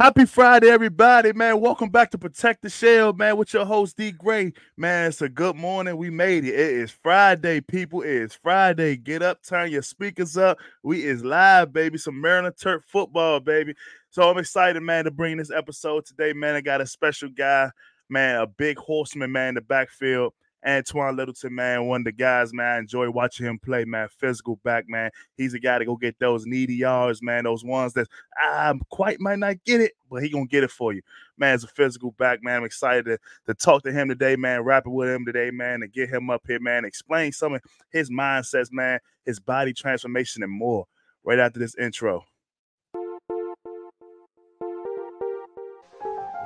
Happy 0.00 0.26
Friday, 0.26 0.68
everybody, 0.68 1.32
man. 1.32 1.60
Welcome 1.60 1.88
back 1.88 2.12
to 2.12 2.18
Protect 2.18 2.62
the 2.62 2.70
Shell, 2.70 3.14
man, 3.14 3.36
with 3.36 3.52
your 3.52 3.64
host, 3.64 3.96
Dee 3.96 4.12
Gray. 4.12 4.52
Man, 4.76 5.08
it's 5.08 5.22
a 5.22 5.28
good 5.28 5.56
morning. 5.56 5.96
We 5.96 6.08
made 6.08 6.44
it. 6.44 6.54
It 6.54 6.70
is 6.74 6.92
Friday, 6.92 7.60
people. 7.60 8.02
It 8.02 8.10
is 8.10 8.32
Friday. 8.32 8.94
Get 8.94 9.22
up, 9.22 9.42
turn 9.42 9.72
your 9.72 9.82
speakers 9.82 10.36
up. 10.36 10.58
We 10.84 11.02
is 11.02 11.24
live, 11.24 11.72
baby. 11.72 11.98
Some 11.98 12.20
Maryland 12.20 12.54
Terp 12.54 12.82
football, 12.86 13.40
baby. 13.40 13.74
So 14.10 14.30
I'm 14.30 14.38
excited, 14.38 14.80
man, 14.84 15.06
to 15.06 15.10
bring 15.10 15.36
this 15.36 15.50
episode 15.50 16.06
today, 16.06 16.32
man. 16.32 16.54
I 16.54 16.60
got 16.60 16.80
a 16.80 16.86
special 16.86 17.30
guy, 17.30 17.68
man, 18.08 18.40
a 18.40 18.46
big 18.46 18.78
horseman, 18.78 19.32
man, 19.32 19.48
in 19.48 19.54
the 19.56 19.62
backfield. 19.62 20.32
Antwain 20.66 21.16
Littleton, 21.16 21.54
man, 21.54 21.86
one 21.86 22.00
of 22.00 22.04
the 22.04 22.12
guys, 22.12 22.52
man. 22.52 22.66
I 22.66 22.78
enjoy 22.78 23.10
watching 23.10 23.46
him 23.46 23.58
play, 23.58 23.84
man. 23.84 24.08
Physical 24.18 24.56
back, 24.64 24.86
man. 24.88 25.10
He's 25.36 25.54
a 25.54 25.58
guy 25.58 25.78
to 25.78 25.84
go 25.84 25.96
get 25.96 26.18
those 26.18 26.46
needy 26.46 26.74
yards, 26.74 27.22
man. 27.22 27.44
Those 27.44 27.64
ones 27.64 27.92
that 27.94 28.08
I 28.36 28.72
quite 28.90 29.20
might 29.20 29.38
not 29.38 29.62
get 29.64 29.80
it, 29.80 29.92
but 30.10 30.22
he 30.22 30.30
gonna 30.30 30.46
get 30.46 30.64
it 30.64 30.70
for 30.70 30.92
you, 30.92 31.02
man. 31.36 31.54
As 31.54 31.64
a 31.64 31.68
physical 31.68 32.10
back, 32.12 32.42
man. 32.42 32.58
I'm 32.58 32.64
excited 32.64 33.04
to, 33.04 33.18
to 33.46 33.54
talk 33.54 33.84
to 33.84 33.92
him 33.92 34.08
today, 34.08 34.36
man. 34.36 34.62
Rapping 34.62 34.92
with 34.92 35.08
him 35.08 35.24
today, 35.24 35.50
man, 35.50 35.82
and 35.82 35.92
get 35.92 36.10
him 36.10 36.28
up 36.28 36.42
here, 36.46 36.60
man. 36.60 36.84
Explain 36.84 37.32
some 37.32 37.54
of 37.54 37.62
his 37.90 38.10
mindsets, 38.10 38.72
man, 38.72 38.98
his 39.24 39.38
body 39.38 39.72
transformation, 39.72 40.42
and 40.42 40.52
more. 40.52 40.86
Right 41.24 41.38
after 41.38 41.58
this 41.58 41.76
intro. 41.76 42.24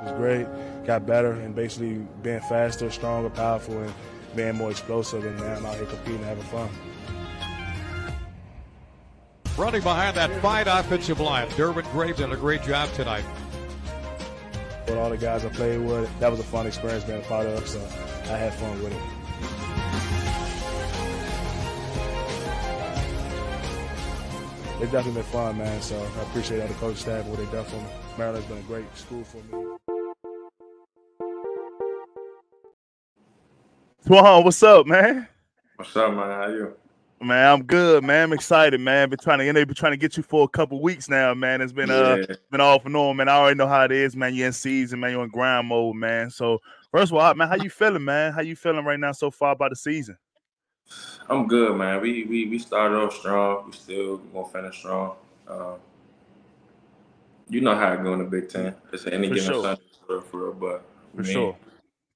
Was 0.03 0.11
great 0.13 0.47
got 0.85 1.05
better 1.05 1.31
and 1.31 1.55
basically 1.55 2.05
being 2.21 2.41
faster, 2.41 2.89
stronger, 2.91 3.29
powerful, 3.29 3.77
and 3.79 3.93
being 4.35 4.55
more 4.55 4.71
explosive. 4.71 5.25
And 5.25 5.37
now 5.37 5.55
I'm 5.55 5.65
out 5.65 5.75
here 5.75 5.85
competing 5.85 6.15
and 6.15 6.25
having 6.25 6.43
fun. 6.45 6.69
Running 9.57 9.81
behind 9.81 10.17
that 10.17 10.31
fine 10.41 10.67
offensive 10.67 11.19
line, 11.19 11.47
Derwin 11.49 11.89
Graves 11.91 12.17
did 12.17 12.31
a 12.31 12.35
great 12.35 12.63
job 12.63 12.91
tonight. 12.93 13.25
With 14.87 14.97
all 14.97 15.09
the 15.09 15.17
guys 15.17 15.45
I 15.45 15.49
played 15.49 15.79
with, 15.79 16.09
that 16.19 16.29
was 16.29 16.39
a 16.39 16.43
fun 16.43 16.67
experience 16.67 17.03
being 17.03 17.19
a 17.19 17.25
part 17.25 17.45
of, 17.45 17.67
so 17.67 17.79
I 17.79 18.37
had 18.37 18.53
fun 18.55 18.83
with 18.83 18.93
it. 18.93 19.01
It's 24.81 24.91
definitely 24.91 25.21
been 25.21 25.31
fun, 25.31 25.57
man. 25.59 25.81
So 25.81 25.95
I 25.95 26.21
appreciate 26.23 26.59
all 26.59 26.67
the 26.67 26.73
coach 26.73 26.97
staff 26.97 27.25
what 27.27 27.37
they've 27.37 27.51
done 27.51 27.63
for 27.63 27.77
me. 27.77 27.85
Maryland's 28.17 28.47
been 28.47 28.57
a 28.57 28.61
great 28.63 28.97
school 28.97 29.23
for 29.23 29.37
me. 29.37 29.77
Twan, 34.05 34.43
what's 34.43 34.61
up, 34.61 34.85
man? 34.85 35.29
What's 35.77 35.95
up, 35.95 36.13
man? 36.13 36.29
How 36.29 36.47
you? 36.49 36.75
Man, 37.21 37.53
I'm 37.53 37.63
good, 37.63 38.03
man. 38.03 38.23
I'm 38.23 38.33
excited, 38.33 38.81
man. 38.81 39.09
Been 39.09 39.17
trying 39.17 39.39
to, 39.39 39.45
you 39.45 39.53
know, 39.53 39.63
been 39.63 39.75
trying 39.75 39.93
to 39.93 39.97
get 39.97 40.17
you 40.17 40.23
for 40.23 40.43
a 40.43 40.47
couple 40.49 40.81
weeks 40.81 41.07
now, 41.07 41.33
man. 41.33 41.61
It's 41.61 41.71
been 41.71 41.89
uh 41.89 42.17
yeah. 42.27 42.35
been 42.51 42.59
off 42.59 42.85
and 42.85 42.97
on, 42.97 43.15
man. 43.15 43.29
I 43.29 43.37
already 43.37 43.57
know 43.57 43.67
how 43.67 43.85
it 43.85 43.93
is, 43.93 44.13
man. 44.13 44.35
You're 44.35 44.47
in 44.47 44.53
season, 44.53 44.99
man. 44.99 45.11
You're 45.11 45.23
in 45.23 45.29
grind 45.29 45.67
mode, 45.67 45.95
man. 45.95 46.29
So 46.29 46.59
first 46.91 47.13
of 47.13 47.17
all, 47.17 47.33
man, 47.33 47.47
how 47.47 47.55
you 47.55 47.69
feeling, 47.69 48.03
man? 48.03 48.33
How 48.33 48.41
you 48.41 48.57
feeling 48.57 48.83
right 48.83 48.99
now 48.99 49.13
so 49.13 49.31
far 49.31 49.53
about 49.53 49.69
the 49.69 49.77
season? 49.77 50.17
I'm 51.29 51.47
good, 51.47 51.77
man. 51.77 52.01
We 52.01 52.25
we 52.25 52.45
we 52.47 52.59
started 52.59 52.97
off 52.97 53.15
strong. 53.15 53.67
We 53.67 53.71
still 53.71 54.17
gonna 54.17 54.49
finish 54.49 54.79
strong. 54.79 55.15
Um, 55.47 55.75
you 57.47 57.61
know 57.61 57.73
how 57.73 57.93
it 57.93 58.03
go 58.03 58.11
in 58.11 58.19
the 58.19 58.25
Big 58.25 58.49
Ten. 58.49 58.75
It's 58.91 59.07
any 59.07 59.29
for 59.29 59.35
given 59.35 59.49
sure. 59.49 59.63
Sunday 59.63 59.81
for, 60.05 60.21
for 60.23 60.51
but 60.51 60.83
for 61.15 61.23
sure. 61.23 61.57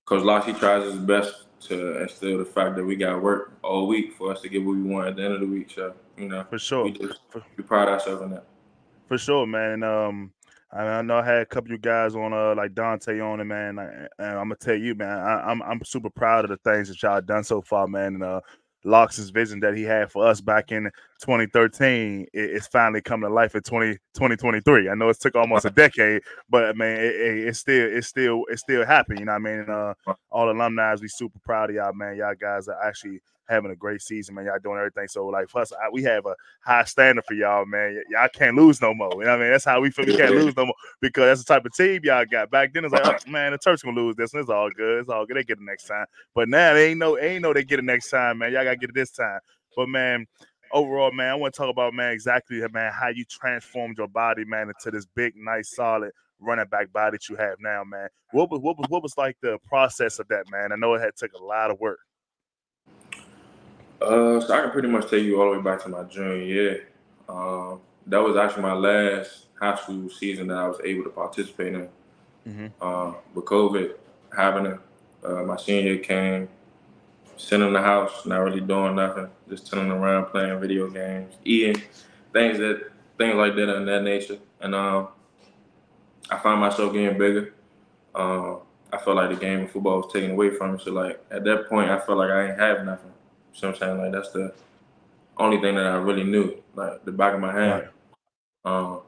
Coach 0.03 0.23
Locke, 0.23 0.47
he 0.47 0.53
tries 0.53 0.83
his 0.83 0.95
best 0.95 1.47
to 1.61 2.02
instill 2.02 2.38
the 2.38 2.45
fact 2.45 2.75
that 2.75 2.83
we 2.83 2.95
got 2.95 3.22
work 3.22 3.58
all 3.63 3.88
week 3.88 4.13
for 4.13 4.31
us 4.31 4.41
to 4.41 4.50
get 4.50 4.63
what 4.63 4.75
we 4.75 4.83
want 4.83 5.08
at 5.08 5.16
the 5.16 5.23
end 5.23 5.33
of 5.33 5.39
the 5.41 5.47
week. 5.47 5.72
So 5.72 5.94
you 6.17 6.30
know, 6.30 6.45
for 6.49 6.59
sure, 6.59 6.86
we, 6.86 6.91
just, 6.91 7.19
we 7.55 7.64
pride 7.64 7.88
ourselves 7.88 8.22
in 8.22 8.31
that. 8.31 8.45
For 9.08 9.17
sure, 9.17 9.45
man. 9.45 9.83
Um, 9.83 10.31
I 10.72 11.02
know 11.02 11.17
I 11.17 11.25
had 11.25 11.41
a 11.41 11.45
couple 11.45 11.67
of 11.67 11.72
you 11.72 11.77
guys 11.77 12.14
on, 12.16 12.33
uh, 12.33 12.53
like 12.55 12.73
Dante 12.73 13.19
on 13.22 13.39
it, 13.39 13.45
man. 13.45 13.80
And 13.80 14.09
I'm 14.19 14.49
gonna 14.49 14.55
tell 14.55 14.75
you, 14.75 14.95
man, 14.95 15.17
I, 15.17 15.52
am 15.52 15.61
I'm, 15.61 15.71
I'm 15.71 15.86
super 15.86 16.09
proud 16.09 16.43
of 16.43 16.49
the 16.49 16.58
things 16.58 16.89
that 16.89 17.02
y'all 17.02 17.21
done 17.21 17.43
so 17.43 17.61
far, 17.61 17.87
man. 17.87 18.15
And 18.15 18.23
uh, 18.23 18.42
Locke's 18.87 19.30
vision 19.30 19.59
that 19.59 19.75
he 19.75 19.83
had 19.83 20.11
for 20.11 20.25
us 20.25 20.42
back 20.42 20.71
in 20.71 20.86
2013 21.20 22.27
it's 22.33 22.67
finally 22.67 23.02
coming 23.02 23.30
to 23.30 23.33
life 23.33 23.55
in 23.55 23.61
20, 23.61 23.93
2023. 24.14 24.89
I 24.89 24.95
know 24.95 25.09
it 25.09 25.20
took 25.20 25.36
almost 25.36 25.65
a 25.65 25.70
decade, 25.70 26.21
but 26.49 26.77
man, 26.77 26.97
it, 26.99 27.15
it, 27.15 27.47
it's 27.47 27.59
still 27.59 27.87
it's 27.92 28.08
still 28.08 28.43
it's 28.49 28.61
still 28.61 28.86
happening. 28.86 29.20
You 29.20 29.26
know 29.26 29.33
what 29.33 29.49
I 29.49 29.55
mean? 29.55 29.70
Uh, 29.70 29.93
all 30.31 30.49
alumni, 30.49 30.95
we 31.02 31.08
super 31.08 31.39
proud 31.39 31.70
of 31.70 31.76
y'all, 31.76 31.93
man. 31.93 32.15
Y'all 32.15 32.36
guys 32.39 32.67
are 32.67 32.81
actually 32.83 33.20
having 33.47 33.71
a 33.71 33.75
great 33.75 34.02
season, 34.02 34.35
man. 34.35 34.45
Y'all 34.45 34.59
doing 34.61 34.77
everything. 34.77 35.08
So 35.08 35.25
like 35.27 35.49
for 35.49 35.61
us, 35.61 35.71
I, 35.71 35.89
we 35.91 36.03
have 36.03 36.25
a 36.25 36.35
high 36.61 36.83
standard 36.83 37.25
for 37.25 37.33
y'all, 37.33 37.65
man. 37.65 37.95
Y- 37.95 38.19
y'all 38.19 38.30
can't 38.30 38.55
lose 38.55 38.81
no 38.81 38.93
more. 38.93 39.09
You 39.13 39.21
know 39.21 39.31
what 39.31 39.39
I 39.39 39.43
mean? 39.43 39.52
That's 39.52 39.65
how 39.65 39.80
we 39.81 39.89
feel. 39.89 40.05
We 40.05 40.17
can't 40.17 40.35
lose 40.35 40.55
no 40.55 40.65
more 40.65 40.75
because 41.02 41.25
that's 41.25 41.43
the 41.43 41.53
type 41.53 41.65
of 41.65 41.73
team 41.73 42.02
y'all 42.03 42.25
got. 42.25 42.52
Back 42.52 42.73
then 42.73 42.85
it's 42.85 42.93
like, 42.93 43.05
oh, 43.05 43.31
man, 43.31 43.52
the 43.52 43.58
Terps 43.58 43.83
gonna 43.83 43.99
lose 43.99 44.15
this, 44.15 44.33
and 44.33 44.41
it's 44.41 44.49
all 44.49 44.69
good. 44.69 45.02
It's 45.02 45.09
all 45.09 45.25
good. 45.25 45.37
They 45.37 45.43
get 45.43 45.59
it 45.59 45.63
next 45.63 45.85
time. 45.85 46.05
But 46.35 46.49
now 46.49 46.73
they 46.73 46.91
ain't 46.91 46.99
no, 46.99 47.17
ain't 47.17 47.41
no 47.41 47.53
they 47.53 47.63
get 47.63 47.80
it 47.80 47.85
next 47.85 48.09
time, 48.09 48.39
man. 48.39 48.52
Y'all 48.52 48.63
gotta 48.63 48.77
get 48.77 48.89
it 48.89 48.95
this 48.95 49.11
time. 49.11 49.39
But 49.75 49.89
man, 49.89 50.25
overall, 50.71 51.11
man, 51.11 51.31
I 51.31 51.35
want 51.35 51.53
to 51.53 51.58
talk 51.58 51.69
about 51.69 51.93
man 51.93 52.11
exactly, 52.11 52.61
man, 52.71 52.91
how 52.91 53.09
you 53.09 53.25
transformed 53.25 53.97
your 53.97 54.08
body, 54.08 54.45
man, 54.45 54.69
into 54.69 54.91
this 54.91 55.05
big, 55.05 55.33
nice, 55.35 55.75
solid 55.75 56.11
running 56.39 56.65
back 56.67 56.91
body 56.93 57.15
that 57.15 57.29
you 57.29 57.35
have 57.35 57.55
now, 57.59 57.83
man. 57.83 58.09
What 58.31 58.52
was 58.52 58.61
what 58.61 58.77
was 58.77 58.87
what 58.89 59.03
was 59.03 59.17
like 59.17 59.37
the 59.41 59.58
process 59.65 60.19
of 60.19 60.27
that, 60.27 60.45
man? 60.52 60.71
I 60.71 60.75
know 60.75 60.93
it 60.93 61.02
had 61.02 61.15
took 61.15 61.33
a 61.33 61.43
lot 61.43 61.71
of 61.71 61.79
work. 61.79 61.99
Uh, 64.02 64.39
so 64.39 64.53
I 64.53 64.61
can 64.61 64.71
pretty 64.71 64.87
much 64.87 65.09
take 65.09 65.23
you 65.23 65.41
all 65.41 65.52
the 65.52 65.58
way 65.58 65.63
back 65.63 65.81
to 65.83 65.89
my 65.89 66.03
junior 66.03 66.37
year. 66.37 66.87
Um, 67.27 67.81
that 68.05 68.19
was 68.19 68.37
actually 68.37 68.63
my 68.63 68.73
last 68.73 69.47
high 69.59 69.75
school 69.75 70.09
season 70.09 70.47
that 70.47 70.58
I 70.58 70.67
was 70.67 70.80
able 70.83 71.03
to 71.03 71.09
participate 71.09 71.73
in. 71.73 71.89
Mm-hmm. 72.47 72.67
Uh, 72.80 73.13
with 73.33 73.45
COVID 73.45 73.95
happening, 74.35 74.80
uh, 75.23 75.43
my 75.43 75.58
senior 75.58 75.93
year 75.93 75.97
came, 75.97 76.47
sitting 77.35 77.67
in 77.67 77.73
the 77.73 77.81
house, 77.81 78.25
not 78.25 78.37
really 78.37 78.61
doing 78.61 78.95
nothing, 78.95 79.27
just 79.49 79.69
chilling 79.69 79.91
around, 79.91 80.25
playing 80.27 80.59
video 80.59 80.89
games, 80.89 81.35
eating 81.43 81.81
things 82.33 82.58
that 82.59 82.91
things 83.17 83.35
like 83.35 83.55
that 83.55 83.75
in 83.75 83.85
that 83.85 84.03
nature. 84.03 84.37
And 84.61 84.75
um, 84.75 85.09
I 86.29 86.37
found 86.37 86.61
myself 86.61 86.93
getting 86.93 87.17
bigger. 87.17 87.53
Um, 88.15 88.59
I 88.91 88.97
felt 88.97 89.17
like 89.17 89.29
the 89.29 89.35
game 89.35 89.64
of 89.64 89.71
football 89.71 90.02
was 90.02 90.14
taken 90.14 90.31
away 90.31 90.52
from 90.52 90.73
me. 90.73 90.79
So 90.83 90.91
like 90.91 91.23
at 91.29 91.43
that 91.43 91.67
point, 91.67 91.89
I 91.89 91.99
felt 91.99 92.17
like 92.19 92.29
I 92.29 92.49
ain't 92.49 92.59
have 92.59 92.85
nothing. 92.85 93.11
What 93.53 93.69
I'm 93.69 93.75
saying? 93.75 93.97
Like 93.97 94.11
that's 94.11 94.31
the 94.31 94.53
only 95.37 95.59
thing 95.59 95.75
that 95.75 95.85
I 95.85 95.95
really 95.95 96.23
knew, 96.23 96.61
like 96.75 97.03
the 97.05 97.11
back 97.11 97.33
of 97.33 97.39
my 97.39 97.52
hand. 97.52 97.89
Right. 98.65 98.73
Um, 98.73 99.02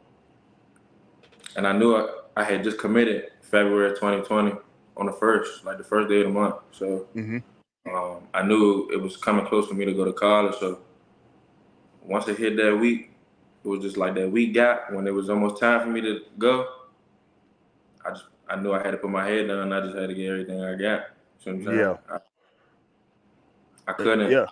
and 1.55 1.67
I 1.67 1.73
knew 1.73 1.95
I, 1.95 2.07
I, 2.37 2.43
had 2.43 2.63
just 2.63 2.77
committed 2.77 3.31
February 3.41 3.89
2020 3.89 4.53
on 4.95 5.05
the 5.05 5.11
first, 5.11 5.65
like 5.65 5.77
the 5.77 5.83
first 5.83 6.07
day 6.07 6.21
of 6.21 6.27
the 6.27 6.33
month. 6.33 6.55
So 6.71 7.07
mm-hmm. 7.15 7.39
um, 7.93 8.21
I 8.33 8.43
knew 8.43 8.87
it 8.91 9.01
was 9.01 9.17
coming 9.17 9.45
close 9.45 9.67
for 9.67 9.73
me 9.73 9.85
to 9.85 9.93
go 9.93 10.05
to 10.05 10.13
college. 10.13 10.55
So 10.59 10.79
once 12.03 12.27
it 12.27 12.37
hit 12.37 12.55
that 12.57 12.77
week, 12.77 13.11
it 13.63 13.67
was 13.67 13.81
just 13.81 13.97
like 13.97 14.15
that 14.15 14.31
week 14.31 14.53
gap 14.53 14.91
when 14.93 15.07
it 15.07 15.13
was 15.13 15.29
almost 15.29 15.59
time 15.59 15.81
for 15.81 15.87
me 15.87 16.01
to 16.01 16.21
go. 16.37 16.67
I 18.05 18.11
just 18.11 18.25
I 18.47 18.55
knew 18.55 18.73
I 18.73 18.81
had 18.81 18.91
to 18.91 18.97
put 18.97 19.09
my 19.09 19.27
head 19.27 19.47
down. 19.47 19.73
I 19.73 19.81
just 19.81 19.97
had 19.97 20.09
to 20.09 20.15
get 20.15 20.31
everything 20.31 20.63
I 20.63 20.75
got. 20.75 21.01
Know 21.45 21.71
yeah. 21.71 21.97
I, 22.09 22.19
I 23.89 23.93
couldn't. 23.93 24.31
Yeah. 24.31 24.45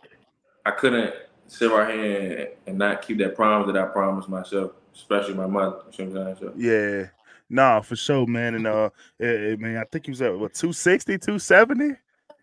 I 0.66 0.72
couldn't 0.72 1.14
sit 1.48 1.70
right 1.70 1.94
here 1.94 2.52
and 2.66 2.78
not 2.78 3.02
keep 3.02 3.20
that 3.20 3.36
promise 3.36 3.72
that 3.72 3.78
I 3.82 3.86
promised 3.86 4.28
myself, 4.28 4.72
especially 4.96 5.36
my 5.36 5.48
mother. 5.48 5.78
You 5.98 6.06
know? 6.06 6.36
So. 6.40 6.54
Yeah. 6.58 7.08
Nah, 7.50 7.82
for 7.82 7.96
sure, 7.96 8.26
man. 8.26 8.56
And 8.56 8.68
uh, 8.68 8.90
I 9.22 9.56
mean, 9.56 9.78
I 9.78 9.84
think 9.92 10.06
he 10.06 10.12
was 10.12 10.22
at 10.22 10.38
what 10.38 10.54
260, 10.54 11.18
270? 11.20 11.84
And, 11.84 11.96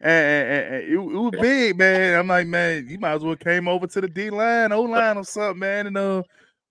and, 0.02 0.74
and 0.74 0.84
it, 0.84 0.92
it, 0.92 0.96
was 0.96 1.32
big, 1.40 1.78
man. 1.78 2.18
I'm 2.18 2.28
like, 2.28 2.46
man, 2.46 2.86
you 2.88 2.98
might 2.98 3.14
as 3.14 3.24
well 3.24 3.36
came 3.36 3.68
over 3.68 3.86
to 3.86 4.00
the 4.00 4.08
D 4.08 4.30
line, 4.30 4.72
O 4.72 4.82
line, 4.82 5.16
or 5.16 5.24
something, 5.24 5.58
man. 5.58 5.88
And 5.88 5.96
uh, 5.96 6.22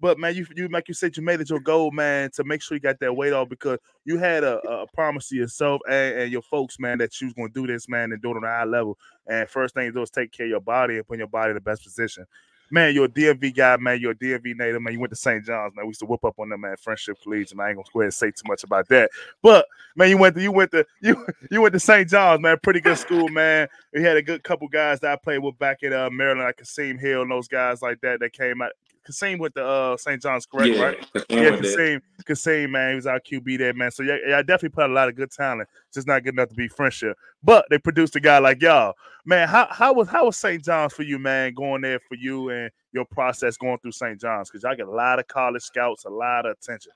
but 0.04 0.20
man, 0.20 0.36
you 0.36 0.46
you 0.54 0.68
like 0.68 0.90
you 0.90 0.94
said, 0.94 1.16
you 1.16 1.24
made 1.24 1.40
it 1.40 1.50
your 1.50 1.62
goal, 1.62 1.90
man, 1.90 2.30
to 2.32 2.44
make 2.44 2.62
sure 2.62 2.76
you 2.76 2.82
got 2.82 3.00
that 3.00 3.16
weight 3.16 3.32
off 3.32 3.48
because 3.48 3.80
you 4.04 4.18
had 4.18 4.44
a, 4.44 4.58
a 4.68 4.86
promise 4.88 5.30
to 5.30 5.36
yourself 5.38 5.80
and, 5.90 6.20
and, 6.20 6.30
your 6.30 6.42
folks, 6.42 6.78
man, 6.78 6.98
that 6.98 7.22
you 7.22 7.28
was 7.28 7.34
gonna 7.34 7.48
do 7.48 7.66
this, 7.66 7.88
man, 7.88 8.12
and 8.12 8.22
do 8.22 8.32
it 8.32 8.36
on 8.36 8.44
a 8.44 8.48
high 8.48 8.66
level. 8.66 8.98
And 9.28 9.50
first 9.50 9.74
thing 9.74 9.86
you 9.86 9.94
do 9.94 10.02
is 10.02 10.10
take 10.10 10.34
care 10.34 10.46
of 10.46 10.50
your 10.50 10.60
body 10.60 10.98
and 10.98 11.08
put 11.08 11.20
your 11.20 11.28
body 11.28 11.52
in 11.52 11.56
the 11.56 11.62
best 11.62 11.86
position. 11.86 12.26
Man, 12.70 12.94
you're 12.94 13.06
a 13.06 13.08
DMV 13.08 13.56
guy, 13.56 13.78
man. 13.78 14.02
You're 14.02 14.12
a 14.12 14.16
DMV 14.16 14.58
native, 14.58 14.82
man. 14.82 14.92
You 14.92 15.00
went 15.00 15.12
to 15.12 15.16
St. 15.16 15.46
John's, 15.46 15.74
man. 15.74 15.86
We 15.86 15.92
used 15.92 16.02
to 16.02 16.06
whoop 16.06 16.26
up 16.26 16.38
on 16.38 16.50
them, 16.50 16.60
man. 16.60 16.76
Friendship 16.76 17.16
Collegiate, 17.24 17.54
and 17.54 17.62
I 17.62 17.70
ain't 17.70 17.78
gonna 17.78 17.88
go 17.94 18.02
ahead 18.02 18.08
and 18.08 18.14
say 18.14 18.32
too 18.32 18.44
much 18.46 18.66
about 18.66 18.90
that. 18.90 19.10
But 19.42 19.66
man, 19.96 20.10
you 20.10 20.18
went 20.18 20.36
to 20.36 20.42
you 20.42 20.52
went 20.52 20.72
to 20.72 20.86
you 21.02 21.26
you 21.50 21.62
went 21.62 21.72
to 21.76 21.80
St. 21.80 22.10
John's, 22.10 22.42
man. 22.42 22.58
Pretty 22.62 22.82
good 22.82 22.98
school, 22.98 23.30
man. 23.30 23.70
We 23.94 24.04
had 24.04 24.18
a 24.18 24.22
good 24.22 24.44
couple 24.44 24.68
guys 24.68 25.00
that 25.00 25.14
I 25.14 25.16
played 25.16 25.40
with 25.40 25.58
back 25.60 25.82
in 25.82 25.94
uh, 25.94 26.10
Maryland, 26.10 26.42
like 26.42 26.58
Kasim 26.58 26.98
Hill 26.98 27.22
and 27.22 27.32
those 27.32 27.48
guys 27.48 27.82
like 27.82 28.02
that 28.02 28.20
that 28.20 28.34
came 28.34 28.62
out 28.62 28.74
Kasim 29.06 29.40
with 29.40 29.54
the 29.54 29.66
uh, 29.66 29.98
St. 29.98 30.22
John's, 30.22 30.46
correct? 30.46 30.76
Yeah, 30.76 30.82
right? 30.82 31.08
yeah, 31.30 31.58
Kasim, 31.58 32.02
Kasim, 32.26 32.72
man, 32.72 32.92
he 32.92 32.96
was 32.96 33.08
our 33.08 33.20
QB 33.20 33.58
there, 33.58 33.74
man. 33.74 33.92
So 33.92 34.04
yeah, 34.04 34.18
yeah, 34.28 34.38
I 34.38 34.42
definitely 34.42 34.70
put 34.70 34.90
a 34.90 34.94
lot 34.94 35.10
of 35.10 35.16
good 35.16 35.32
talent. 35.32 35.68
Just 35.94 36.08
not 36.08 36.24
good 36.24 36.34
enough 36.34 36.50
to 36.50 36.56
be 36.56 36.68
friendship. 36.68 37.18
But 37.44 37.66
they 37.70 37.78
produced 37.78 38.16
a 38.16 38.20
guy 38.20 38.40
like 38.40 38.62
y'all, 38.62 38.94
man. 39.26 39.48
How 39.48 39.68
how 39.70 39.94
was 39.94 40.08
how 40.08 40.26
was 40.26 40.38
St. 40.38 40.64
John's 40.64 40.94
for 40.94 41.04
you, 41.04 41.20
man? 41.20 41.54
Going 41.54 41.82
there 41.82 42.00
for 42.00 42.16
you 42.16 42.50
and 42.50 42.72
your 42.94 43.06
process 43.06 43.58
going 43.58 43.78
through 43.80 43.92
St. 43.92 44.20
John's 44.20 44.50
because 44.50 44.64
y'all 44.64 44.76
get 44.76 44.88
a 44.88 44.92
lot 44.92 45.20
of 45.20 45.28
college 45.28 45.64
scouts, 45.64 46.06
a 46.06 46.10
lot 46.10 46.46
of 46.46 46.56
attention. 46.58 46.92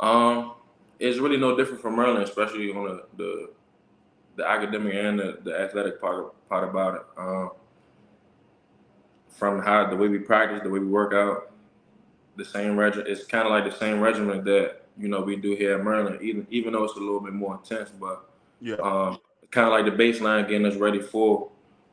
Um, 0.00 0.54
it's 0.98 1.18
really 1.18 1.36
no 1.36 1.56
different 1.56 1.82
from 1.82 1.96
Maryland, 1.96 2.24
especially 2.24 2.72
on 2.72 2.84
the 2.84 3.04
the, 3.16 3.50
the 4.36 4.48
academic 4.48 4.94
and 4.94 5.18
the, 5.18 5.38
the 5.42 5.58
athletic 5.58 6.00
part 6.00 6.48
part 6.48 6.68
about 6.68 6.94
it. 6.94 7.02
Um, 7.16 7.50
from 9.38 9.62
how 9.62 9.88
the 9.88 9.96
way 9.96 10.08
we 10.08 10.18
practice, 10.18 10.60
the 10.62 10.68
way 10.68 10.80
we 10.80 10.86
work 10.86 11.14
out, 11.14 11.52
the 12.36 12.44
same 12.44 12.76
regimen. 12.76 13.06
It's 13.08 13.24
kind 13.24 13.46
of 13.46 13.52
like 13.52 13.64
the 13.64 13.78
same 13.78 14.00
regimen 14.00 14.44
that 14.44 14.82
you 14.98 15.08
know 15.08 15.20
we 15.20 15.36
do 15.36 15.54
here 15.54 15.78
at 15.78 15.84
Maryland, 15.84 16.20
even 16.20 16.46
even 16.50 16.72
though 16.72 16.84
it's 16.84 16.96
a 16.96 17.00
little 17.00 17.20
bit 17.20 17.32
more 17.32 17.54
intense. 17.54 17.90
But 17.90 18.28
yeah, 18.60 18.74
um, 18.76 19.18
kind 19.50 19.68
of 19.68 19.72
like 19.72 19.84
the 19.84 20.02
baseline, 20.02 20.48
getting 20.48 20.66
us 20.66 20.74
ready 20.74 21.00
for 21.00 21.50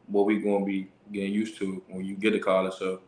what 0.07 0.25
we're 0.25 0.41
going 0.41 0.61
to 0.61 0.65
be 0.65 0.87
getting 1.11 1.33
used 1.33 1.57
to 1.57 1.81
when 1.87 2.03
you 2.03 2.15
get 2.15 2.31
to 2.31 2.39
college. 2.39 2.73
So 2.73 3.01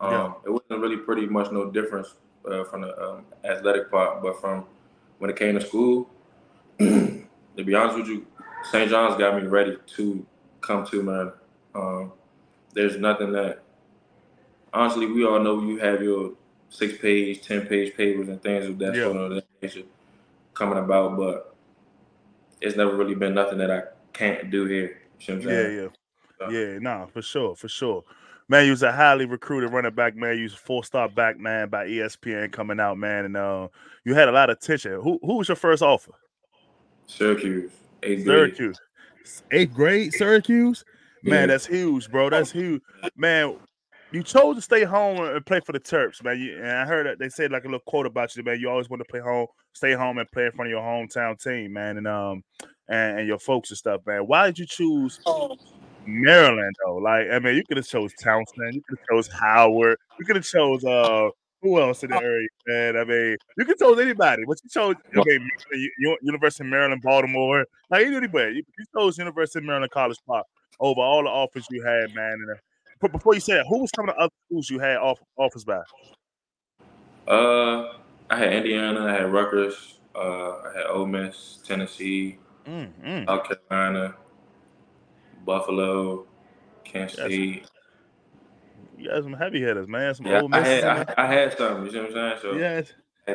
um, 0.00 0.12
yeah. 0.12 0.32
it 0.46 0.50
wasn't 0.50 0.80
really 0.80 0.96
pretty 0.96 1.26
much 1.26 1.52
no 1.52 1.70
difference 1.70 2.14
uh, 2.50 2.64
from 2.64 2.82
the 2.82 3.02
um, 3.02 3.26
athletic 3.44 3.90
part, 3.90 4.22
but 4.22 4.40
from 4.40 4.64
when 5.18 5.30
it 5.30 5.36
came 5.36 5.58
to 5.58 5.64
school, 5.64 6.08
to 6.78 7.24
be 7.56 7.74
honest 7.74 7.98
with 7.98 8.08
you, 8.08 8.26
St. 8.70 8.90
John's 8.90 9.18
got 9.18 9.40
me 9.40 9.46
ready 9.46 9.76
to 9.96 10.26
come 10.60 10.86
to 10.86 11.02
Maryland. 11.02 11.32
Um, 11.74 12.12
there's 12.72 12.96
nothing 12.96 13.32
that 13.32 13.63
honestly 14.74 15.06
we 15.06 15.24
all 15.24 15.40
know 15.40 15.62
you 15.62 15.78
have 15.78 16.02
your 16.02 16.32
six 16.68 16.98
page, 16.98 17.40
ten 17.40 17.66
page 17.66 17.96
papers 17.96 18.28
and 18.28 18.42
things 18.42 18.66
of 18.66 18.78
that 18.78 18.94
yeah. 18.94 19.04
sort 19.04 19.16
of 19.16 19.42
nature 19.62 19.82
coming 20.52 20.78
about, 20.78 21.16
but 21.16 21.54
it's 22.60 22.76
never 22.76 22.96
really 22.96 23.14
been 23.14 23.34
nothing 23.34 23.58
that 23.58 23.70
I 23.70 23.82
can't 24.12 24.50
do 24.50 24.66
here. 24.66 25.00
You 25.20 25.36
know 25.36 25.50
yeah, 25.50 25.68
yeah. 25.68 25.88
So. 26.38 26.50
Yeah, 26.50 26.78
nah, 26.80 27.06
for 27.06 27.22
sure, 27.22 27.54
for 27.54 27.68
sure. 27.68 28.04
Man, 28.48 28.66
you 28.66 28.72
was 28.72 28.82
a 28.82 28.92
highly 28.92 29.24
recruited 29.24 29.72
running 29.72 29.94
back, 29.94 30.16
man. 30.16 30.36
You 30.36 30.42
was 30.42 30.52
a 30.52 30.58
four-star 30.58 31.08
back, 31.08 31.38
man, 31.38 31.70
by 31.70 31.86
ESPN 31.86 32.52
coming 32.52 32.78
out, 32.78 32.98
man, 32.98 33.24
and 33.24 33.36
uh, 33.36 33.68
you 34.04 34.14
had 34.14 34.28
a 34.28 34.32
lot 34.32 34.50
of 34.50 34.58
attention. 34.58 35.00
Who 35.00 35.18
who 35.22 35.38
was 35.38 35.48
your 35.48 35.56
first 35.56 35.82
offer? 35.82 36.12
Syracuse, 37.06 37.72
eighth 38.02 38.24
Syracuse, 38.24 38.80
grade. 39.48 39.62
eighth 39.62 39.74
grade, 39.74 40.12
Syracuse. 40.12 40.84
Man, 41.22 41.48
that's 41.48 41.64
huge, 41.64 42.10
bro. 42.10 42.28
That's 42.28 42.50
huge, 42.50 42.82
man. 43.16 43.56
You 44.14 44.22
chose 44.22 44.54
to 44.54 44.62
stay 44.62 44.84
home 44.84 45.18
and 45.18 45.44
play 45.44 45.60
for 45.66 45.72
the 45.72 45.80
Terps, 45.80 46.22
man. 46.22 46.38
You, 46.38 46.56
and 46.56 46.70
I 46.70 46.86
heard 46.86 47.06
that 47.06 47.18
they 47.18 47.28
said 47.28 47.50
like 47.50 47.64
a 47.64 47.66
little 47.66 47.80
quote 47.80 48.06
about 48.06 48.36
you, 48.36 48.44
man. 48.44 48.60
You 48.60 48.70
always 48.70 48.88
want 48.88 49.00
to 49.00 49.10
play 49.10 49.20
home, 49.20 49.48
stay 49.72 49.92
home, 49.92 50.18
and 50.18 50.30
play 50.30 50.46
in 50.46 50.52
front 50.52 50.68
of 50.68 50.70
your 50.70 50.82
hometown 50.82 51.36
team, 51.42 51.72
man, 51.72 51.96
and 51.96 52.06
um, 52.06 52.44
and, 52.88 53.18
and 53.18 53.28
your 53.28 53.40
folks 53.40 53.70
and 53.70 53.78
stuff, 53.78 54.02
man. 54.06 54.20
Why 54.26 54.46
did 54.46 54.60
you 54.60 54.66
choose 54.66 55.18
Maryland 56.06 56.74
though. 56.84 56.96
Like, 56.96 57.26
I 57.32 57.38
mean, 57.38 57.56
you 57.56 57.64
could 57.66 57.76
have 57.76 57.86
chose 57.86 58.12
Towson, 58.22 58.72
you 58.72 58.82
could 58.88 58.98
have 58.98 59.08
chose 59.10 59.28
Howard, 59.28 59.98
you 60.18 60.24
could 60.24 60.36
have 60.36 60.44
chose 60.44 60.84
uh 60.84 61.30
who 61.62 61.80
else 61.80 62.04
in 62.04 62.10
the 62.10 62.16
area, 62.22 62.46
man? 62.66 62.96
I 62.96 63.04
mean, 63.04 63.36
you 63.56 63.64
could 63.64 63.78
chose 63.78 63.98
anybody, 63.98 64.44
but 64.46 64.58
you 64.62 64.68
chose 64.68 64.96
mean, 65.14 65.48
University 66.20 66.62
of 66.62 66.70
Maryland, 66.70 67.00
Baltimore, 67.00 67.64
like 67.88 68.06
anybody. 68.06 68.56
You, 68.56 68.62
you 68.78 68.84
chose 68.94 69.16
University 69.16 69.60
of 69.60 69.64
Maryland 69.64 69.90
College 69.90 70.18
Park 70.26 70.46
over 70.78 71.00
all 71.00 71.22
the 71.22 71.30
offers 71.30 71.66
you 71.70 71.82
had, 71.82 72.14
man. 72.14 72.34
And 72.34 72.50
uh, 72.50 72.60
but 73.00 73.12
before 73.12 73.34
you 73.34 73.40
said, 73.40 73.64
who 73.68 73.80
was 73.80 73.90
some 73.94 74.08
of 74.08 74.14
the 74.14 74.20
other 74.20 74.32
schools 74.46 74.70
you 74.70 74.78
had 74.78 74.96
off 74.96 75.18
offers 75.36 75.64
by? 75.64 75.80
Uh, 77.26 77.94
I 78.30 78.38
had 78.38 78.52
Indiana, 78.52 79.06
I 79.06 79.12
had 79.12 79.32
Rutgers, 79.32 79.98
uh, 80.14 80.18
I 80.18 80.72
had 80.76 80.86
Ole 80.86 81.06
Miss, 81.06 81.58
Tennessee, 81.64 82.38
mm-hmm. 82.66 83.26
South 83.26 83.48
Carolina, 83.70 84.14
Buffalo, 85.44 86.26
Kansas 86.84 87.18
City. 87.18 87.64
You 88.96 89.10
got 89.10 89.22
some 89.22 89.32
heavy 89.32 89.60
hitters, 89.60 89.88
man. 89.88 90.14
Some 90.14 90.26
yeah, 90.26 90.40
old 90.40 90.54
I 90.54 90.66
had, 90.66 90.84
I, 90.84 91.14
I, 91.18 91.26
had 91.26 91.58
some. 91.58 91.84
You 91.84 91.90
see 91.90 91.98
what 91.98 92.06
I'm 92.08 92.12
saying? 92.12 92.38
So 92.42 92.52
yeah, 92.54 92.82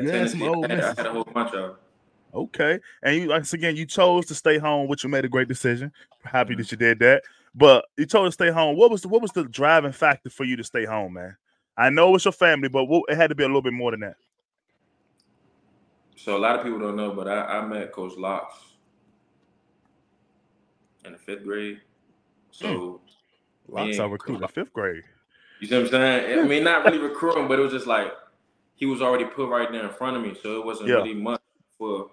you 0.02 0.10
had 0.10 0.30
some 0.30 0.42
old 0.44 0.66
I 0.66 0.76
had, 0.76 0.84
I 0.84 0.88
had 0.88 1.06
a 1.06 1.12
whole 1.12 1.24
bunch 1.24 1.54
of. 1.54 1.62
Them. 1.62 1.76
Okay, 2.34 2.80
and 3.04 3.16
you 3.16 3.30
once 3.30 3.54
again 3.54 3.76
you 3.76 3.86
chose 3.86 4.26
to 4.28 4.36
stay 4.36 4.58
home, 4.58 4.88
which 4.88 5.04
you 5.04 5.10
made 5.10 5.26
a 5.26 5.30
great 5.30 5.48
decision. 5.48 5.92
Happy 6.24 6.52
mm-hmm. 6.52 6.62
that 6.62 6.72
you 6.72 6.78
did 6.78 7.00
that, 7.00 7.24
but 7.60 7.86
you 7.98 8.06
chose 8.06 8.30
to 8.30 8.32
stay 8.32 8.52
home. 8.52 8.78
What 8.78 8.90
was 8.90 9.02
the 9.02 9.10
what 9.10 9.22
was 9.22 9.34
the 9.34 9.44
driving 9.44 9.92
factor 9.92 10.30
for 10.30 10.46
you 10.46 10.56
to 10.56 10.64
stay 10.64 10.86
home, 10.86 11.14
man? 11.14 11.36
I 11.78 11.90
know 11.90 12.16
it's 12.16 12.26
your 12.26 12.32
family, 12.32 12.70
but 12.70 12.86
what, 12.86 13.04
it 13.10 13.18
had 13.18 13.30
to 13.30 13.36
be 13.36 13.44
a 13.44 13.48
little 13.48 13.62
bit 13.62 13.74
more 13.74 13.92
than 13.92 14.00
that. 14.00 14.16
So 16.16 16.36
a 16.36 16.40
lot 16.40 16.58
of 16.58 16.64
people 16.64 16.80
don't 16.80 16.96
know, 16.96 17.12
but 17.12 17.28
I, 17.28 17.60
I 17.60 17.66
met 17.66 17.92
Coach 17.92 18.14
Locks 18.18 18.56
in 21.06 21.12
the 21.12 21.18
fifth 21.18 21.44
grade. 21.44 21.80
So 22.52 22.68
mm. 22.68 23.00
Locks 23.68 24.00
are 24.00 24.10
recruiting 24.10 24.48
fifth 24.48 24.74
grade. 24.74 25.04
You 25.60 25.68
see 25.68 25.76
what 25.76 25.86
I'm 25.86 25.92
saying? 25.92 26.40
I 26.40 26.44
mean, 26.44 26.64
not 26.64 26.86
really 26.86 26.98
recruiting, 27.10 27.48
but 27.50 27.60
it 27.60 27.62
was 27.62 27.74
just 27.74 27.88
like 27.88 28.14
he 28.76 28.86
was 28.86 29.02
already 29.02 29.26
put 29.26 29.50
right 29.50 29.70
there 29.70 29.84
in 29.84 29.94
front 29.94 30.16
of 30.16 30.24
me, 30.24 30.34
so 30.42 30.60
it 30.60 30.66
wasn't 30.66 30.88
yeah. 30.88 30.96
really 30.96 31.14
much 31.14 31.42
for 31.78 32.10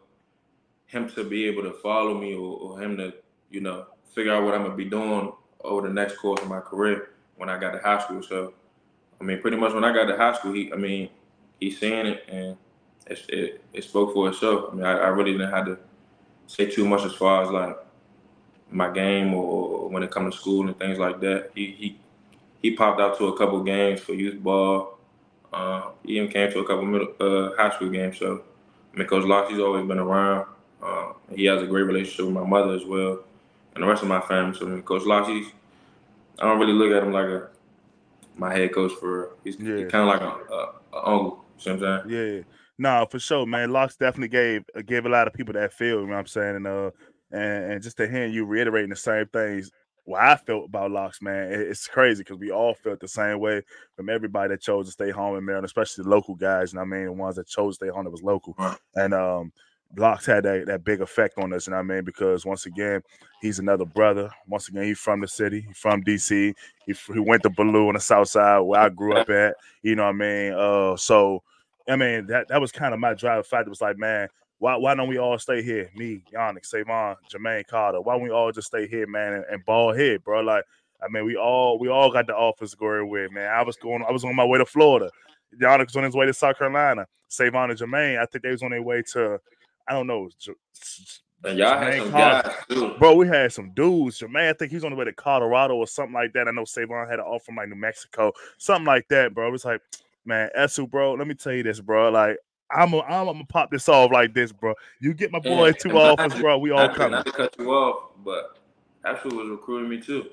him 0.86 1.08
to 1.10 1.22
be 1.24 1.46
able 1.46 1.62
to 1.62 1.72
follow 1.72 2.18
me 2.18 2.34
or, 2.34 2.58
or, 2.58 2.80
him 2.80 2.96
to, 2.96 3.12
you 3.50 3.60
know, 3.60 3.86
figure 4.16 4.32
out 4.32 4.42
what 4.42 4.54
I'm 4.54 4.62
gonna 4.62 4.74
be 4.74 4.86
doing 4.86 5.30
over 5.60 5.86
the 5.86 5.92
next 5.92 6.16
course 6.16 6.40
of 6.40 6.48
my 6.48 6.60
career 6.60 7.10
when 7.36 7.48
I 7.50 7.58
got 7.58 7.72
to 7.72 7.78
high 7.78 8.00
school. 8.02 8.22
So, 8.22 8.54
I 9.20 9.24
mean, 9.24 9.40
pretty 9.40 9.58
much 9.58 9.74
when 9.74 9.84
I 9.84 9.92
got 9.92 10.06
to 10.06 10.16
high 10.16 10.32
school, 10.32 10.54
he, 10.54 10.72
I 10.72 10.76
mean, 10.76 11.10
he's 11.60 11.78
seeing 11.78 12.06
it 12.06 12.24
and 12.28 12.56
it, 13.06 13.24
it, 13.28 13.64
it 13.74 13.84
spoke 13.84 14.14
for 14.14 14.28
itself. 14.28 14.70
I 14.72 14.74
mean, 14.74 14.84
I, 14.84 14.92
I 14.92 15.08
really 15.08 15.32
didn't 15.32 15.50
have 15.50 15.66
to 15.66 15.78
say 16.46 16.66
too 16.66 16.88
much 16.88 17.04
as 17.04 17.12
far 17.12 17.44
as 17.44 17.50
like 17.50 17.76
my 18.70 18.90
game 18.90 19.34
or 19.34 19.88
when 19.90 20.02
it 20.02 20.10
comes 20.10 20.34
to 20.34 20.40
school 20.40 20.66
and 20.66 20.78
things 20.78 20.98
like 20.98 21.20
that. 21.20 21.50
He 21.54 21.72
he 21.72 21.98
he 22.62 22.74
popped 22.74 23.00
out 23.00 23.18
to 23.18 23.28
a 23.28 23.38
couple 23.38 23.62
games 23.62 24.00
for 24.00 24.14
youth 24.14 24.42
ball. 24.42 24.98
Uh, 25.52 25.90
he 26.04 26.16
even 26.16 26.30
came 26.30 26.50
to 26.52 26.60
a 26.60 26.66
couple 26.66 26.84
middle 26.84 27.12
uh, 27.20 27.54
high 27.56 27.74
school 27.74 27.90
games. 27.90 28.18
So 28.18 28.42
I 28.94 28.98
mean, 28.98 29.06
Coach 29.08 29.24
Locksley's 29.24 29.60
always 29.60 29.86
been 29.86 29.98
around. 29.98 30.46
Uh, 30.82 31.12
he 31.34 31.44
has 31.46 31.62
a 31.62 31.66
great 31.66 31.82
relationship 31.82 32.26
with 32.26 32.34
my 32.34 32.44
mother 32.44 32.74
as 32.74 32.84
well, 32.84 33.20
and 33.76 33.84
the 33.84 33.86
rest 33.86 34.02
of 34.02 34.08
my 34.08 34.20
family. 34.20 34.58
So 34.58 34.80
Coach 34.82 35.04
Locksley's, 35.04 35.46
I 36.38 36.46
don't 36.46 36.58
really 36.58 36.72
look 36.72 36.92
at 36.92 37.02
him 37.02 37.12
like 37.12 37.26
a 37.26 37.48
my 38.36 38.52
head 38.52 38.74
coach 38.74 38.92
for. 38.98 39.36
He's, 39.44 39.58
yeah. 39.58 39.76
he's 39.76 39.90
kind 39.90 40.08
of 40.08 40.08
like 40.08 40.20
a, 40.20 40.52
a, 40.52 40.72
a 40.94 41.08
uncle. 41.08 41.44
You 41.60 41.72
know 41.72 41.78
what 41.78 41.88
I'm 41.88 42.10
saying? 42.10 42.36
Yeah. 42.36 42.42
No, 42.78 43.06
for 43.10 43.18
sure, 43.18 43.46
man. 43.46 43.70
Locks 43.70 43.96
definitely 43.96 44.28
gave 44.28 44.64
gave 44.84 45.06
a 45.06 45.08
lot 45.08 45.26
of 45.26 45.32
people 45.32 45.54
that 45.54 45.72
feel. 45.72 46.00
You 46.00 46.06
know 46.06 46.12
what 46.14 46.18
I'm 46.18 46.26
saying? 46.26 46.56
And 46.56 46.66
uh, 46.66 46.90
and, 47.30 47.72
and 47.72 47.82
just 47.82 47.96
to 47.98 48.08
hear 48.08 48.26
you 48.26 48.44
reiterating 48.44 48.90
the 48.90 48.96
same 48.96 49.26
things 49.28 49.70
what 50.06 50.22
I 50.22 50.36
felt 50.36 50.66
about 50.66 50.92
locks, 50.92 51.20
man, 51.20 51.52
it's 51.52 51.88
crazy 51.88 52.22
because 52.22 52.38
we 52.38 52.52
all 52.52 52.74
felt 52.74 53.00
the 53.00 53.08
same 53.08 53.40
way 53.40 53.62
from 53.96 54.08
everybody 54.08 54.50
that 54.50 54.62
chose 54.62 54.86
to 54.86 54.92
stay 54.92 55.10
home 55.10 55.36
in 55.36 55.44
Maryland, 55.44 55.66
especially 55.66 56.04
the 56.04 56.10
local 56.10 56.36
guys. 56.36 56.72
And 56.72 56.80
I 56.80 56.84
mean, 56.84 57.06
the 57.06 57.12
ones 57.12 57.34
that 57.36 57.48
chose 57.48 57.76
to 57.76 57.84
stay 57.84 57.92
home 57.92 58.04
that 58.04 58.10
was 58.10 58.22
local. 58.22 58.56
And 58.94 59.12
um, 59.12 59.52
Locks 59.96 60.26
had 60.26 60.44
that, 60.44 60.66
that 60.66 60.84
big 60.84 61.00
effect 61.00 61.38
on 61.38 61.52
us, 61.52 61.66
and 61.66 61.76
I 61.76 61.82
mean, 61.82 62.04
because 62.04 62.44
once 62.44 62.66
again, 62.66 63.02
he's 63.40 63.58
another 63.58 63.84
brother. 63.84 64.30
Once 64.46 64.68
again, 64.68 64.84
he's 64.84 64.98
from 64.98 65.20
the 65.20 65.28
city, 65.28 65.64
he's 65.66 65.78
from 65.78 66.02
DC. 66.02 66.54
He, 66.86 66.94
he 67.12 67.20
went 67.20 67.42
to 67.44 67.50
Ballou 67.50 67.88
on 67.88 67.94
the 67.94 68.00
south 68.00 68.28
side 68.28 68.60
where 68.60 68.80
I 68.80 68.88
grew 68.88 69.16
up 69.16 69.30
at. 69.30 69.54
You 69.82 69.94
know 69.94 70.04
what 70.04 70.10
I 70.10 70.12
mean? 70.12 70.52
Uh, 70.52 70.96
so 70.96 71.42
I 71.88 71.96
mean, 71.96 72.26
that 72.26 72.48
that 72.48 72.60
was 72.60 72.72
kind 72.72 72.94
of 72.94 73.00
my 73.00 73.14
drive. 73.14 73.46
factor. 73.46 73.68
it 73.68 73.70
was 73.70 73.80
like, 73.80 73.98
man, 73.98 74.28
why 74.58 74.76
why 74.76 74.94
don't 74.94 75.08
we 75.08 75.18
all 75.18 75.38
stay 75.38 75.62
here? 75.62 75.90
Me, 75.94 76.22
Yannick, 76.34 76.66
Savon, 76.66 77.16
Jermaine 77.30 77.66
Carter. 77.66 78.00
Why 78.00 78.14
don't 78.14 78.22
we 78.22 78.30
all 78.30 78.52
just 78.52 78.68
stay 78.68 78.88
here, 78.88 79.06
man, 79.06 79.34
and, 79.34 79.44
and 79.50 79.64
ball 79.64 79.92
here, 79.92 80.18
bro? 80.18 80.40
Like, 80.40 80.64
I 81.02 81.08
mean, 81.08 81.24
we 81.24 81.36
all 81.36 81.78
we 81.78 81.88
all 81.88 82.10
got 82.10 82.26
the 82.26 82.34
office 82.34 82.74
going 82.74 83.08
with, 83.08 83.30
man. 83.32 83.50
I 83.50 83.62
was 83.62 83.76
going, 83.76 84.04
I 84.06 84.12
was 84.12 84.24
on 84.24 84.34
my 84.34 84.44
way 84.44 84.58
to 84.58 84.66
Florida. 84.66 85.10
Yannick 85.60 85.86
was 85.86 85.96
on 85.96 86.04
his 86.04 86.16
way 86.16 86.26
to 86.26 86.34
South 86.34 86.58
Carolina. 86.58 87.06
Savon 87.28 87.70
and 87.70 87.78
Jermaine, 87.78 88.18
I 88.18 88.26
think 88.26 88.44
they 88.44 88.50
was 88.50 88.62
on 88.62 88.70
their 88.70 88.82
way 88.82 89.02
to, 89.12 89.38
I 89.88 89.92
don't 89.92 90.06
know. 90.06 90.28
And 91.44 91.58
y'all 91.58 91.78
had 91.78 91.98
some 91.98 92.10
guys 92.10 92.54
too. 92.68 92.94
Bro, 92.98 93.14
we 93.16 93.26
had 93.28 93.52
some 93.52 93.70
dudes. 93.72 94.18
Jermaine, 94.18 94.50
I 94.50 94.52
think 94.52 94.72
he's 94.72 94.84
on 94.84 94.90
the 94.90 94.96
way 94.96 95.04
to 95.04 95.12
Colorado 95.12 95.76
or 95.76 95.86
something 95.86 96.14
like 96.14 96.32
that. 96.32 96.48
I 96.48 96.50
know 96.50 96.64
Savon 96.64 97.08
had 97.08 97.18
an 97.18 97.26
offer 97.26 97.44
from 97.46 97.56
like 97.56 97.68
New 97.68 97.76
Mexico, 97.76 98.32
something 98.58 98.86
like 98.86 99.06
that, 99.08 99.34
bro. 99.34 99.52
It's 99.54 99.64
like, 99.64 99.80
man, 100.24 100.50
Edsall, 100.58 100.90
bro, 100.90 101.14
let 101.14 101.26
me 101.26 101.34
tell 101.34 101.52
you 101.52 101.62
this, 101.62 101.80
bro. 101.80 102.10
Like, 102.10 102.38
I'm 102.70 102.92
a, 102.94 103.00
I'm 103.02 103.26
gonna 103.26 103.44
pop 103.44 103.70
this 103.70 103.88
off 103.88 104.10
like 104.10 104.34
this, 104.34 104.50
bro. 104.50 104.74
You 105.00 105.14
get 105.14 105.30
my 105.30 105.38
boy 105.38 105.72
two 105.80 105.96
offers, 105.96 106.34
bro. 106.40 106.58
We 106.58 106.70
all 106.72 106.88
coming. 106.88 107.12
Not 107.12 107.26
to 107.26 107.32
cut 107.32 107.54
you 107.58 107.70
off, 107.70 108.10
but 108.24 108.58
Edsall 109.04 109.36
was 109.36 109.48
recruiting 109.48 109.88
me 109.88 110.00
too. 110.00 110.30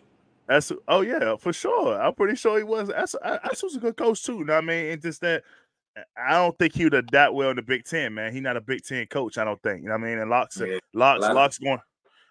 That's 0.47 0.71
oh 0.87 1.01
yeah, 1.01 1.35
for 1.37 1.53
sure. 1.53 2.01
I'm 2.01 2.15
pretty 2.15 2.35
sure 2.35 2.57
he 2.57 2.63
was. 2.63 2.89
That's 2.89 3.15
Edsall 3.15 3.63
was 3.63 3.75
a 3.75 3.79
good 3.79 3.97
coach 3.97 4.23
too. 4.23 4.39
You 4.39 4.45
know 4.45 4.55
what 4.55 4.63
I 4.63 4.67
mean? 4.67 4.85
And 4.87 5.01
just 5.01 5.21
that 5.21 5.43
I 6.17 6.33
don't 6.33 6.57
think 6.57 6.73
he 6.73 6.85
would 6.85 7.09
that 7.11 7.33
well 7.33 7.51
in 7.51 7.55
the 7.55 7.61
Big 7.61 7.85
Ten, 7.85 8.13
man. 8.13 8.33
He's 8.33 8.41
not 8.41 8.57
a 8.57 8.61
Big 8.61 8.83
Ten 8.83 9.05
coach, 9.07 9.37
I 9.37 9.43
don't 9.43 9.61
think. 9.61 9.83
You 9.83 9.89
know 9.89 9.95
what 9.95 10.01
I 10.01 10.09
mean? 10.09 10.19
And 10.19 10.29
Locks, 10.29 10.59
yeah. 10.59 10.79
Locks, 10.93 11.21
Locks 11.21 11.57
going, 11.59 11.79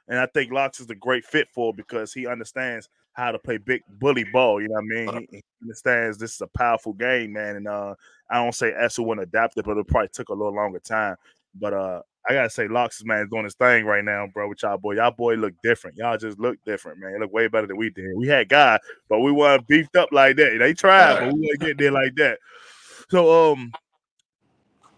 and 0.09 0.19
I 0.19 0.27
think 0.27 0.53
Locks 0.53 0.81
is 0.81 0.91
a 0.91 0.95
great 0.95 1.25
fit 1.25 1.49
for 1.55 1.73
because 1.73 2.13
he 2.13 2.27
understands 2.27 2.89
how 3.13 3.31
to 3.31 3.39
play 3.39 3.59
big 3.59 3.83
bully 3.89 4.25
ball. 4.25 4.61
You 4.61 4.69
know 4.69 4.75
what 4.75 4.85
I 4.85 4.87
mean? 4.87 5.09
Uh-huh. 5.09 5.21
He, 5.31 5.37
he, 5.37 5.43
understands 5.63 6.19
this 6.19 6.35
is 6.35 6.41
a 6.41 6.49
powerful 6.59 6.93
game, 6.93 7.35
man. 7.35 7.57
And 7.57 7.69
uh, 7.69 7.95
I 8.31 8.43
don't 8.43 8.55
say 8.55 8.73
Edsall 8.73 9.07
wouldn't 9.07 9.29
adapt 9.29 9.57
it, 9.59 9.65
but 9.65 9.77
it 9.77 9.87
probably 9.87 10.09
took 10.13 10.31
a 10.31 10.35
little 10.35 10.55
longer 10.55 10.81
time. 10.81 11.17
But 11.55 11.75
uh, 11.75 12.03
I 12.29 12.35
gotta 12.35 12.51
say, 12.51 12.69
Locks 12.69 13.05
man 13.05 13.25
is 13.25 13.31
doing 13.31 13.45
his 13.45 13.55
thing 13.55 13.85
right 13.85 14.05
now, 14.05 14.27
bro. 14.33 14.49
With 14.49 14.63
y'all 14.63 14.79
boy, 14.79 14.95
y'all 14.95 15.11
boy 15.11 15.35
look 15.35 15.55
different. 15.63 15.97
Y'all 15.97 16.17
just 16.17 16.39
look 16.39 16.57
different, 16.65 16.99
man. 16.99 17.15
It 17.15 17.21
look 17.21 17.33
way 17.33 17.49
better 17.49 17.67
than 17.67 17.77
we 17.77 17.91
did. 17.91 18.17
We 18.17 18.29
had 18.29 18.49
guys, 18.49 18.79
but 19.09 19.21
we 19.21 19.33
weren't 19.33 19.67
beefed 19.67 19.97
up 19.97 20.11
like 20.13 20.37
that. 20.37 20.57
They 20.59 20.73
tried, 20.73 21.21
but 21.21 21.35
we 21.35 21.47
didn't 21.47 21.61
get 21.61 21.79
there 21.79 21.93
like 21.93 22.15
that. 22.17 22.39
So 23.13 23.53
um, 23.53 23.71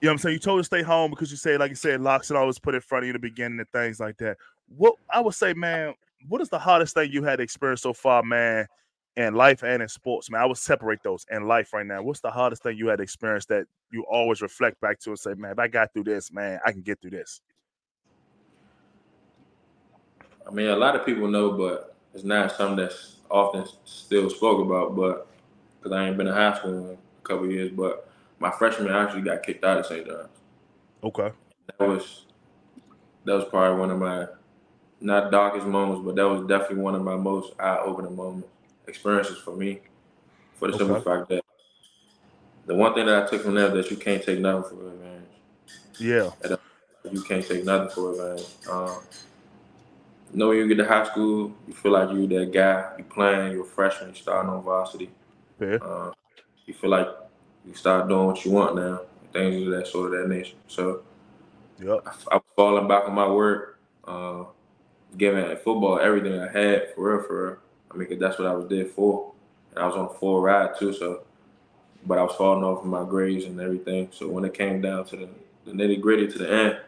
You 0.01 0.07
know 0.07 0.11
what 0.11 0.13
I'm 0.13 0.19
saying? 0.19 0.33
You 0.35 0.39
told 0.39 0.61
to 0.61 0.65
stay 0.65 0.83
home 0.83 1.11
because 1.11 1.33
you 1.33 1.37
said, 1.37 1.59
like 1.59 1.71
you 1.71 1.75
said, 1.75 2.01
locks 2.01 2.31
and 2.31 2.39
always 2.39 2.61
put 2.61 2.77
in 2.77 2.81
front 2.81 3.03
of 3.03 3.07
you 3.07 3.11
in 3.11 3.15
the 3.15 3.19
beginning 3.19 3.59
and 3.59 3.69
things 3.71 3.99
like 3.99 4.17
that. 4.19 4.37
What 4.69 4.95
I 5.11 5.21
would 5.21 5.35
say, 5.35 5.53
man, 5.53 5.95
what 6.29 6.41
is 6.41 6.49
the 6.49 6.61
hardest 6.61 6.95
thing 6.95 7.11
you 7.11 7.25
had 7.25 7.41
experienced 7.41 7.83
so 7.83 7.93
far, 7.93 8.23
man, 8.23 8.69
in 9.17 9.35
life 9.35 9.65
and 9.65 9.83
in 9.83 9.89
sports, 9.89 10.31
man? 10.31 10.43
I 10.43 10.47
would 10.47 10.59
separate 10.59 11.01
those 11.03 11.27
in 11.29 11.49
life 11.49 11.73
right 11.73 11.85
now. 11.85 12.05
What's 12.05 12.21
the 12.21 12.31
hardest 12.31 12.63
thing 12.63 12.79
you 12.79 12.87
had 12.87 13.01
experienced 13.01 13.49
that 13.49 13.65
you 13.91 14.05
always 14.09 14.43
reflect 14.43 14.81
back 14.81 15.01
to 15.01 15.11
and 15.11 15.19
say, 15.19 15.35
man, 15.35 15.51
if 15.51 15.59
I 15.59 15.67
got 15.67 15.93
through 15.93 16.05
this, 16.05 16.33
man, 16.33 16.61
I 16.65 16.71
can 16.71 16.83
get 16.83 17.01
through 17.01 17.11
this? 17.11 17.41
I 20.47 20.53
mean, 20.53 20.69
a 20.69 20.77
lot 20.77 20.95
of 20.95 21.05
people 21.05 21.27
know, 21.27 21.51
but 21.51 21.97
it's 22.15 22.23
not 22.23 22.53
something 22.53 22.77
that's 22.77 23.17
often 23.29 23.67
still 23.85 24.31
spoke 24.31 24.65
about. 24.65 24.95
But 24.95 25.27
because 25.83 25.91
I 25.91 26.07
ain't 26.07 26.17
been 26.17 26.29
in 26.29 26.33
high 26.33 26.57
school 26.57 26.97
a 27.25 27.29
couple 27.29 27.51
years, 27.51 27.71
but 27.71 28.09
my 28.39 28.51
freshman 28.51 28.91
actually 28.91 29.23
got 29.23 29.43
kicked 29.43 29.65
out 29.65 29.79
of 29.79 29.87
St. 29.87 30.07
John's. 30.07 30.29
Okay. 31.03 31.31
That 31.79 31.89
was 31.89 32.27
that 33.25 33.35
was 33.35 33.45
probably 33.47 33.81
one 33.81 33.91
of 33.91 33.99
my 33.99 34.27
not 35.01 35.31
darkest 35.31 35.67
moments, 35.67 36.03
but 36.05 36.15
that 36.17 36.29
was 36.29 36.47
definitely 36.47 36.83
one 36.83 36.95
of 36.95 37.03
my 37.03 37.17
most 37.17 37.53
eye-opening 37.59 38.17
moments 38.17 38.49
experiences 38.87 39.39
for 39.39 39.57
me. 39.57 39.81
For 40.55 40.69
the 40.69 40.75
okay. 40.75 40.85
simple 40.85 41.01
fact 41.01 41.29
that 41.31 41.45
the 42.67 42.75
one 42.75 42.95
thing 42.95 43.07
that 43.07 43.25
I 43.25 43.27
took 43.27 43.43
from 43.43 43.55
that 43.55 43.75
that 43.75 43.91
you 43.91 43.97
can't 43.97 44.23
take 44.23 44.39
nothing 44.39 44.79
for 44.79 44.89
advantage. 44.89 45.25
Yeah. 45.99 46.31
You 47.11 47.23
can't 47.23 47.47
take 47.47 47.65
nothing 47.65 47.91
for 47.91 48.13
advantage. 48.13 48.47
Um, 48.71 48.99
you 50.33 50.39
know, 50.39 50.49
when 50.49 50.59
you 50.59 50.69
get 50.69 50.83
to 50.83 50.89
high 50.89 51.05
school, 51.05 51.55
you 51.67 51.75
feel 51.75 51.93
like 51.93 52.11
you're 52.11 52.27
that 52.27 52.53
guy. 52.53 52.95
You 52.99 53.05
playing, 53.05 53.53
you're 53.53 53.63
a 53.63 53.67
freshman, 53.67 54.11
you 54.11 54.15
starting 54.15 54.51
on 54.51 54.63
varsity. 54.63 55.11
Yeah. 55.61 55.77
Uh, 55.77 56.13
you 56.67 56.75
feel 56.75 56.91
like 56.91 57.09
you 57.67 57.75
start 57.75 58.09
doing 58.09 58.27
what 58.27 58.45
you 58.45 58.51
want 58.51 58.77
now, 58.77 59.01
things 59.33 59.67
of 59.67 59.73
that 59.73 59.87
sort 59.87 60.15
of 60.15 60.23
that 60.23 60.35
nature. 60.35 60.57
So, 60.69 61.03
yep. 61.79 62.01
I, 62.07 62.13
I 62.33 62.35
was 62.37 62.45
falling 62.57 62.89
back 62.89 63.05
on 63.05 63.15
my 63.15 63.29
work, 63.29 63.79
uh, 64.07 64.45
giving 65.17 65.45
football 65.57 65.99
everything 65.99 66.41
I 66.41 66.51
had 66.51 66.95
for 66.95 67.17
real, 67.17 67.27
for 67.27 67.47
real. 67.47 67.59
I 67.91 67.97
mean, 67.97 68.09
cause 68.09 68.19
that's 68.19 68.39
what 68.39 68.49
I 68.49 68.55
was 68.55 68.69
there 68.69 68.87
for, 68.87 69.33
and 69.71 69.85
I 69.85 69.87
was 69.87 69.97
on 69.97 70.07
a 70.07 70.19
full 70.19 70.41
ride 70.41 70.79
too. 70.79 70.93
So, 70.93 71.23
but 72.07 72.19
I 72.19 72.23
was 72.23 72.35
falling 72.37 72.65
off 72.65 72.81
of 72.81 72.87
my 72.87 73.05
grades 73.05 73.45
and 73.45 73.61
everything. 73.61 74.09
So 74.13 74.29
when 74.29 74.45
it 74.45 74.55
came 74.55 74.81
down 74.81 75.05
to 75.07 75.17
the, 75.17 75.29
the 75.65 75.73
nitty 75.73 76.01
gritty 76.01 76.27
to 76.29 76.39
the 76.39 76.53
end, 76.53 76.79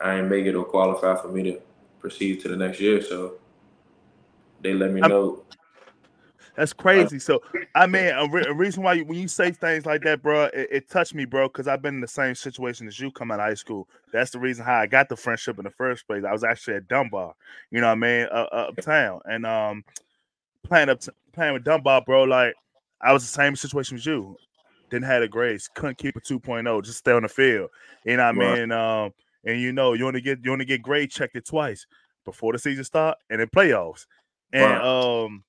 I 0.00 0.18
ain't 0.18 0.28
make 0.28 0.46
it 0.46 0.54
or 0.54 0.64
qualify 0.64 1.20
for 1.20 1.28
me 1.28 1.42
to 1.44 1.60
proceed 2.00 2.40
to 2.40 2.48
the 2.48 2.56
next 2.56 2.80
year. 2.80 3.02
So 3.02 3.34
they 4.60 4.74
let 4.74 4.90
me 4.92 5.00
know. 5.00 5.42
That's 6.56 6.72
crazy. 6.72 7.18
So, 7.18 7.40
I 7.74 7.86
mean, 7.86 8.08
a, 8.08 8.28
re- 8.28 8.44
a 8.46 8.52
reason 8.52 8.82
why 8.82 8.94
you, 8.94 9.04
when 9.04 9.18
you 9.18 9.28
say 9.28 9.52
things 9.52 9.86
like 9.86 10.02
that, 10.02 10.22
bro, 10.22 10.44
it, 10.44 10.68
it 10.70 10.90
touched 10.90 11.14
me, 11.14 11.24
bro, 11.24 11.48
because 11.48 11.66
I've 11.66 11.80
been 11.80 11.94
in 11.94 12.00
the 12.00 12.08
same 12.08 12.34
situation 12.34 12.86
as 12.86 13.00
you 13.00 13.10
come 13.10 13.30
out 13.30 13.40
of 13.40 13.46
high 13.46 13.54
school. 13.54 13.88
That's 14.12 14.30
the 14.30 14.38
reason 14.38 14.64
how 14.64 14.76
I 14.76 14.86
got 14.86 15.08
the 15.08 15.16
friendship 15.16 15.58
in 15.58 15.64
the 15.64 15.70
first 15.70 16.06
place. 16.06 16.24
I 16.24 16.32
was 16.32 16.44
actually 16.44 16.74
at 16.74 16.88
Dunbar, 16.88 17.34
you 17.70 17.80
know 17.80 17.86
what 17.86 17.92
I 17.92 17.96
mean, 17.96 18.26
uh, 18.30 18.46
uptown, 18.52 19.20
and 19.24 19.46
um, 19.46 19.84
playing 20.62 20.90
up 20.90 21.00
playing 21.32 21.54
with 21.54 21.64
Dunbar, 21.64 22.02
bro. 22.02 22.24
Like 22.24 22.54
I 23.00 23.12
was 23.12 23.22
the 23.22 23.28
same 23.28 23.56
situation 23.56 23.96
as 23.96 24.04
you. 24.04 24.36
Didn't 24.90 25.06
have 25.06 25.22
the 25.22 25.28
grades, 25.28 25.70
couldn't 25.74 25.96
keep 25.96 26.16
a 26.16 26.20
2.0, 26.20 26.84
just 26.84 26.98
stay 26.98 27.12
on 27.12 27.22
the 27.22 27.28
field. 27.28 27.70
You 28.04 28.18
know 28.18 28.30
what 28.30 28.44
I 28.44 28.56
mean? 28.56 28.72
Um, 28.72 29.14
and 29.44 29.58
you 29.58 29.72
know, 29.72 29.94
you 29.94 30.06
only 30.06 30.20
get 30.20 30.40
you 30.44 30.52
only 30.52 30.66
get 30.66 30.82
grade 30.82 31.10
checked 31.10 31.34
it 31.34 31.46
twice 31.46 31.86
before 32.26 32.52
the 32.52 32.58
season 32.58 32.84
start 32.84 33.16
and 33.30 33.40
in 33.40 33.48
playoffs. 33.48 34.06
And 34.52 34.70
wow. 34.70 35.24
um 35.24 35.44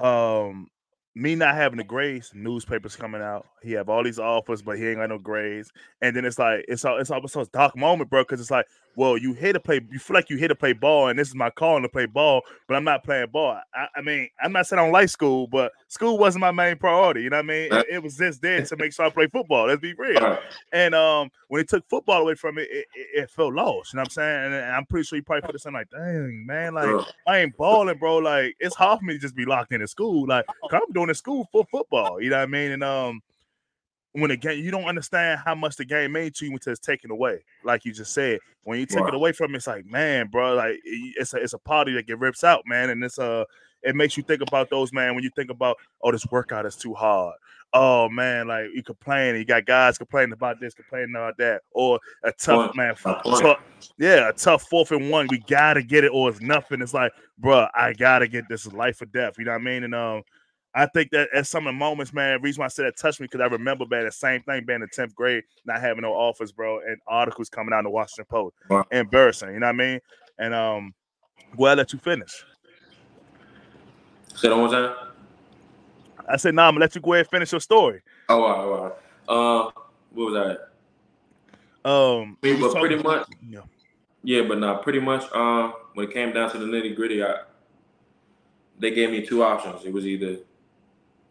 um 0.00 0.68
me 1.14 1.34
not 1.34 1.54
having 1.54 1.78
the 1.78 1.84
grades, 1.84 2.30
newspapers 2.34 2.94
coming 2.94 3.20
out. 3.20 3.46
He 3.62 3.72
have 3.72 3.88
all 3.88 4.04
these 4.04 4.18
offers, 4.18 4.62
but 4.62 4.78
he 4.78 4.86
ain't 4.86 4.98
got 4.98 5.08
no 5.08 5.18
grades. 5.18 5.72
And 6.00 6.14
then 6.14 6.24
it's 6.24 6.38
like 6.38 6.64
it's 6.68 6.84
all 6.84 6.98
it's 6.98 7.10
almost 7.10 7.36
a 7.36 7.46
dark 7.52 7.76
moment, 7.76 8.10
bro, 8.10 8.22
because 8.22 8.40
it's 8.40 8.50
like, 8.50 8.66
well, 8.96 9.18
you 9.18 9.34
here 9.34 9.52
to 9.52 9.60
play, 9.60 9.80
you 9.90 9.98
feel 9.98 10.14
like 10.14 10.30
you 10.30 10.36
here 10.36 10.48
to 10.48 10.54
play 10.54 10.72
ball, 10.72 11.08
and 11.08 11.18
this 11.18 11.28
is 11.28 11.34
my 11.34 11.50
calling 11.50 11.82
to 11.82 11.88
play 11.88 12.06
ball, 12.06 12.42
but 12.68 12.76
I'm 12.76 12.84
not 12.84 13.04
playing 13.04 13.28
ball. 13.32 13.60
I, 13.74 13.86
I 13.96 14.02
mean, 14.02 14.28
I'm 14.42 14.52
not 14.52 14.66
saying 14.66 14.78
I 14.78 14.84
don't 14.84 14.92
like 14.92 15.08
school, 15.08 15.46
but 15.48 15.72
school 15.90 16.18
wasn't 16.18 16.40
my 16.40 16.52
main 16.52 16.76
priority. 16.76 17.22
You 17.22 17.30
know 17.30 17.38
what 17.38 17.46
I 17.46 17.48
mean? 17.48 17.68
It, 17.72 17.86
it 17.90 18.02
was 18.02 18.16
just 18.16 18.40
there 18.40 18.64
to 18.64 18.76
make 18.76 18.92
sure 18.92 19.04
I 19.06 19.10
play 19.10 19.26
football. 19.26 19.66
Let's 19.66 19.80
be 19.80 19.92
real. 19.94 20.38
And 20.72 20.94
um, 20.94 21.30
when 21.48 21.60
he 21.60 21.64
took 21.64 21.86
football 21.88 22.22
away 22.22 22.36
from 22.36 22.58
it, 22.58 22.68
it, 22.70 22.86
it, 22.94 23.22
it 23.22 23.30
felt 23.30 23.54
lost. 23.54 23.92
You 23.92 23.96
know 23.96 24.02
what 24.02 24.08
I'm 24.08 24.10
saying? 24.10 24.44
And, 24.46 24.54
and 24.54 24.72
I'm 24.72 24.86
pretty 24.86 25.04
sure 25.04 25.16
he 25.16 25.22
probably 25.22 25.42
put 25.42 25.52
this 25.52 25.66
in 25.66 25.74
like, 25.74 25.90
dang 25.90 26.46
man, 26.46 26.74
like 26.74 27.04
I 27.26 27.38
ain't 27.38 27.56
balling, 27.56 27.98
bro. 27.98 28.18
Like 28.18 28.54
it's 28.60 28.76
hard 28.76 29.00
for 29.00 29.04
me 29.04 29.14
to 29.14 29.18
just 29.18 29.34
be 29.34 29.44
locked 29.44 29.72
in 29.72 29.82
at 29.82 29.90
school. 29.90 30.26
Like 30.26 30.46
I'm 30.70 30.80
doing 30.92 31.08
in 31.08 31.14
school 31.16 31.48
for 31.50 31.66
football. 31.70 32.20
You 32.20 32.30
know 32.30 32.38
what 32.38 32.44
I 32.44 32.46
mean? 32.46 32.70
And 32.70 32.84
um 32.84 33.20
when 34.12 34.30
the 34.30 34.36
game 34.36 34.64
you 34.64 34.70
don't 34.70 34.84
understand 34.84 35.40
how 35.44 35.54
much 35.54 35.76
the 35.76 35.84
game 35.84 36.12
made 36.12 36.34
to 36.36 36.46
you 36.46 36.52
until 36.52 36.72
it's 36.72 36.80
taken 36.80 37.10
away. 37.10 37.44
Like 37.64 37.84
you 37.84 37.92
just 37.92 38.12
said, 38.12 38.38
when 38.62 38.78
you 38.78 38.86
take 38.86 39.00
wow. 39.00 39.08
it 39.08 39.14
away 39.14 39.32
from 39.32 39.54
it, 39.54 39.58
it's 39.58 39.66
like, 39.66 39.86
man, 39.86 40.28
bro, 40.28 40.54
like 40.54 40.80
it's 40.84 41.34
a 41.34 41.38
it's 41.38 41.52
a 41.52 41.58
party 41.58 41.92
that 41.94 42.06
get 42.06 42.18
rips 42.18 42.44
out, 42.44 42.62
man, 42.66 42.90
and 42.90 43.02
it's 43.02 43.18
a 43.18 43.30
uh, 43.30 43.44
it 43.82 43.96
makes 43.96 44.16
you 44.16 44.22
think 44.22 44.42
about 44.42 44.70
those 44.70 44.92
man 44.92 45.14
when 45.14 45.24
you 45.24 45.30
think 45.34 45.50
about 45.50 45.76
oh 46.02 46.12
this 46.12 46.26
workout 46.30 46.66
is 46.66 46.76
too 46.76 46.94
hard. 46.94 47.34
Oh 47.72 48.08
man, 48.08 48.48
like 48.48 48.66
you 48.74 48.82
complain, 48.82 49.36
you 49.36 49.44
got 49.44 49.64
guys 49.64 49.96
complaining 49.96 50.32
about 50.32 50.60
this, 50.60 50.74
complaining 50.74 51.14
about 51.14 51.36
that, 51.38 51.62
or 51.70 52.00
a 52.24 52.32
tough 52.32 52.74
man, 52.74 52.96
tough, 52.96 53.62
yeah, 53.96 54.28
a 54.28 54.32
tough 54.32 54.64
fourth 54.64 54.90
and 54.90 55.08
one. 55.08 55.28
We 55.30 55.38
gotta 55.38 55.82
get 55.82 56.02
it, 56.02 56.10
or 56.12 56.30
it's 56.30 56.40
nothing. 56.40 56.82
It's 56.82 56.94
like, 56.94 57.12
bro, 57.38 57.68
I 57.74 57.92
gotta 57.92 58.26
get 58.26 58.48
this 58.48 58.66
life 58.72 59.00
or 59.00 59.06
death. 59.06 59.34
You 59.38 59.44
know 59.44 59.52
what 59.52 59.60
I 59.60 59.64
mean? 59.64 59.84
And 59.84 59.94
um, 59.94 60.22
I 60.74 60.86
think 60.86 61.10
that 61.10 61.28
at 61.34 61.46
some 61.46 61.66
of 61.66 61.74
the 61.74 61.78
moments, 61.78 62.12
man, 62.12 62.34
the 62.34 62.40
reason 62.40 62.60
why 62.60 62.66
I 62.66 62.68
said 62.68 62.86
it 62.86 62.96
touched 62.96 63.20
me 63.20 63.26
because 63.26 63.40
I 63.40 63.46
remember, 63.46 63.86
man, 63.88 64.04
the 64.04 64.12
same 64.12 64.42
thing 64.42 64.64
being 64.64 64.82
in 64.82 64.88
10th 64.88 65.14
grade, 65.14 65.42
not 65.64 65.80
having 65.80 66.02
no 66.02 66.12
office, 66.12 66.52
bro, 66.52 66.80
and 66.80 66.98
articles 67.06 67.48
coming 67.48 67.72
out 67.72 67.80
in 67.80 67.84
the 67.84 67.90
Washington 67.90 68.26
Post. 68.28 68.56
Wow. 68.68 68.84
Embarrassing, 68.92 69.52
you 69.52 69.60
know 69.60 69.66
what 69.66 69.74
I 69.74 69.78
mean? 69.78 70.00
And 70.38 70.54
um, 70.54 70.94
well, 71.56 71.72
I 71.72 71.74
let 71.74 71.92
you 71.92 71.98
finish. 71.98 72.44
Say 74.40 74.48
that 74.48 74.56
one 74.56 74.70
time. 74.70 74.94
I 76.26 76.38
said, 76.38 76.54
nah, 76.54 76.68
I'm 76.68 76.72
gonna 76.74 76.80
let 76.80 76.94
you 76.94 77.02
go 77.02 77.12
ahead 77.12 77.26
and 77.26 77.30
finish 77.30 77.52
your 77.52 77.60
story. 77.60 78.00
Oh, 78.30 78.40
wow, 78.40 78.94
wow. 79.28 79.66
Uh, 79.66 79.70
what 80.14 80.32
was 80.32 80.34
that? 80.34 81.88
Um, 81.90 82.38
I 82.42 82.46
mean, 82.46 82.60
but 82.60 82.74
pretty 82.74 83.02
much, 83.02 83.28
yeah, 83.46 83.60
yeah, 84.22 84.42
but 84.48 84.58
not 84.58 84.76
nah, 84.76 84.82
pretty 84.82 85.00
much. 85.00 85.30
Um, 85.32 85.74
when 85.92 86.08
it 86.08 86.14
came 86.14 86.32
down 86.32 86.50
to 86.52 86.58
the 86.58 86.64
nitty 86.64 86.96
gritty, 86.96 87.22
I 87.22 87.42
they 88.78 88.92
gave 88.92 89.10
me 89.10 89.26
two 89.26 89.42
options. 89.42 89.84
It 89.84 89.92
was 89.92 90.06
either 90.06 90.38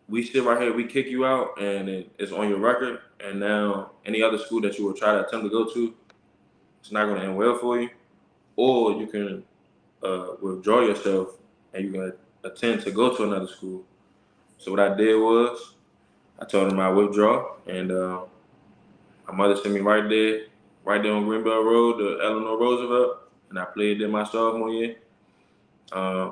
we 0.07 0.23
sit 0.23 0.43
right 0.43 0.61
here, 0.61 0.71
we 0.71 0.83
kick 0.85 1.07
you 1.07 1.25
out, 1.25 1.59
and 1.59 1.89
it, 1.89 2.11
it's 2.19 2.31
on 2.31 2.47
your 2.47 2.59
record. 2.59 2.99
And 3.19 3.39
now 3.39 3.91
any 4.05 4.21
other 4.21 4.37
school 4.37 4.61
that 4.61 4.77
you 4.77 4.85
will 4.85 4.93
try 4.93 5.13
to 5.13 5.25
attempt 5.25 5.45
to 5.45 5.49
go 5.49 5.65
to, 5.73 5.95
it's 6.79 6.91
not 6.91 7.05
going 7.05 7.19
to 7.19 7.25
end 7.25 7.35
well 7.35 7.57
for 7.57 7.81
you. 7.81 7.89
Or 8.55 8.93
you 8.93 9.07
can 9.07 9.43
uh, 10.03 10.35
withdraw 10.41 10.81
yourself 10.81 11.37
and 11.73 11.85
you 11.85 11.91
can 11.91 12.13
attempt 12.43 12.83
to 12.85 12.91
go 12.91 13.15
to 13.15 13.23
another 13.23 13.47
school. 13.47 13.83
So 14.57 14.71
what 14.71 14.79
I 14.79 14.95
did 14.95 15.15
was 15.15 15.73
I 16.39 16.45
told 16.45 16.69
them 16.69 16.79
I 16.79 16.89
withdraw, 16.89 17.55
and 17.67 17.91
uh, 17.91 18.21
my 19.27 19.33
mother 19.33 19.55
sent 19.55 19.73
me 19.73 19.81
right 19.81 20.07
there, 20.09 20.47
right 20.83 21.01
there 21.01 21.13
on 21.13 21.25
Greenbelt 21.25 21.65
Road 21.65 21.97
to 21.97 22.21
Eleanor 22.23 22.57
Roosevelt, 22.57 23.31
and 23.49 23.59
I 23.59 23.65
played 23.65 23.99
there 23.99 24.07
my 24.07 24.23
sophomore 24.23 24.69
year. 24.69 24.95
Uh, 25.91 26.31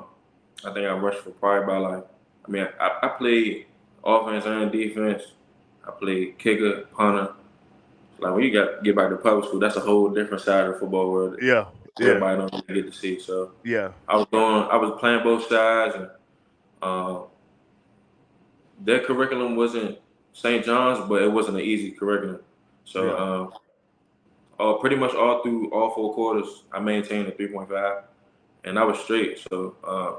I 0.64 0.72
think 0.72 0.86
I 0.86 0.92
rushed 0.92 1.20
for 1.20 1.30
probably 1.30 1.64
about 1.64 1.90
like 1.90 2.06
I 2.46 2.50
mean, 2.50 2.68
I, 2.80 2.98
I 3.02 3.08
played 3.08 3.66
offense 4.02 4.46
and 4.46 4.72
defense. 4.72 5.22
I 5.86 5.90
played 5.90 6.38
kicker, 6.38 6.86
punter. 6.96 7.34
Like 8.18 8.34
when 8.34 8.42
you 8.42 8.52
got 8.52 8.82
get 8.82 8.96
back 8.96 9.10
to 9.10 9.16
public 9.16 9.46
school, 9.46 9.60
that's 9.60 9.76
a 9.76 9.80
whole 9.80 10.08
different 10.08 10.42
side 10.42 10.66
of 10.66 10.74
the 10.74 10.80
football 10.80 11.10
world. 11.10 11.38
Yeah, 11.40 11.66
everybody 12.00 12.38
don't 12.38 12.64
really 12.68 12.82
get 12.82 12.92
to 12.92 12.98
see. 12.98 13.18
So 13.18 13.52
yeah, 13.64 13.90
I 14.06 14.16
was 14.16 14.26
going, 14.30 14.68
I 14.70 14.76
was 14.76 14.98
playing 15.00 15.22
both 15.22 15.48
sides, 15.48 15.94
and 15.94 16.08
uh, 16.82 17.20
their 18.80 19.00
curriculum 19.00 19.56
wasn't 19.56 19.98
St. 20.32 20.64
John's, 20.64 21.06
but 21.08 21.22
it 21.22 21.32
wasn't 21.32 21.56
an 21.56 21.62
easy 21.62 21.90
curriculum. 21.90 22.40
So 22.84 23.04
yeah. 23.06 23.14
um, 23.14 23.52
uh, 24.58 24.78
pretty 24.78 24.96
much 24.96 25.14
all 25.14 25.42
through 25.42 25.70
all 25.70 25.90
four 25.90 26.14
quarters, 26.14 26.64
I 26.72 26.80
maintained 26.80 27.28
a 27.28 27.32
three 27.32 27.48
point 27.48 27.70
five, 27.70 28.04
and 28.64 28.78
I 28.78 28.84
was 28.84 28.98
straight. 28.98 29.38
So 29.50 29.76
uh, 29.86 30.12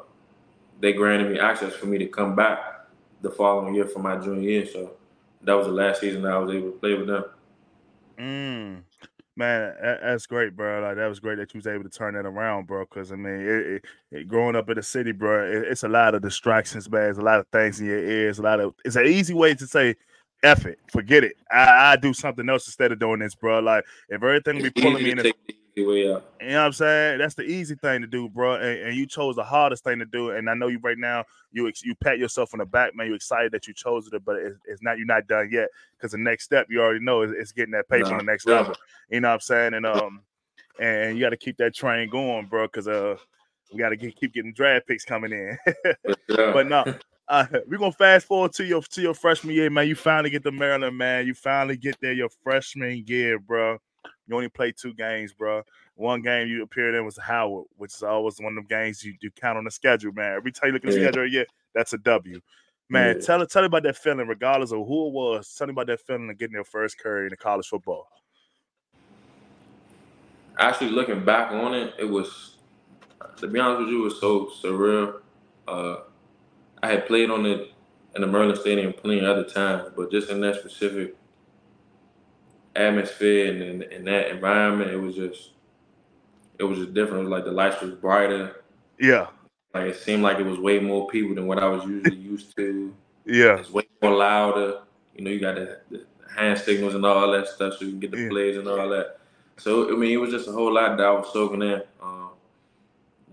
they 0.80 0.94
granted 0.94 1.32
me 1.32 1.40
access 1.40 1.74
for 1.74 1.86
me 1.86 1.98
to 1.98 2.08
come 2.08 2.36
back 2.36 2.88
the 3.22 3.30
following 3.30 3.76
year 3.76 3.86
for 3.86 4.00
my 4.00 4.18
junior 4.18 4.50
year. 4.50 4.66
So 4.66 4.92
that 5.44 5.54
was 5.54 5.68
the 5.68 5.74
last 5.74 6.02
season 6.02 6.22
that 6.24 6.32
I 6.32 6.38
was 6.38 6.54
able 6.54 6.72
to 6.72 6.78
play 6.78 6.94
with 6.96 7.08
them. 7.08 7.26
Mm. 8.18 8.82
Man, 9.36 9.74
that's 9.82 10.26
great, 10.26 10.56
bro. 10.56 10.82
Like 10.82 10.98
that 10.98 11.08
was 11.08 11.20
great 11.20 11.38
that 11.38 11.54
you 11.54 11.60
was 11.60 11.68
able 11.68 11.84
to 11.84 11.90
turn 11.90 12.16
that 12.16 12.26
around, 12.26 12.68
bro. 12.68 12.84
Because 12.84 13.12
I 13.12 13.16
mean, 13.16 13.40
it, 13.40 13.68
it, 13.68 13.86
it, 14.12 14.28
growing 14.28 14.56
up 14.56 14.70
in 14.70 14.76
the 14.76 14.84
city, 14.84 15.14
bro, 15.14 15.50
it's 15.66 15.84
a 15.84 15.88
lot 15.88 16.14
of 16.14 16.22
distractions, 16.22 16.90
man. 16.90 17.10
It's 17.10 17.20
a 17.20 17.24
lot 17.24 17.40
of 17.40 17.48
things 17.48 17.80
in 17.80 17.86
your 17.86 18.00
ears. 18.00 18.40
A 18.40 18.42
lot 18.42 18.60
of 18.60 18.74
it's 18.84 18.98
an 18.98 19.06
easy 19.06 19.34
way 19.34 19.54
to 19.56 19.66
say, 19.66 19.96
"F 20.44 20.66
it, 20.66 20.80
forget 20.92 21.24
it. 21.24 21.38
I, 21.50 21.94
I 21.94 21.96
do 21.96 22.14
something 22.14 22.50
else 22.50 22.68
instead 22.68 22.92
of 22.92 23.00
doing 23.00 23.20
this, 23.20 23.36
bro." 23.36 23.60
Like 23.60 23.86
if 24.10 24.22
everything 24.22 24.62
be 24.62 24.72
pulling 24.72 25.04
me 25.04 25.12
in, 25.12 25.18
the, 25.20 25.34
way 25.84 26.12
out. 26.12 26.26
You 26.42 26.50
know 26.50 26.60
what 26.60 26.66
I'm 26.66 26.74
saying? 26.74 27.20
That's 27.20 27.36
the 27.36 27.44
easy 27.44 27.76
thing 27.76 28.02
to 28.02 28.08
do, 28.08 28.30
bro. 28.30 28.56
And, 28.56 28.88
and, 28.88 28.96
you 28.96 29.06
chose 29.06 29.36
the 29.36 29.44
hardest 29.44 29.84
thing 29.84 30.00
to 30.00 30.06
do. 30.06 30.32
And 30.32 30.50
I 30.50 30.54
know 30.54 30.68
you 30.68 30.80
right 30.80 30.98
now. 30.98 31.26
You 31.52 31.72
you 31.84 31.96
pat 31.96 32.20
yourself 32.20 32.54
on 32.54 32.60
the 32.60 32.66
back, 32.66 32.96
man. 32.96 33.08
You're 33.08 33.16
excited 33.16 33.52
that 33.54 33.68
you 33.68 33.74
chose 33.74 34.08
it, 34.12 34.26
but 34.26 34.36
it's, 34.38 34.60
it's 34.66 34.82
not. 34.84 34.98
You're 34.98 35.08
not 35.08 35.28
done 35.28 35.50
yet 35.52 35.70
because 35.98 36.12
the 36.12 36.18
next 36.18 36.46
step 36.46 36.68
you 36.70 36.82
already 36.82 37.04
know 37.04 37.24
is, 37.24 37.32
is 37.32 37.52
getting 37.52 37.72
that 37.72 37.90
paper 37.90 38.10
no, 38.10 38.12
on 38.14 38.18
the 38.20 38.24
next 38.24 38.46
level. 38.46 38.76
You 39.10 39.22
know 39.22 39.30
what 39.30 39.34
I'm 39.36 39.40
saying? 39.42 39.74
And 39.74 39.86
um, 39.86 40.22
and 40.80 41.18
you 41.18 41.24
got 41.24 41.30
to 41.30 41.38
keep 41.38 41.58
that 41.58 41.76
train 41.76 42.10
going, 42.10 42.46
bro. 42.46 42.68
Because 42.68 42.88
uh, 42.88 43.18
we 43.72 43.80
got 43.80 43.90
to 43.90 43.98
keep 43.98 44.34
getting 44.34 44.54
draft 44.54 44.88
picks 44.88 45.06
coming 45.06 45.32
in. 45.32 45.58
But 46.28 46.68
no, 46.68 46.86
uh, 47.28 47.46
we're 47.68 47.78
gonna 47.78 47.92
fast 47.92 48.28
forward 48.28 48.54
to 48.54 48.66
your 48.66 48.82
to 48.82 49.02
your 49.02 49.14
freshman 49.14 49.56
year, 49.56 49.70
man. 49.70 49.88
You 49.88 49.96
finally 49.96 50.30
get 50.30 50.44
to 50.44 50.52
Maryland, 50.52 50.98
man. 50.98 51.26
You 51.26 51.34
finally 51.34 51.78
get 51.78 51.98
there 52.02 52.14
your 52.14 52.30
freshman 52.44 53.04
year, 53.08 53.40
bro. 53.40 53.80
You 54.30 54.36
only 54.36 54.48
played 54.48 54.76
two 54.78 54.94
games, 54.94 55.34
bro. 55.34 55.64
One 55.96 56.22
game 56.22 56.48
you 56.48 56.62
appeared 56.62 56.94
in 56.94 57.04
was 57.04 57.18
Howard, 57.18 57.66
which 57.78 57.96
is 57.96 58.04
always 58.04 58.40
one 58.40 58.54
of 58.54 58.56
them 58.56 58.68
games 58.70 59.04
you, 59.04 59.16
you 59.22 59.32
count 59.32 59.58
on 59.58 59.64
the 59.64 59.72
schedule, 59.72 60.12
man. 60.14 60.36
Every 60.36 60.52
time 60.52 60.68
you 60.68 60.74
look 60.74 60.86
at 60.86 60.92
the 60.92 60.98
yeah. 60.98 61.08
schedule, 61.08 61.28
yeah, 61.28 61.44
that's 61.74 61.94
a 61.94 61.98
W. 61.98 62.40
Man, 62.90 63.16
yeah. 63.16 63.26
tell 63.26 63.46
tell 63.48 63.64
me 63.64 63.68
about 63.68 63.84
that 63.84 63.98
feeling, 63.98 64.28
regardless 64.28 64.72
of 64.72 64.88
who 64.88 65.08
it 65.08 65.14
was. 65.14 65.54
Tell 65.56 65.66
me 65.66 65.72
about 65.72 65.88
that 65.88 66.02
feeling 66.02 66.30
of 66.30 66.38
getting 66.38 66.54
your 66.54 66.64
first 66.64 67.00
curry 67.00 67.26
in 67.26 67.30
the 67.30 67.38
college 67.38 67.68
football. 67.68 68.08
Actually, 70.60 70.92
looking 70.92 71.26
back 71.26 71.52
on 71.52 71.74
it, 71.74 71.94
it 71.98 72.06
was 72.06 72.58
to 73.38 73.48
be 73.48 73.60
honest 73.60 73.82
with 73.82 73.90
you, 73.90 74.02
it 74.02 74.04
was 74.04 74.20
so 74.20 74.52
surreal. 74.62 75.22
Uh, 75.68 75.98
I 76.84 76.88
had 76.88 77.08
played 77.08 77.30
on 77.30 77.46
it 77.46 77.74
in 78.16 78.22
the 78.22 78.28
Maryland 78.28 78.60
Stadium 78.60 78.94
plenty 78.94 79.20
of 79.20 79.26
other 79.26 79.44
times, 79.44 79.90
but 79.96 80.12
just 80.12 80.30
in 80.30 80.42
that 80.42 80.60
specific 80.60 81.16
atmosphere 82.80 83.52
and 83.52 83.62
in, 83.62 83.92
in, 83.92 84.06
that 84.06 84.30
environment, 84.30 84.92
it 84.92 84.98
was 84.98 85.16
just 85.16 85.52
it 86.58 86.64
was 86.64 86.80
just 86.80 86.94
different. 86.94 87.22
It 87.22 87.30
was 87.30 87.32
like 87.32 87.46
the 87.46 87.52
lights 87.52 87.82
was 87.82 87.92
brighter. 87.92 88.64
Yeah. 89.00 89.28
Like 89.74 89.88
it 89.88 89.98
seemed 89.98 90.24
like 90.24 90.40
it 90.40 90.46
was 90.46 90.60
way 90.60 90.80
more 90.80 91.08
people 91.08 91.36
than 91.36 91.48
what 91.48 91.60
I 91.60 91.68
was 91.68 91.84
usually 91.86 92.18
used 92.18 92.56
to. 92.56 92.94
Yeah. 93.26 93.58
It's 93.58 93.70
way 93.70 93.84
more 94.02 94.16
louder. 94.16 94.82
You 95.16 95.24
know, 95.24 95.32
you 95.32 95.40
got 95.40 95.56
the, 95.56 95.80
the 95.92 96.06
hand 96.36 96.60
signals 96.60 96.96
and 96.96 97.06
all 97.06 97.32
that 97.32 97.48
stuff, 97.48 97.76
so 97.78 97.86
you 97.86 97.92
can 97.92 98.00
get 98.00 98.12
the 98.12 98.22
yeah. 98.22 98.30
plays 98.30 98.58
and 98.58 98.68
all 98.68 98.90
that. 98.90 99.20
So 99.58 99.94
I 99.94 99.98
mean, 99.98 100.12
it 100.12 100.18
was 100.18 100.32
just 100.32 100.48
a 100.48 100.52
whole 100.52 100.74
lot 100.74 100.98
that 100.98 101.06
I 101.06 101.12
was 101.12 101.32
soaking 101.34 101.62
in 101.62 101.82
um, 102.02 102.32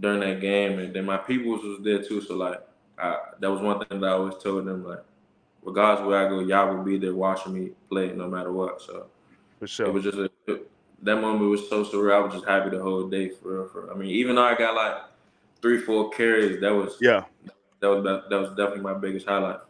during 0.01 0.21
that 0.21 0.41
game, 0.41 0.79
and 0.79 0.95
then 0.95 1.05
my 1.05 1.17
people 1.17 1.53
was 1.53 1.79
there 1.83 2.03
too. 2.03 2.21
So 2.21 2.35
like, 2.35 2.61
I, 2.99 3.17
that 3.41 3.51
was 3.51 3.61
one 3.61 3.85
thing 3.85 4.01
that 4.01 4.07
I 4.07 4.13
always 4.13 4.37
told 4.43 4.67
them, 4.67 4.85
like, 4.85 5.05
regardless 5.63 6.07
where 6.07 6.27
I 6.27 6.29
go, 6.29 6.41
y'all 6.41 6.75
will 6.75 6.83
be 6.83 6.99
there 6.99 7.15
watching 7.15 7.55
me 7.55 7.71
play 7.89 8.13
no 8.13 8.29
matter 8.29 8.53
what. 8.53 8.83
So 8.83 9.07
for 9.59 9.67
sure, 9.67 9.87
it 9.87 9.93
was 9.93 10.05
just 10.05 10.19
a, 10.19 10.31
it, 10.47 10.71
that 11.03 11.21
moment 11.21 11.51
was 11.51 11.69
so 11.69 11.85
surreal. 11.85 12.15
I 12.15 12.19
was 12.21 12.35
just 12.35 12.47
happy 12.47 12.71
the 12.71 12.83
whole 12.83 13.09
day 13.09 13.29
for 13.29 13.61
real. 13.61 13.69
For 13.69 13.93
I 13.93 13.97
mean, 13.97 14.11
even 14.11 14.37
though 14.37 14.45
I 14.45 14.55
got 14.57 14.75
like 14.75 15.03
three, 15.63 15.81
four 15.81 16.11
carries, 16.11 16.61
that 16.61 16.75
was 16.75 16.97
yeah, 17.01 17.25
that 17.81 17.89
was 17.89 18.03
that 18.05 18.41
was 18.41 18.51
definitely 18.51 18.81
my 18.81 18.95
biggest 18.95 19.27
highlight. 19.27 19.61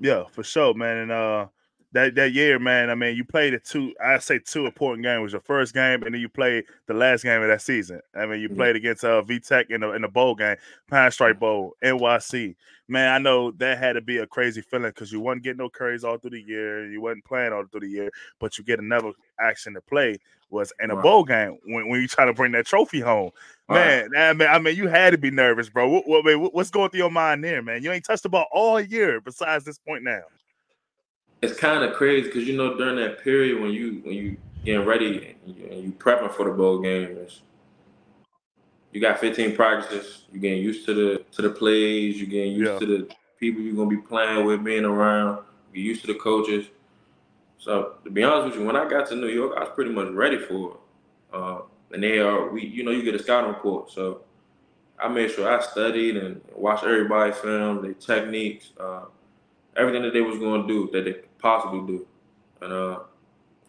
Yeah, 0.00 0.24
for 0.30 0.42
sure, 0.42 0.74
man. 0.74 0.98
And 0.98 1.12
uh, 1.12 1.46
that 1.92 2.14
that 2.16 2.32
year, 2.32 2.58
man. 2.58 2.90
I 2.90 2.94
mean, 2.94 3.16
you 3.16 3.24
played 3.24 3.54
it 3.54 3.64
two. 3.64 3.94
I 4.04 4.18
say 4.18 4.38
two 4.38 4.66
important 4.66 5.04
games. 5.04 5.18
It 5.18 5.22
was 5.22 5.32
your 5.32 5.40
first 5.40 5.74
game, 5.74 6.02
and 6.02 6.14
then 6.14 6.20
you 6.20 6.28
played 6.28 6.64
the 6.86 6.94
last 6.94 7.22
game 7.22 7.40
of 7.40 7.48
that 7.48 7.62
season. 7.62 8.00
I 8.14 8.26
mean, 8.26 8.40
you 8.40 8.48
mm-hmm. 8.48 8.58
played 8.58 8.76
against 8.76 9.04
uh, 9.04 9.22
VTech 9.22 9.70
in 9.70 9.80
the 9.80 9.92
in 9.92 10.02
the 10.02 10.08
bowl 10.08 10.34
game, 10.34 10.56
Pinstripe 10.90 11.38
Bowl, 11.38 11.76
NYC. 11.82 12.56
Man, 12.88 13.12
I 13.12 13.18
know 13.18 13.50
that 13.52 13.78
had 13.78 13.94
to 13.94 14.00
be 14.00 14.18
a 14.18 14.26
crazy 14.26 14.60
feeling 14.62 14.90
because 14.90 15.12
you 15.12 15.20
wasn't 15.20 15.44
getting 15.44 15.58
no 15.58 15.68
curries 15.68 16.04
all 16.04 16.18
through 16.18 16.30
the 16.30 16.40
year. 16.40 16.90
You 16.90 17.00
wasn't 17.00 17.24
playing 17.24 17.52
all 17.52 17.64
through 17.70 17.80
the 17.80 17.88
year, 17.88 18.10
but 18.38 18.58
you 18.58 18.64
get 18.64 18.80
another 18.80 19.12
action 19.40 19.74
to 19.74 19.80
play 19.80 20.16
was 20.50 20.72
in 20.82 20.90
a 20.90 20.94
right. 20.94 21.02
bowl 21.02 21.24
game 21.24 21.58
when, 21.66 21.88
when 21.88 22.00
you 22.00 22.08
try 22.08 22.24
to 22.24 22.32
bring 22.32 22.52
that 22.52 22.64
trophy 22.64 23.00
home. 23.00 23.30
Man, 23.68 24.10
right. 24.12 24.30
I 24.30 24.32
mean, 24.32 24.48
I 24.48 24.58
mean, 24.58 24.76
you 24.76 24.88
had 24.88 25.10
to 25.10 25.18
be 25.18 25.30
nervous, 25.30 25.68
bro. 25.68 25.86
What, 25.88 26.06
what, 26.06 26.54
what's 26.54 26.70
going 26.70 26.88
through 26.88 27.00
your 27.00 27.10
mind 27.10 27.44
there, 27.44 27.60
man? 27.62 27.82
You 27.82 27.92
ain't 27.92 28.04
touched 28.04 28.22
the 28.22 28.30
ball 28.30 28.46
all 28.50 28.80
year 28.80 29.20
besides 29.20 29.66
this 29.66 29.78
point 29.78 30.04
now 30.04 30.22
it's 31.42 31.58
kind 31.58 31.84
of 31.84 31.94
crazy 31.94 32.26
because 32.26 32.46
you 32.46 32.56
know 32.56 32.76
during 32.76 32.96
that 32.96 33.22
period 33.22 33.60
when 33.60 33.70
you 33.70 34.00
when 34.04 34.14
you 34.14 34.36
getting 34.64 34.86
ready 34.86 35.36
and 35.46 35.56
you, 35.56 35.66
and 35.70 35.84
you 35.84 35.92
prepping 35.92 36.32
for 36.32 36.44
the 36.44 36.50
bowl 36.50 36.80
game, 36.80 37.16
you 38.92 39.00
got 39.00 39.18
15 39.18 39.54
practices. 39.54 40.24
You 40.32 40.40
getting 40.40 40.62
used 40.62 40.86
to 40.86 40.94
the 40.94 41.24
to 41.32 41.42
the 41.42 41.50
plays. 41.50 42.20
You 42.20 42.26
getting 42.26 42.52
used 42.52 42.72
yeah. 42.72 42.78
to 42.78 42.86
the 42.86 43.14
people 43.38 43.62
you're 43.62 43.76
gonna 43.76 43.88
be 43.88 43.96
playing 43.96 44.44
with, 44.44 44.64
being 44.64 44.84
around. 44.84 45.44
You 45.72 45.82
used 45.82 46.00
to 46.02 46.06
the 46.08 46.18
coaches. 46.18 46.66
So 47.58 47.94
to 48.04 48.10
be 48.10 48.22
honest 48.22 48.48
with 48.48 48.60
you, 48.60 48.66
when 48.66 48.76
I 48.76 48.88
got 48.88 49.08
to 49.08 49.16
New 49.16 49.28
York, 49.28 49.54
I 49.56 49.60
was 49.60 49.70
pretty 49.74 49.90
much 49.90 50.08
ready 50.08 50.38
for 50.38 50.72
it. 50.72 50.76
Uh, 51.32 51.60
and 51.92 52.02
they 52.02 52.18
are 52.18 52.48
we, 52.50 52.64
you 52.66 52.82
know, 52.82 52.90
you 52.90 53.02
get 53.02 53.14
a 53.14 53.22
scouting 53.22 53.50
report. 53.50 53.90
So 53.90 54.22
I 54.98 55.08
made 55.08 55.30
sure 55.30 55.48
I 55.48 55.62
studied 55.62 56.16
and 56.16 56.40
watched 56.54 56.84
everybody's 56.84 57.36
film, 57.36 57.82
their 57.82 57.94
techniques, 57.94 58.72
uh, 58.80 59.02
everything 59.76 60.02
that 60.02 60.12
they 60.12 60.20
was 60.20 60.38
going 60.38 60.66
to 60.66 60.68
do 60.68 60.90
that 60.92 61.04
they 61.04 61.27
possibly 61.38 61.80
do. 61.86 62.06
And 62.60 62.72
uh, 62.72 63.00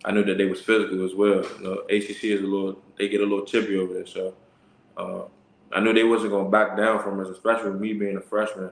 I 0.05 0.11
knew 0.11 0.23
that 0.23 0.37
they 0.37 0.45
was 0.45 0.61
physical 0.61 1.05
as 1.05 1.13
well. 1.13 1.43
You 1.57 1.63
know, 1.63 1.73
ACC 1.89 2.23
is 2.25 2.41
a 2.41 2.47
little, 2.47 2.81
they 2.97 3.09
get 3.09 3.21
a 3.21 3.25
little 3.25 3.45
chippy 3.45 3.77
over 3.77 3.93
there. 3.93 4.05
So 4.05 4.33
uh, 4.97 5.23
I 5.71 5.79
knew 5.79 5.93
they 5.93 6.03
wasn't 6.03 6.31
going 6.31 6.45
to 6.45 6.51
back 6.51 6.77
down 6.77 7.03
from 7.03 7.19
us, 7.19 7.27
especially 7.27 7.71
me 7.71 7.93
being 7.93 8.17
a 8.17 8.21
freshman 8.21 8.71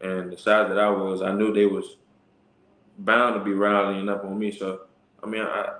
and 0.00 0.32
the 0.32 0.36
size 0.36 0.68
that 0.68 0.78
I 0.78 0.90
was. 0.90 1.22
I 1.22 1.32
knew 1.32 1.52
they 1.52 1.66
was 1.66 1.96
bound 2.98 3.34
to 3.38 3.44
be 3.44 3.52
rallying 3.52 4.08
up 4.08 4.24
on 4.24 4.38
me. 4.38 4.50
So 4.52 4.82
I 5.22 5.26
mean, 5.26 5.42
I 5.42 5.74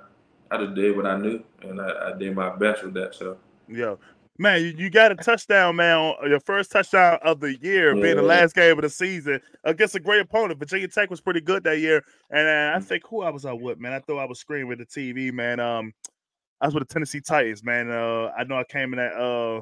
I 0.51 0.57
just 0.57 0.75
did 0.75 0.95
what 0.95 1.05
I 1.05 1.17
knew, 1.17 1.43
and 1.61 1.79
I, 1.79 2.09
I 2.09 2.17
did 2.17 2.35
my 2.35 2.55
best 2.55 2.83
with 2.83 2.93
that. 2.95 3.15
So 3.15 3.37
yeah, 3.67 3.95
Man, 4.41 4.73
you, 4.77 4.89
got 4.89 5.11
a 5.11 5.15
touchdown, 5.15 5.75
man. 5.75 6.13
Your 6.25 6.39
first 6.39 6.71
touchdown 6.71 7.19
of 7.23 7.41
the 7.41 7.57
year, 7.61 7.93
yeah. 7.93 8.01
being 8.01 8.15
the 8.15 8.21
last 8.21 8.55
game 8.55 8.77
of 8.77 8.83
the 8.83 8.89
season 8.89 9.41
against 9.65 9.95
a 9.95 9.99
great 9.99 10.21
opponent. 10.21 10.57
Virginia 10.57 10.87
Tech 10.87 11.09
was 11.09 11.19
pretty 11.19 11.41
good 11.41 11.61
that 11.65 11.79
year, 11.79 12.01
and 12.29 12.47
uh, 12.47 12.77
I 12.77 12.79
mm. 12.79 12.83
think 12.85 13.03
who 13.05 13.21
I 13.21 13.31
was 13.31 13.45
out 13.45 13.59
with, 13.59 13.79
man. 13.79 13.91
I 13.91 13.99
thought 13.99 14.19
I 14.19 14.25
was 14.25 14.39
screaming 14.39 14.69
with 14.69 14.79
the 14.79 14.85
TV, 14.85 15.33
man. 15.33 15.59
Um, 15.59 15.93
I 16.61 16.67
was 16.67 16.73
with 16.73 16.87
the 16.87 16.93
Tennessee 16.93 17.19
Titans, 17.19 17.65
man. 17.65 17.91
Uh, 17.91 18.31
I 18.37 18.45
know 18.45 18.57
I 18.57 18.63
came 18.63 18.93
in 18.93 18.99
at 18.99 19.11
uh, 19.11 19.59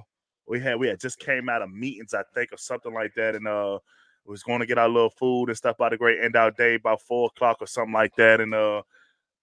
we 0.47 0.59
had 0.59 0.75
we 0.79 0.87
had 0.87 0.99
just 0.99 1.17
came 1.17 1.49
out 1.49 1.63
of 1.63 1.71
meetings, 1.71 2.13
I 2.13 2.21
think, 2.35 2.53
or 2.53 2.57
something 2.57 2.93
like 2.93 3.15
that, 3.15 3.33
and 3.33 3.47
uh, 3.47 3.79
was 4.27 4.43
going 4.43 4.59
to 4.59 4.67
get 4.67 4.77
our 4.77 4.89
little 4.89 5.09
food 5.09 5.47
and 5.47 5.57
stuff 5.57 5.77
by 5.77 5.89
the 5.89 5.97
great 5.97 6.23
end 6.23 6.35
out 6.35 6.55
day 6.55 6.75
about 6.75 7.01
four 7.01 7.31
o'clock 7.35 7.57
or 7.61 7.67
something 7.67 7.93
like 7.93 8.15
that, 8.17 8.41
and 8.41 8.53
uh 8.53 8.83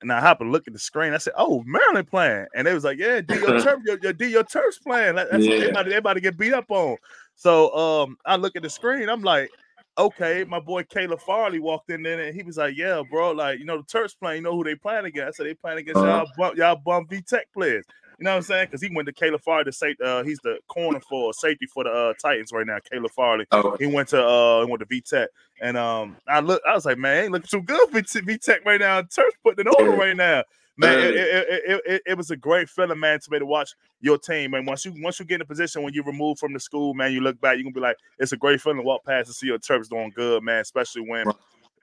and 0.04 0.12
I 0.12 0.20
happened 0.20 0.48
to 0.48 0.52
look 0.52 0.66
at 0.66 0.72
the 0.72 0.78
screen. 0.78 1.12
I 1.12 1.18
said, 1.18 1.32
"Oh, 1.36 1.62
Maryland 1.66 2.08
playing," 2.08 2.46
and 2.54 2.66
they 2.66 2.74
was 2.74 2.84
like, 2.84 2.98
"Yeah, 2.98 3.20
D 3.20 3.34
your 3.34 3.60
turf, 3.62 3.80
your, 3.84 3.98
your 4.02 4.12
D 4.12 4.28
your 4.28 4.44
turf's 4.44 4.78
playing. 4.78 5.16
That's 5.16 5.44
yeah. 5.44 5.56
everybody, 5.56 5.90
everybody 5.90 6.20
get 6.20 6.38
beat 6.38 6.52
up 6.52 6.70
on." 6.70 6.96
So 7.34 7.74
um, 7.74 8.16
I 8.24 8.36
look 8.36 8.54
at 8.56 8.62
the 8.62 8.70
screen. 8.70 9.08
I'm 9.08 9.22
like, 9.22 9.50
"Okay." 9.98 10.44
My 10.44 10.60
boy 10.60 10.84
Caleb 10.84 11.20
Farley 11.20 11.58
walked 11.58 11.90
in 11.90 12.02
there, 12.02 12.20
and 12.20 12.34
he 12.34 12.42
was 12.42 12.58
like, 12.58 12.76
"Yeah, 12.76 13.02
bro, 13.10 13.32
like 13.32 13.58
you 13.58 13.64
know 13.64 13.78
the 13.78 13.84
Terps 13.84 14.16
playing. 14.16 14.38
You 14.38 14.44
know 14.44 14.56
who 14.56 14.64
they 14.64 14.76
playing 14.76 15.06
against? 15.06 15.40
I 15.40 15.42
said 15.42 15.46
they 15.46 15.54
playing 15.54 15.78
against 15.78 15.98
uh-huh. 15.98 16.26
y'all, 16.38 16.50
bum, 16.50 16.56
y'all 16.56 16.76
bum 16.76 17.06
V 17.08 17.20
Tech 17.22 17.46
players." 17.52 17.84
You 18.18 18.24
know 18.24 18.30
what 18.30 18.36
I'm 18.36 18.42
saying? 18.42 18.66
Because 18.66 18.82
he 18.82 18.94
went 18.94 19.06
to 19.06 19.12
Caleb 19.12 19.40
Farley 19.42 19.64
to 19.64 19.72
say 19.72 19.96
uh, 20.04 20.22
he's 20.22 20.38
the 20.40 20.58
corner 20.68 21.00
for 21.00 21.32
safety 21.32 21.66
for 21.66 21.84
the 21.84 21.90
uh, 21.90 22.12
Titans 22.20 22.52
right 22.52 22.66
now. 22.66 22.78
Caleb 22.90 23.10
Farley. 23.10 23.46
Oh. 23.50 23.76
He 23.78 23.86
went 23.86 24.08
to 24.10 24.24
uh 24.24 24.64
he 24.64 24.70
went 24.70 24.80
to 24.80 24.86
V 24.86 25.00
Tech, 25.00 25.28
and 25.60 25.76
um 25.76 26.16
I 26.28 26.40
look 26.40 26.62
I 26.68 26.74
was 26.74 26.84
like, 26.84 26.98
man, 26.98 27.24
ain't 27.24 27.32
looking 27.32 27.48
too 27.48 27.62
good 27.62 27.90
for 27.90 28.20
V 28.20 28.38
Tech 28.38 28.64
right 28.64 28.80
now. 28.80 29.02
Terps 29.02 29.32
putting 29.42 29.66
it 29.66 29.68
on 29.68 29.98
right 29.98 30.16
now. 30.16 30.44
Man, 30.76 30.98
it, 30.98 31.14
it, 31.14 31.82
it, 31.86 32.02
it, 32.04 32.16
was 32.16 32.32
a 32.32 32.36
great 32.36 32.68
feeling, 32.68 32.98
man, 32.98 33.20
to 33.20 33.30
be 33.30 33.36
able 33.36 33.46
to 33.46 33.50
watch 33.50 33.74
your 34.00 34.18
team. 34.18 34.54
And 34.54 34.66
once 34.66 34.84
you 34.84 34.92
once 34.98 35.20
you 35.20 35.24
get 35.24 35.36
in 35.36 35.42
a 35.42 35.44
position 35.44 35.84
when 35.84 35.94
you 35.94 36.02
remove 36.02 36.40
from 36.40 36.52
the 36.52 36.58
school, 36.58 36.94
man, 36.94 37.12
you 37.12 37.20
look 37.20 37.40
back, 37.40 37.56
you're 37.56 37.62
gonna 37.62 37.74
be 37.74 37.80
like, 37.80 37.96
it's 38.18 38.32
a 38.32 38.36
great 38.36 38.60
feeling 38.60 38.78
to 38.78 38.82
walk 38.82 39.04
past 39.04 39.28
and 39.28 39.36
see 39.36 39.46
your 39.46 39.58
Terps 39.58 39.88
doing 39.88 40.12
good, 40.16 40.42
man. 40.42 40.60
Especially 40.60 41.02
when 41.08 41.26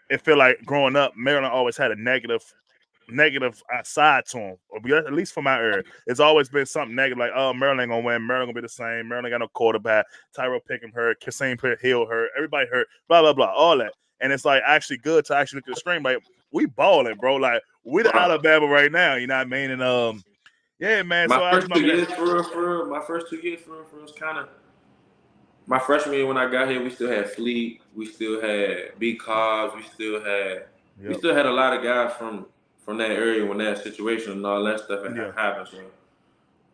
it 0.10 0.20
feel 0.22 0.38
like 0.38 0.65
growing 0.65 0.98
up, 0.98 1.13
Maryland 1.15 1.54
always 1.54 1.78
had 1.78 1.91
a 1.91 1.96
negative 1.96 2.41
negative 3.12 3.62
side 3.84 4.26
to 4.28 4.38
him, 4.38 4.58
or 4.69 4.97
at 4.97 5.13
least 5.13 5.34
for 5.34 5.41
my 5.41 5.58
area. 5.58 5.84
It's 6.08 6.19
always 6.19 6.50
been 6.50 6.65
something 6.65 6.95
negative, 6.95 7.19
like, 7.19 7.32
oh, 7.36 7.54
Maryland 7.54 7.91
gonna 7.91 8.02
win, 8.02 8.26
Maryland 8.26 8.50
gonna 8.50 8.62
be 8.62 8.65
the 8.65 8.69
same, 8.69 9.08
Maryland 9.08 9.32
got 9.32 9.39
no 9.39 9.47
quarterback, 9.47 10.06
Tyrrell 10.36 10.60
Pigrome 10.69 10.93
hurt, 10.93 11.19
Kasim 11.19 11.58
Hill 11.82 12.06
hurt, 12.06 12.30
everybody 12.36 12.67
hurt, 12.67 12.88
blah, 13.08 13.21
blah, 13.21 13.34
blah, 13.34 13.54
all 13.54 13.78
that. 13.78 13.93
And 14.19 14.32
it's 14.32 14.45
like 14.45 14.62
actually 14.65 14.97
good 14.97 15.26
to 15.26 15.36
actually 15.36 15.58
look 15.58 15.67
at 15.67 15.76
the 15.76 15.80
screen, 15.80 16.04
like, 16.04 16.17
we 16.52 16.65
balling, 16.65 17.15
bro. 17.15 17.38
Like, 17.38 17.62
we 17.84 18.04
the 18.04 18.15
Alabama 18.15 18.67
right 18.67 18.91
now, 18.91 19.15
you 19.15 19.28
know 19.28 19.38
what 19.38 19.47
I 19.47 19.50
mean? 19.50 19.71
And 19.71 19.82
um, 19.82 20.24
yeah, 20.80 21.02
man. 21.04 21.30
My 21.30 21.38
so 21.38 21.62
first 21.62 21.74
two 21.74 21.86
years 21.86 22.08
for 22.12 22.34
real, 22.34 22.43
for 22.43 22.78
real, 22.78 22.86
my 22.88 23.02
first 23.02 23.30
two 23.30 23.38
years 23.38 23.62
for 23.62 23.71
real, 23.71 23.86
for 23.86 23.95
real 23.95 24.04
was 24.04 24.12
kind 24.12 24.38
of 24.38 24.50
my 25.67 25.80
freshman 25.80 26.15
year 26.15 26.26
when 26.26 26.38
I 26.38 26.52
got 26.52 26.69
here, 26.69 26.84
we 26.84 26.89
still 26.89 27.10
had 27.10 27.30
Fleet, 27.30 27.82
we 27.95 28.06
still 28.06 28.41
had 28.41 29.00
B 29.00 29.15
Cobbs, 29.15 29.76
we 29.76 29.84
still 29.84 30.24
had 30.24 30.65
yep. 31.00 31.10
we 31.10 31.13
still 31.15 31.34
had 31.34 31.45
a 31.45 31.52
lot 31.52 31.74
of 31.74 31.84
guys 31.84 32.13
from 32.17 32.45
from 32.86 32.98
that 32.98 33.12
area 33.12 33.46
when 33.46 33.58
that 33.60 33.84
situation 33.84 34.34
and 34.34 34.46
all 34.46 34.63
that 34.63 34.80
stuff 34.82 35.06
yeah. 35.15 35.32
happened. 35.36 35.67
So, 35.72 35.78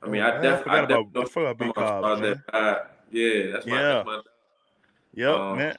I 0.02 0.08
mean, 0.08 0.22
oh, 0.22 0.28
I, 0.28 0.32
definitely, 0.42 0.72
I, 0.72 0.82
definitely, 0.86 1.22
I 1.22 1.26
forgot 1.26 1.62
about, 1.62 2.00
about 2.00 2.22
that 2.22 2.48
vibe. 2.48 2.88
Yeah, 3.12 3.52
that's 3.52 3.66
my, 3.66 3.74
yeah. 3.74 3.94
That's 3.94 4.06
my 4.06 4.22
yep, 5.14 5.36
um, 5.36 5.58
man. 5.58 5.78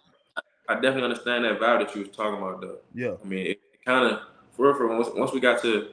I 0.69 0.75
definitely 0.75 1.05
understand 1.05 1.45
that 1.45 1.59
vibe 1.59 1.87
that 1.87 1.95
you 1.95 2.03
was 2.03 2.11
talking 2.11 2.39
about, 2.39 2.61
though. 2.61 2.79
Yeah. 2.95 3.15
I 3.23 3.27
mean, 3.27 3.47
it 3.47 3.61
kind 3.85 4.13
of 4.13 4.21
for 4.53 4.75
for 4.75 4.87
once, 4.89 5.09
once 5.15 5.33
we 5.33 5.41
got 5.41 5.63
to 5.63 5.89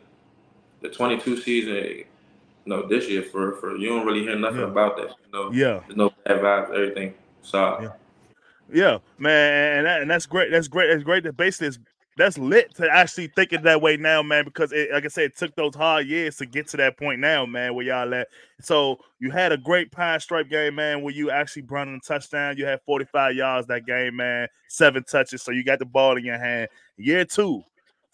the 0.81 0.89
22 0.89 1.37
season, 1.41 1.75
it, 1.75 2.07
no, 2.65 2.87
this 2.87 3.07
year 3.07 3.23
for 3.23 3.53
for 3.53 3.77
you 3.77 3.89
don't 3.89 4.05
really 4.05 4.23
hear 4.23 4.35
nothing 4.35 4.59
yeah. 4.59 4.67
about 4.67 4.97
that. 4.97 5.09
You 5.25 5.31
know, 5.31 5.51
yeah, 5.51 5.79
there's 5.85 5.95
no 5.95 6.11
bad 6.25 6.41
vibes, 6.41 6.69
everything. 6.71 7.13
So 7.41 7.79
yeah. 7.81 7.91
yeah, 8.73 8.97
man, 9.17 9.77
and, 9.77 9.87
that, 9.87 10.01
and 10.01 10.11
that's 10.11 10.25
great. 10.25 10.51
That's 10.51 10.67
great. 10.67 10.91
That's 10.91 11.03
great. 11.03 11.23
That 11.23 11.37
basically 11.37 11.67
is 11.67 11.79
that's 12.17 12.37
lit 12.37 12.73
to 12.75 12.89
actually 12.89 13.27
think 13.27 13.51
it 13.51 13.63
that 13.63 13.81
way 13.81 13.97
now, 13.97 14.23
man. 14.23 14.45
Because 14.45 14.71
it, 14.71 14.91
like 14.91 15.05
I 15.05 15.09
said, 15.09 15.25
it 15.25 15.37
took 15.37 15.55
those 15.55 15.75
hard 15.75 16.07
years 16.07 16.37
to 16.37 16.45
get 16.45 16.67
to 16.69 16.77
that 16.77 16.97
point 16.97 17.19
now, 17.19 17.45
man. 17.45 17.75
Where 17.75 17.85
y'all 17.85 18.13
at? 18.13 18.29
So 18.61 18.99
you 19.19 19.31
had 19.31 19.51
a 19.51 19.57
great 19.57 19.91
Pinstripe 19.91 20.49
game, 20.49 20.75
man. 20.75 21.01
Where 21.01 21.13
you 21.13 21.29
actually 21.29 21.63
brought 21.63 21.87
in 21.87 21.95
a 21.95 21.99
touchdown. 21.99 22.57
You 22.57 22.65
had 22.65 22.81
45 22.85 23.35
yards 23.35 23.67
that 23.67 23.85
game, 23.85 24.15
man. 24.15 24.47
Seven 24.69 25.03
touches. 25.03 25.41
So 25.41 25.51
you 25.51 25.63
got 25.63 25.79
the 25.79 25.85
ball 25.85 26.17
in 26.17 26.23
your 26.23 26.37
hand. 26.37 26.69
Year 26.97 27.25
two. 27.25 27.61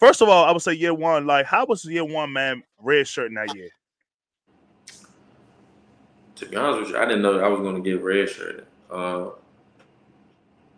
First 0.00 0.20
of 0.20 0.28
all, 0.28 0.44
I 0.44 0.50
would 0.50 0.62
say 0.62 0.72
year 0.72 0.94
one. 0.94 1.26
Like, 1.26 1.46
how 1.46 1.64
was 1.64 1.84
year 1.84 2.04
one, 2.04 2.32
man? 2.32 2.64
Red 2.80 3.06
shirt 3.06 3.28
in 3.28 3.34
that 3.34 3.54
year. 3.54 3.68
To 6.36 6.46
be 6.46 6.56
honest 6.56 6.80
with 6.80 6.90
you, 6.90 6.98
I 6.98 7.04
didn't 7.04 7.22
know 7.22 7.38
I 7.38 7.46
was 7.46 7.60
going 7.60 7.76
to 7.76 7.88
get 7.88 8.02
red 8.02 8.28
shirt. 8.28 8.66
Uh, 8.90 9.30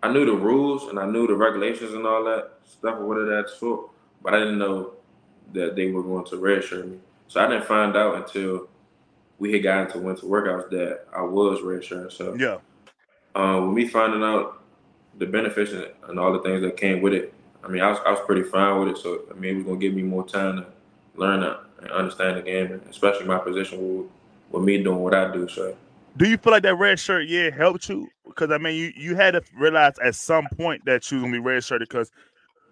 I 0.05 0.13
knew 0.13 0.27
the 0.27 0.37
rules 0.37 0.89
and 0.89 0.99
I 0.99 1.07
knew 1.07 1.27
the 1.27 1.35
regulations 1.35 1.95
and 1.95 2.07
all 2.07 2.23
that 2.25 2.59
stuff 2.67 2.99
or 2.99 3.07
whatever 3.07 3.37
that 3.37 3.49
sort, 3.49 3.89
but 4.23 4.35
I 4.35 4.39
didn't 4.39 4.59
know 4.59 4.93
that 5.55 5.77
they 5.77 5.91
were 5.91 6.03
going 6.03 6.27
to 6.27 6.37
redshirt 6.37 6.91
me. 6.91 6.99
So 7.27 7.43
I 7.43 7.49
didn't 7.49 7.65
find 7.65 7.97
out 7.97 8.17
until 8.17 8.69
we 9.39 9.55
had 9.55 9.63
gotten 9.63 9.91
to 9.93 9.99
winter 10.01 10.27
workouts 10.27 10.69
that 10.73 11.07
I 11.17 11.23
was 11.23 11.61
redshirt. 11.61 12.13
So 12.13 12.35
yeah, 12.35 12.59
um, 13.35 13.69
with 13.69 13.77
me 13.77 13.89
finding 13.89 14.23
out 14.23 14.63
the 15.17 15.25
benefits 15.25 15.73
and 15.73 16.21
all 16.21 16.35
the 16.35 16.43
things 16.43 16.61
that 16.61 16.77
came 16.77 17.01
with 17.01 17.15
it, 17.15 17.33
I 17.65 17.69
mean, 17.69 17.81
I 17.81 17.89
was, 17.89 17.99
I 18.05 18.11
was 18.11 18.21
pretty 18.27 18.43
fine 18.43 18.81
with 18.81 18.89
it. 18.89 18.99
So 18.99 19.23
I 19.31 19.35
mean, 19.41 19.53
it 19.53 19.57
was 19.57 19.65
gonna 19.65 19.79
give 19.79 19.95
me 19.95 20.03
more 20.03 20.29
time 20.29 20.59
to 20.59 20.67
learn 21.17 21.43
and 21.45 21.91
understand 21.91 22.37
the 22.37 22.43
game, 22.43 22.73
and 22.73 22.83
especially 22.91 23.25
my 23.25 23.39
position 23.39 23.79
with, 23.79 24.11
with 24.51 24.65
me 24.65 24.83
doing 24.83 24.99
what 24.99 25.15
I 25.15 25.33
do. 25.33 25.49
So 25.49 25.75
do 26.17 26.29
you 26.29 26.37
feel 26.37 26.53
like 26.53 26.63
that 26.63 26.77
red 26.77 26.99
shirt 26.99 27.27
yeah 27.27 27.51
helped 27.51 27.89
you? 27.89 28.09
Because 28.27 28.51
I 28.51 28.59
mean, 28.59 28.77
you 28.77 28.93
you 28.97 29.17
had 29.17 29.33
to 29.33 29.43
realize 29.59 29.95
at 30.03 30.15
some 30.15 30.47
point 30.57 30.85
that 30.85 31.11
you 31.11 31.19
was 31.19 31.23
gonna 31.23 31.33
be 31.33 31.39
red 31.39 31.65
shirted 31.65 31.89
because 31.89 32.11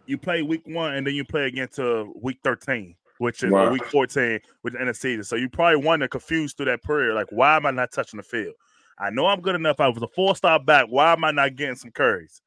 you 0.07 0.19
play 0.19 0.43
week 0.43 0.63
one 0.67 0.95
and 0.95 1.07
then 1.07 1.15
you 1.15 1.25
play 1.25 1.47
again 1.47 1.69
to 1.75 2.01
uh, 2.01 2.05
week 2.21 2.39
thirteen, 2.43 2.95
which 3.19 3.43
is 3.43 3.51
wow. 3.51 3.71
week 3.71 3.85
fourteen 3.85 4.41
with 4.63 4.75
the 4.75 4.81
end 4.81 4.89
of 4.89 4.97
season. 4.97 5.25
So 5.25 5.37
you 5.37 5.49
probably 5.49 5.85
wonder 5.85 6.09
confused 6.09 6.57
through 6.57 6.67
that 6.67 6.83
period, 6.83 7.15
like 7.15 7.29
why 7.31 7.57
am 7.57 7.67
I 7.67 7.71
not 7.71 7.93
touching 7.93 8.19
the 8.19 8.23
field? 8.23 8.55
I 8.99 9.11
know 9.11 9.27
I'm 9.27 9.41
good 9.41 9.57
enough. 9.57 9.81
I 9.81 9.89
was 9.89 10.03
a 10.03 10.09
four 10.09 10.37
star 10.37 10.61
back. 10.61 10.87
Why 10.89 11.13
am 11.13 11.25
I 11.25 11.33
not 11.33 11.57
getting 11.57 11.77
some 11.77 11.91
curries? 11.91 12.43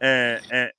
And 0.00 0.40
and 0.50 0.70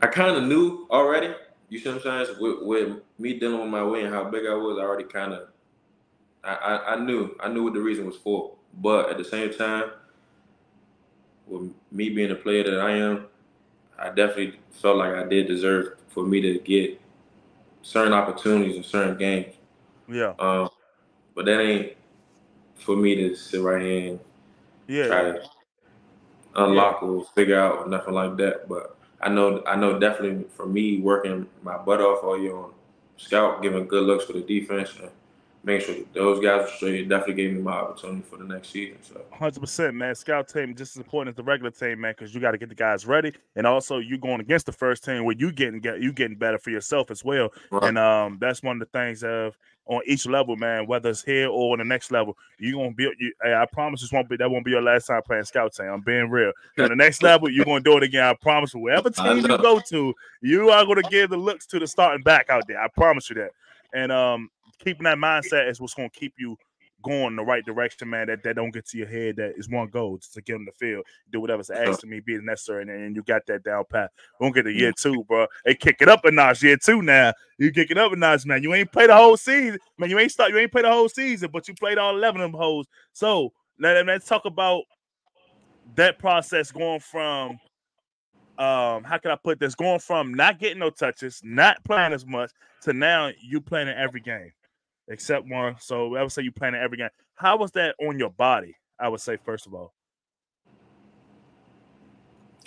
I 0.00 0.06
kind 0.06 0.36
of 0.36 0.44
knew 0.44 0.86
already. 0.90 1.34
You 1.68 1.78
see 1.80 1.88
what 1.88 2.06
I'm 2.06 2.26
saying? 2.26 2.36
With, 2.40 2.62
with 2.62 3.02
me 3.18 3.38
dealing 3.38 3.60
with 3.60 3.68
my 3.68 3.84
weight 3.84 4.04
and 4.04 4.14
how 4.14 4.24
big 4.24 4.46
I 4.46 4.54
was, 4.54 4.78
I 4.78 4.82
already 4.82 5.04
kind 5.04 5.32
of 5.32 5.48
I, 6.44 6.54
I, 6.54 6.94
I 6.94 6.96
knew 6.96 7.36
I 7.40 7.48
knew 7.48 7.64
what 7.64 7.74
the 7.74 7.80
reason 7.80 8.06
was 8.06 8.16
for. 8.16 8.54
But 8.74 9.10
at 9.10 9.18
the 9.18 9.24
same 9.24 9.52
time, 9.52 9.90
with 11.46 11.72
me 11.90 12.10
being 12.10 12.28
the 12.28 12.34
player 12.34 12.64
that 12.64 12.80
I 12.80 12.92
am, 12.92 13.26
I 13.98 14.08
definitely 14.08 14.60
felt 14.70 14.98
like 14.98 15.14
I 15.14 15.24
did 15.24 15.48
deserve 15.48 15.98
for 16.08 16.24
me 16.24 16.40
to 16.40 16.58
get 16.60 17.00
certain 17.82 18.12
opportunities 18.12 18.76
in 18.76 18.82
certain 18.82 19.16
games. 19.16 19.54
Yeah. 20.08 20.34
Um, 20.38 20.68
but 21.34 21.46
that 21.46 21.60
ain't 21.60 21.92
for 22.76 22.96
me 22.96 23.14
to 23.16 23.34
sit 23.34 23.60
right 23.60 23.82
here 23.82 24.10
and 24.10 24.20
yeah. 24.86 25.06
try 25.06 25.22
to 25.22 25.42
unlock 26.56 26.98
yeah. 27.02 27.08
or 27.08 27.24
figure 27.34 27.58
out 27.58 27.78
or 27.78 27.88
nothing 27.88 28.14
like 28.14 28.36
that. 28.36 28.68
But 28.68 28.96
I 29.20 29.28
know 29.28 29.62
I 29.66 29.76
know 29.76 29.98
definitely 29.98 30.44
for 30.50 30.66
me 30.66 31.00
working 31.00 31.46
my 31.62 31.76
butt 31.78 32.00
off 32.00 32.22
all 32.22 32.40
year 32.40 32.56
on 32.56 32.72
scout, 33.16 33.62
giving 33.62 33.86
good 33.86 34.04
looks 34.04 34.24
for 34.24 34.32
the 34.32 34.40
defense 34.40 34.94
and 35.00 35.10
make 35.64 35.82
sure 35.82 35.94
those 36.14 36.42
guys 36.42 36.62
were 36.62 36.76
straight. 36.76 37.08
definitely 37.08 37.34
gave 37.34 37.52
me 37.52 37.60
my 37.60 37.72
opportunity 37.72 38.22
for 38.22 38.36
the 38.36 38.44
next 38.44 38.70
season. 38.70 38.96
So, 39.02 39.20
hundred 39.32 39.60
percent, 39.60 39.94
man. 39.94 40.14
Scout 40.14 40.48
team 40.48 40.74
just 40.74 40.96
as 40.96 41.02
important 41.02 41.34
as 41.34 41.36
the 41.36 41.42
regular 41.42 41.70
team, 41.70 42.00
man, 42.00 42.14
because 42.16 42.34
you 42.34 42.40
got 42.40 42.52
to 42.52 42.58
get 42.58 42.68
the 42.68 42.74
guys 42.74 43.06
ready, 43.06 43.32
and 43.56 43.66
also 43.66 43.98
you 43.98 44.18
going 44.18 44.40
against 44.40 44.66
the 44.66 44.72
first 44.72 45.04
team 45.04 45.24
where 45.24 45.36
you 45.36 45.52
getting 45.52 45.80
get 45.80 46.00
you 46.00 46.12
getting 46.12 46.36
better 46.36 46.58
for 46.58 46.70
yourself 46.70 47.10
as 47.10 47.24
well. 47.24 47.50
Right. 47.70 47.84
And 47.84 47.98
um, 47.98 48.38
that's 48.40 48.62
one 48.62 48.80
of 48.80 48.80
the 48.80 48.98
things 48.98 49.22
of 49.22 49.56
on 49.86 50.02
each 50.06 50.26
level, 50.26 50.56
man. 50.56 50.86
Whether 50.86 51.10
it's 51.10 51.22
here 51.22 51.48
or 51.48 51.72
on 51.72 51.78
the 51.78 51.84
next 51.84 52.10
level, 52.10 52.36
you 52.58 52.76
gonna 52.76 52.92
be. 52.92 53.04
You, 53.18 53.32
hey, 53.42 53.54
I 53.54 53.66
promise 53.66 54.00
this 54.00 54.12
won't 54.12 54.28
be 54.28 54.36
that 54.36 54.50
won't 54.50 54.64
be 54.64 54.70
your 54.70 54.82
last 54.82 55.06
time 55.06 55.22
playing 55.26 55.44
scout 55.44 55.74
team. 55.74 55.86
I'm 55.86 56.00
being 56.00 56.30
real. 56.30 56.52
On 56.78 56.88
the 56.88 56.96
next 56.96 57.22
level, 57.24 57.50
you're 57.50 57.64
gonna 57.64 57.80
do 57.80 57.96
it 57.96 58.02
again. 58.02 58.24
I 58.24 58.34
promise. 58.34 58.74
Whatever 58.74 59.10
team 59.10 59.38
you 59.38 59.58
go 59.58 59.80
to, 59.88 60.14
you 60.42 60.70
are 60.70 60.86
gonna 60.86 61.02
give 61.02 61.30
the 61.30 61.36
looks 61.36 61.66
to 61.66 61.78
the 61.78 61.86
starting 61.86 62.22
back 62.22 62.48
out 62.50 62.68
there. 62.68 62.80
I 62.80 62.88
promise 62.88 63.28
you 63.28 63.36
that. 63.36 63.50
And 63.92 64.12
um, 64.12 64.50
keeping 64.78 65.04
that 65.04 65.18
mindset 65.18 65.68
is 65.68 65.80
what's 65.80 65.94
going 65.94 66.10
to 66.10 66.18
keep 66.18 66.34
you 66.38 66.56
going 67.02 67.36
the 67.36 67.42
right 67.42 67.64
direction, 67.64 68.10
man. 68.10 68.26
That 68.26 68.42
that 68.42 68.56
don't 68.56 68.70
get 68.70 68.86
to 68.86 68.98
your 68.98 69.06
head. 69.06 69.36
That 69.36 69.54
is 69.56 69.68
one 69.68 69.88
goal 69.88 70.18
to 70.32 70.42
get 70.42 70.54
on 70.54 70.64
the 70.64 70.72
field, 70.72 71.04
do 71.32 71.40
whatever's 71.40 71.70
asked 71.70 72.02
of 72.02 72.08
me, 72.08 72.20
be 72.20 72.38
necessary, 72.38 72.82
and, 72.82 72.90
and 72.90 73.16
you 73.16 73.22
got 73.22 73.46
that 73.46 73.64
down 73.64 73.84
pat. 73.90 74.10
Won't 74.40 74.54
get 74.54 74.64
to 74.64 74.72
year 74.72 74.92
two, 74.92 75.24
bro. 75.24 75.46
They 75.64 75.74
kick 75.74 75.96
it 76.00 76.08
up 76.08 76.24
a 76.24 76.30
notch. 76.30 76.62
Year 76.62 76.76
two 76.76 77.02
now, 77.02 77.32
you 77.58 77.70
kick 77.70 77.90
it 77.90 77.98
up 77.98 78.12
a 78.12 78.16
notch, 78.16 78.46
man. 78.46 78.62
You 78.62 78.74
ain't 78.74 78.92
play 78.92 79.06
the 79.06 79.16
whole 79.16 79.36
season, 79.36 79.78
man. 79.98 80.10
You 80.10 80.18
ain't 80.18 80.32
start. 80.32 80.50
You 80.50 80.58
ain't 80.58 80.72
play 80.72 80.82
the 80.82 80.92
whole 80.92 81.08
season, 81.08 81.50
but 81.52 81.68
you 81.68 81.74
played 81.74 81.98
all 81.98 82.16
eleven 82.16 82.40
of 82.40 82.50
them 82.50 82.60
hoes. 82.60 82.86
So 83.12 83.52
let, 83.78 84.04
let's 84.06 84.26
talk 84.26 84.44
about 84.44 84.82
that 85.94 86.18
process 86.18 86.70
going 86.70 87.00
from 87.00 87.58
um, 88.58 89.04
how 89.04 89.18
can 89.22 89.30
I 89.30 89.36
put 89.36 89.60
this? 89.60 89.76
Going 89.76 90.00
from 90.00 90.34
not 90.34 90.58
getting 90.58 90.80
no 90.80 90.90
touches, 90.90 91.40
not 91.44 91.82
playing 91.84 92.12
as 92.12 92.26
much, 92.26 92.50
to 92.82 92.92
now 92.92 93.30
you 93.40 93.60
playing 93.60 93.86
in 93.86 93.94
every 93.94 94.20
game 94.20 94.50
except 95.08 95.46
one. 95.48 95.76
So 95.80 96.16
I 96.16 96.22
would 96.22 96.32
say 96.32 96.42
you 96.42 96.52
playing 96.52 96.74
every 96.74 96.98
game. 96.98 97.08
How 97.34 97.56
was 97.56 97.70
that 97.72 97.94
on 98.00 98.18
your 98.18 98.30
body? 98.30 98.74
I 98.98 99.08
would 99.08 99.20
say 99.20 99.36
first 99.44 99.66
of 99.66 99.74
all. 99.74 99.94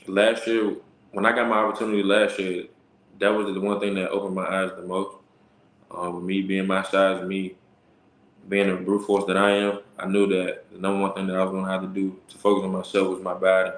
Last 0.07 0.47
year, 0.47 0.75
when 1.11 1.25
I 1.25 1.31
got 1.31 1.47
my 1.47 1.57
opportunity 1.57 2.03
last 2.03 2.39
year, 2.39 2.65
that 3.19 3.29
was 3.29 3.53
the 3.53 3.59
one 3.59 3.79
thing 3.79 3.95
that 3.95 4.09
opened 4.09 4.35
my 4.35 4.45
eyes 4.45 4.71
the 4.75 4.83
most. 4.83 5.17
Um, 5.91 6.25
me 6.25 6.41
being 6.41 6.67
my 6.67 6.83
size, 6.83 7.23
me 7.25 7.55
being 8.47 8.67
the 8.67 8.77
brute 8.77 9.05
force 9.05 9.25
that 9.25 9.37
I 9.37 9.51
am, 9.51 9.79
I 9.99 10.07
knew 10.07 10.25
that 10.27 10.71
the 10.71 10.79
number 10.79 11.01
one 11.01 11.13
thing 11.13 11.27
that 11.27 11.35
I 11.35 11.43
was 11.43 11.51
going 11.51 11.65
to 11.65 11.71
have 11.71 11.81
to 11.81 11.87
do 11.87 12.17
to 12.29 12.37
focus 12.37 12.63
on 12.63 12.71
myself 12.71 13.09
was 13.09 13.21
my 13.21 13.33
body. 13.33 13.71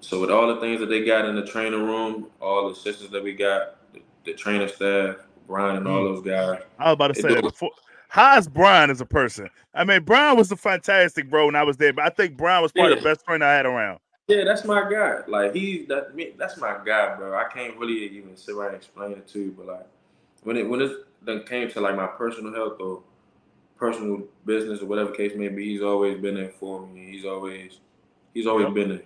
So 0.00 0.20
with 0.20 0.30
all 0.30 0.52
the 0.52 0.60
things 0.60 0.80
that 0.80 0.86
they 0.86 1.04
got 1.04 1.26
in 1.26 1.36
the 1.36 1.46
training 1.46 1.84
room, 1.84 2.26
all 2.40 2.68
the 2.68 2.74
systems 2.74 3.10
that 3.10 3.22
we 3.22 3.34
got, 3.34 3.76
the, 3.92 4.00
the 4.24 4.34
training 4.34 4.68
staff, 4.68 5.16
Brian 5.46 5.76
and 5.76 5.88
all 5.88 6.00
mm. 6.02 6.14
those 6.14 6.24
guys. 6.24 6.62
I 6.78 6.84
was 6.90 6.94
about 6.94 7.14
to 7.14 7.20
say 7.20 7.34
that 7.34 7.42
before. 7.42 7.70
How's 8.08 8.46
Brian 8.46 8.90
as 8.90 9.00
a 9.00 9.06
person? 9.06 9.50
I 9.74 9.84
mean, 9.84 10.04
Brian 10.04 10.36
was 10.36 10.52
a 10.52 10.56
fantastic 10.56 11.28
bro 11.28 11.46
when 11.46 11.56
I 11.56 11.64
was 11.64 11.76
there, 11.76 11.92
but 11.92 12.04
I 12.04 12.10
think 12.10 12.36
Brian 12.36 12.62
was 12.62 12.70
probably 12.70 12.92
yeah. 12.92 12.98
the 13.00 13.04
best 13.04 13.24
friend 13.24 13.42
I 13.42 13.54
had 13.54 13.66
around. 13.66 13.98
Yeah, 14.28 14.44
that's 14.44 14.64
my 14.64 14.88
guy. 14.90 15.20
Like 15.26 15.54
he's 15.54 15.86
that 15.88 16.16
that's 16.38 16.56
my 16.56 16.78
guy, 16.84 17.16
bro. 17.16 17.34
I 17.34 17.44
can't 17.52 17.76
really 17.76 18.06
even 18.16 18.36
sit 18.36 18.54
right 18.54 18.68
and 18.68 18.76
explain 18.76 19.12
it 19.12 19.26
to 19.28 19.38
you, 19.40 19.54
but 19.56 19.66
like 19.66 19.86
when 20.44 20.56
it 20.56 20.68
when 20.68 20.80
it 20.80 20.92
then 21.22 21.42
came 21.42 21.68
to 21.70 21.80
like 21.80 21.96
my 21.96 22.06
personal 22.06 22.54
health 22.54 22.80
or 22.80 23.02
personal 23.76 24.22
business 24.46 24.80
or 24.80 24.86
whatever 24.86 25.10
case 25.10 25.32
may 25.36 25.48
be, 25.48 25.72
he's 25.72 25.82
always 25.82 26.20
been 26.20 26.36
there 26.36 26.52
for 26.58 26.86
me. 26.86 27.10
He's 27.10 27.24
always 27.24 27.80
he's 28.32 28.46
always 28.46 28.66
yep. 28.66 28.74
been 28.74 28.88
there. 28.90 29.02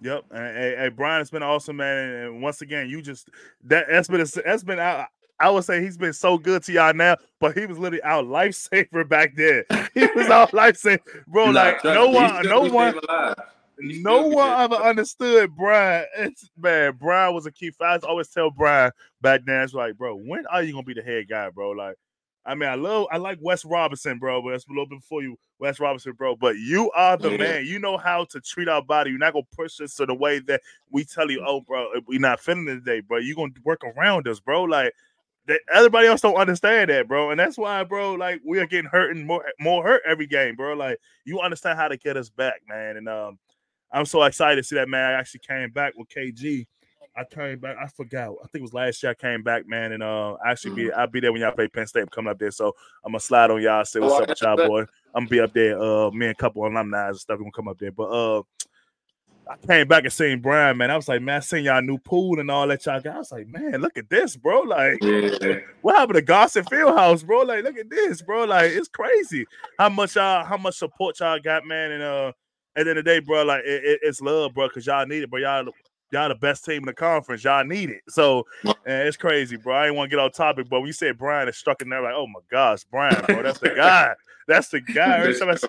Yep. 0.00 0.24
And, 0.30 0.56
hey, 0.56 0.76
hey, 0.78 0.88
Brian, 0.88 1.20
it's 1.20 1.30
been 1.30 1.42
awesome, 1.42 1.76
man. 1.76 2.14
And 2.14 2.42
once 2.42 2.62
again, 2.62 2.88
you 2.88 3.00
just 3.02 3.28
that 3.64 3.86
that's 3.88 4.08
been 4.08 4.24
that's 4.44 4.64
been 4.64 4.78
I, 4.78 5.06
I 5.40 5.50
would 5.50 5.64
say 5.64 5.82
he's 5.82 5.96
been 5.96 6.12
so 6.12 6.38
good 6.38 6.62
to 6.64 6.72
y'all 6.72 6.94
now, 6.94 7.16
but 7.40 7.56
he 7.56 7.66
was 7.66 7.78
literally 7.78 8.02
our 8.02 8.22
lifesaver 8.22 9.08
back 9.08 9.34
then. 9.36 9.64
He 9.94 10.06
was 10.14 10.28
our 10.28 10.46
lifesaver, 10.48 11.24
bro. 11.26 11.50
like 11.50 11.82
no 11.84 12.08
one, 12.08 12.46
no 12.46 12.60
one, 12.62 12.94
no 13.78 14.26
one 14.28 14.60
ever 14.60 14.76
understood 14.76 15.54
Brian. 15.56 16.06
It's 16.18 16.48
man, 16.56 16.96
Brian 16.98 17.34
was 17.34 17.46
a 17.46 17.52
key. 17.52 17.72
I 17.80 17.98
always 17.98 18.28
tell 18.28 18.50
Brian 18.50 18.92
back 19.20 19.42
then, 19.44 19.62
it's 19.62 19.74
like, 19.74 19.96
bro, 19.96 20.16
when 20.16 20.46
are 20.46 20.62
you 20.62 20.72
gonna 20.72 20.84
be 20.84 20.94
the 20.94 21.02
head 21.02 21.28
guy, 21.28 21.50
bro? 21.50 21.70
Like, 21.70 21.96
I 22.46 22.54
mean, 22.54 22.68
I 22.68 22.74
love, 22.74 23.06
I 23.10 23.16
like 23.16 23.38
Wes 23.40 23.64
Robinson, 23.64 24.18
bro, 24.18 24.42
but 24.42 24.50
that's 24.50 24.66
a 24.66 24.70
little 24.70 24.86
bit 24.86 25.00
before 25.00 25.22
you, 25.22 25.38
Wes 25.58 25.80
Robinson, 25.80 26.12
bro. 26.12 26.36
But 26.36 26.56
you 26.56 26.90
are 26.92 27.16
the 27.16 27.30
yeah. 27.30 27.36
man. 27.36 27.66
You 27.66 27.78
know 27.78 27.96
how 27.96 28.24
to 28.26 28.40
treat 28.40 28.68
our 28.68 28.82
body. 28.82 29.10
You're 29.10 29.18
not 29.18 29.32
gonna 29.32 29.46
push 29.56 29.80
us 29.80 29.94
to 29.94 30.06
the 30.06 30.14
way 30.14 30.40
that 30.40 30.60
we 30.90 31.04
tell 31.04 31.30
you, 31.30 31.42
oh, 31.46 31.62
bro, 31.62 31.88
we're 32.06 32.20
not 32.20 32.40
feeling 32.40 32.68
it 32.68 32.84
today, 32.84 33.00
bro. 33.00 33.18
You're 33.18 33.36
gonna 33.36 33.52
work 33.64 33.82
around 33.84 34.28
us, 34.28 34.40
bro. 34.40 34.64
Like 34.64 34.92
that, 35.46 35.60
everybody 35.72 36.06
else 36.06 36.20
don't 36.20 36.36
understand 36.36 36.90
that, 36.90 37.08
bro. 37.08 37.30
And 37.30 37.40
that's 37.40 37.56
why, 37.56 37.82
bro, 37.84 38.14
like 38.14 38.40
we 38.44 38.58
are 38.58 38.66
getting 38.66 38.90
hurt 38.90 39.16
and 39.16 39.26
more, 39.26 39.44
more 39.58 39.82
hurt 39.82 40.02
every 40.06 40.26
game, 40.26 40.56
bro. 40.56 40.74
Like 40.74 40.98
you 41.24 41.40
understand 41.40 41.78
how 41.78 41.88
to 41.88 41.96
get 41.96 42.16
us 42.16 42.28
back, 42.28 42.60
man. 42.68 42.98
And 42.98 43.08
um, 43.08 43.38
I'm 43.90 44.06
so 44.06 44.22
excited 44.22 44.56
to 44.56 44.62
see 44.64 44.76
that 44.76 44.88
man. 44.88 45.10
I 45.10 45.12
actually 45.12 45.40
came 45.46 45.70
back 45.70 45.94
with 45.96 46.08
KG 46.08 46.66
I 47.16 47.24
came 47.24 47.58
back. 47.60 47.76
I 47.80 47.86
forgot. 47.86 48.30
I 48.42 48.46
think 48.48 48.56
it 48.56 48.62
was 48.62 48.74
last 48.74 49.02
year. 49.02 49.12
I 49.12 49.14
came 49.14 49.42
back, 49.42 49.68
man, 49.68 49.92
and 49.92 50.02
uh, 50.02 50.36
actually 50.44 50.74
be 50.74 50.82
mm-hmm. 50.84 50.98
I'll 50.98 51.06
be 51.06 51.20
there 51.20 51.32
when 51.32 51.40
y'all 51.40 51.52
play 51.52 51.68
Penn 51.68 51.86
State. 51.86 52.02
I'm 52.02 52.08
coming 52.08 52.30
up 52.30 52.38
there, 52.38 52.50
so 52.50 52.74
I'm 53.04 53.12
gonna 53.12 53.20
slide 53.20 53.50
on 53.50 53.62
y'all. 53.62 53.84
Say 53.84 54.00
what's 54.00 54.14
oh, 54.14 54.22
up 54.22 54.28
with 54.28 54.42
y'all, 54.42 54.56
boy. 54.56 54.80
I'm 55.14 55.26
gonna 55.26 55.28
be 55.28 55.40
up 55.40 55.52
there. 55.52 55.80
Uh, 55.80 56.10
me 56.10 56.26
and 56.26 56.32
a 56.32 56.34
couple 56.34 56.66
alumni 56.66 57.08
and 57.08 57.16
stuff. 57.16 57.38
Gonna 57.38 57.50
come 57.54 57.68
up 57.68 57.78
there, 57.78 57.92
but 57.92 58.04
uh, 58.04 58.42
I 59.48 59.56
came 59.66 59.86
back 59.86 60.04
and 60.04 60.12
seen 60.12 60.40
Brian, 60.40 60.76
man. 60.76 60.90
I 60.90 60.96
was 60.96 61.06
like, 61.06 61.20
man, 61.20 61.36
I 61.36 61.40
seen 61.40 61.64
y'all 61.64 61.82
new 61.82 61.98
pool 61.98 62.40
and 62.40 62.50
all 62.50 62.66
that 62.68 62.84
y'all 62.86 63.00
got. 63.00 63.14
I 63.14 63.18
was 63.18 63.32
like, 63.32 63.46
man, 63.46 63.80
look 63.80 63.98
at 63.98 64.08
this, 64.08 64.36
bro. 64.36 64.62
Like, 64.62 64.98
Yeah. 65.02 65.58
what 65.82 65.96
happened 65.96 66.16
to 66.16 66.22
Gossett 66.22 66.66
Fieldhouse, 66.66 67.24
bro? 67.24 67.42
Like, 67.42 67.62
look 67.62 67.76
at 67.76 67.90
this, 67.90 68.22
bro. 68.22 68.44
Like, 68.44 68.72
it's 68.72 68.88
crazy 68.88 69.44
how 69.78 69.90
much 69.90 70.16
y'all, 70.16 70.44
how 70.44 70.56
much 70.56 70.76
support 70.78 71.20
y'all 71.20 71.38
got, 71.38 71.66
man. 71.66 71.92
And 71.92 72.02
uh, 72.02 72.32
at 72.74 72.84
the 72.84 72.90
end 72.90 72.98
of 72.98 73.04
the 73.04 73.10
day, 73.10 73.18
bro, 73.20 73.44
like 73.44 73.64
it, 73.64 73.84
it- 73.84 74.00
it's 74.02 74.20
love, 74.20 74.54
bro, 74.54 74.68
because 74.68 74.86
y'all 74.86 75.06
need 75.06 75.22
it, 75.22 75.30
bro. 75.30 75.40
Y'all, 75.40 75.68
y'all 76.10 76.28
the 76.28 76.34
best 76.34 76.64
team 76.64 76.78
in 76.78 76.84
the 76.86 76.92
conference. 76.94 77.44
Y'all 77.44 77.64
need 77.64 77.90
it. 77.90 78.02
So, 78.08 78.46
it's 78.86 79.16
crazy, 79.16 79.56
bro. 79.56 79.74
I 79.76 79.84
didn't 79.86 79.96
want 79.96 80.10
to 80.10 80.16
get 80.16 80.20
off 80.22 80.32
topic, 80.32 80.68
but 80.68 80.80
when 80.80 80.86
you 80.86 80.92
said 80.92 81.18
Brian, 81.18 81.48
is 81.48 81.56
struck 81.56 81.82
in 81.82 81.88
there 81.88 82.02
like, 82.02 82.14
oh 82.14 82.26
my 82.26 82.40
gosh, 82.50 82.84
Brian, 82.90 83.22
bro, 83.26 83.42
that's 83.42 83.58
the 83.60 83.70
guy. 83.76 84.14
That's 84.46 84.68
the 84.68 84.80
guy. 84.80 85.18
Every 85.20 85.38
time 85.38 85.50
I 85.50 85.54
see- 85.56 85.68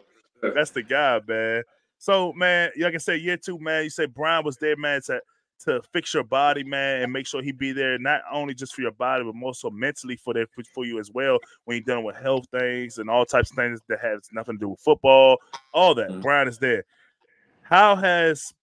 that's 0.54 0.72
the 0.72 0.84
guy, 0.84 1.22
man. 1.28 1.64
So, 1.98 2.34
man, 2.34 2.70
like 2.78 2.94
I 2.94 2.98
said, 2.98 3.22
year 3.22 3.38
two, 3.38 3.58
man. 3.60 3.84
You 3.86 3.90
said 3.90 4.14
Brian 4.14 4.46
was 4.46 4.58
there, 4.58 4.76
man, 4.78 5.02
to 5.08 5.22
to 5.64 5.82
fix 5.94 6.14
your 6.14 6.24
body, 6.26 6.64
man, 6.66 7.02
and 7.02 7.14
make 7.14 7.26
sure 7.26 7.42
he 7.42 7.54
be 7.54 7.72
there 7.72 7.98
not 7.98 8.22
only 8.30 8.54
just 8.54 8.76
for 8.76 8.82
your 8.82 8.92
body, 8.92 9.24
but 9.24 9.34
more 9.34 9.56
so 9.56 9.70
mentally 9.70 10.18
for 10.18 10.34
that 10.34 10.48
for 10.74 10.84
you 10.86 11.00
as 11.00 11.10
well. 11.12 11.40
When 11.64 11.78
you're 11.78 11.84
dealing 11.86 12.04
with 12.04 12.18
health 12.18 12.46
things 12.52 12.98
and 12.98 13.10
all 13.10 13.26
types 13.26 13.52
of 13.52 13.56
things 13.56 13.80
that 13.88 14.02
has 14.02 14.28
nothing 14.34 14.56
to 14.56 14.60
do 14.60 14.70
with 14.70 14.82
football, 14.82 15.38
all 15.74 15.96
that. 15.96 16.10
Mhm. 16.10 16.22
Brian 16.22 16.50
is 16.50 16.60
there. 16.60 16.84
How 17.62 17.96
has 17.96 18.54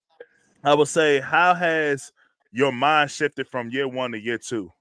I 0.64 0.74
would 0.74 0.88
say 0.88 1.20
how 1.20 1.54
has 1.54 2.12
your 2.52 2.70
mind 2.70 3.10
shifted 3.10 3.48
from 3.48 3.70
year 3.70 3.88
one 3.88 4.12
to 4.12 4.20
year 4.20 4.38
two? 4.38 4.72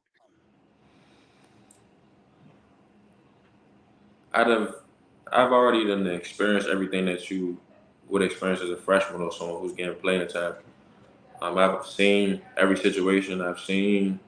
I'd 4.33 4.47
have, 4.47 4.75
I've 5.31 5.51
already 5.51 5.85
done 5.85 6.05
experienced 6.07 6.67
everything 6.69 7.05
that 7.05 7.31
you 7.31 7.57
would 8.09 8.21
experience 8.21 8.61
as 8.61 8.69
a 8.69 8.77
freshman 8.77 9.21
or 9.21 9.31
someone 9.31 9.61
who's 9.61 9.73
getting 9.73 9.95
playing 9.95 10.27
time. 10.27 10.53
Um, 11.41 11.57
I've 11.57 11.85
seen 11.85 12.41
every 12.57 12.77
situation. 12.77 13.41
I've 13.41 13.59
seen 13.59 14.19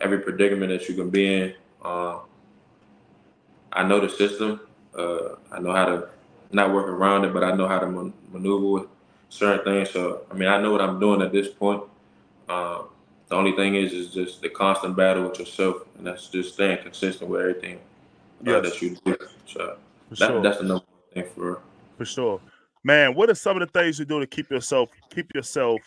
every 0.00 0.18
predicament 0.18 0.70
that 0.70 0.88
you 0.88 0.96
can 0.96 1.08
be 1.08 1.34
in. 1.34 1.54
Uh, 1.82 2.18
I 3.72 3.84
know 3.84 4.00
the 4.00 4.08
system. 4.08 4.60
Uh, 4.96 5.36
I 5.52 5.60
know 5.60 5.72
how 5.72 5.86
to 5.86 6.08
not 6.50 6.72
work 6.72 6.88
around 6.88 7.24
it, 7.24 7.32
but 7.32 7.44
I 7.44 7.54
know 7.54 7.68
how 7.68 7.78
to 7.78 7.86
man- 7.86 8.14
maneuver 8.32 8.88
certain 9.34 9.64
things. 9.64 9.90
So, 9.90 10.22
I 10.30 10.34
mean, 10.34 10.48
I 10.48 10.60
know 10.60 10.70
what 10.70 10.80
I'm 10.80 11.00
doing 11.00 11.22
at 11.22 11.32
this 11.32 11.48
point. 11.48 11.82
Um, 12.48 12.88
the 13.28 13.34
only 13.34 13.52
thing 13.52 13.74
is, 13.74 13.92
is 13.92 14.12
just 14.12 14.42
the 14.42 14.48
constant 14.48 14.96
battle 14.96 15.28
with 15.28 15.38
yourself, 15.38 15.82
and 15.96 16.06
that's 16.06 16.28
just 16.28 16.54
staying 16.54 16.82
consistent 16.82 17.30
with 17.30 17.40
everything 17.40 17.76
uh, 17.76 18.50
Yes. 18.50 18.62
that 18.64 18.82
you 18.82 18.96
do. 19.04 19.16
So 19.46 19.76
that, 20.10 20.18
sure. 20.18 20.42
that's 20.42 20.58
the 20.58 20.64
number 20.64 20.84
one 21.12 21.24
thing 21.24 21.32
for. 21.34 21.60
For 21.96 22.04
sure. 22.04 22.40
Man, 22.84 23.14
what 23.14 23.30
are 23.30 23.34
some 23.34 23.60
of 23.60 23.66
the 23.66 23.78
things 23.78 23.98
you 23.98 24.04
do 24.04 24.20
to 24.20 24.26
keep 24.26 24.50
yourself 24.50 24.90
keep 25.10 25.34
yourself 25.34 25.80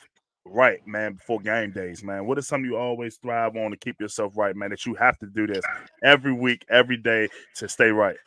right, 0.46 0.86
man, 0.88 1.14
before 1.14 1.40
game 1.40 1.72
days, 1.72 2.04
man? 2.04 2.26
What 2.26 2.40
is 2.40 2.48
something 2.48 2.70
you 2.70 2.76
always 2.76 3.18
thrive 3.18 3.56
on 3.56 3.72
to 3.72 3.78
keep 3.78 4.02
yourself 4.02 4.34
right, 4.36 4.56
man? 4.56 4.72
That 4.72 4.86
you 4.86 4.96
have 4.96 5.18
to 5.20 5.28
do 5.28 5.46
this 5.46 5.64
every 6.04 6.34
week, 6.34 6.66
every 6.70 6.98
day 6.98 7.30
to 7.58 7.70
stay 7.70 7.92
right. 7.92 8.18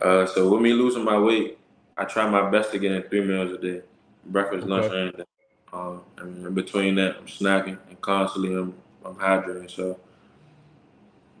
Uh, 0.00 0.26
so 0.26 0.48
with 0.48 0.60
me 0.60 0.72
losing 0.72 1.04
my 1.04 1.18
weight, 1.18 1.58
I 1.96 2.04
try 2.04 2.28
my 2.28 2.50
best 2.50 2.72
to 2.72 2.78
get 2.78 2.92
in 2.92 3.02
three 3.04 3.22
meals 3.24 3.52
a 3.52 3.58
day, 3.58 3.82
breakfast, 4.26 4.66
lunch, 4.66 4.86
Okay. 4.86 5.02
and 5.02 5.12
dinner. 5.12 5.24
Um, 5.72 6.02
and 6.18 6.46
in 6.46 6.54
between 6.54 6.94
that, 6.96 7.16
I'm 7.18 7.26
snacking 7.26 7.78
and 7.88 8.00
constantly 8.00 8.54
I'm, 8.54 8.74
I'm 9.04 9.16
hydrating. 9.16 9.70
So 9.70 9.98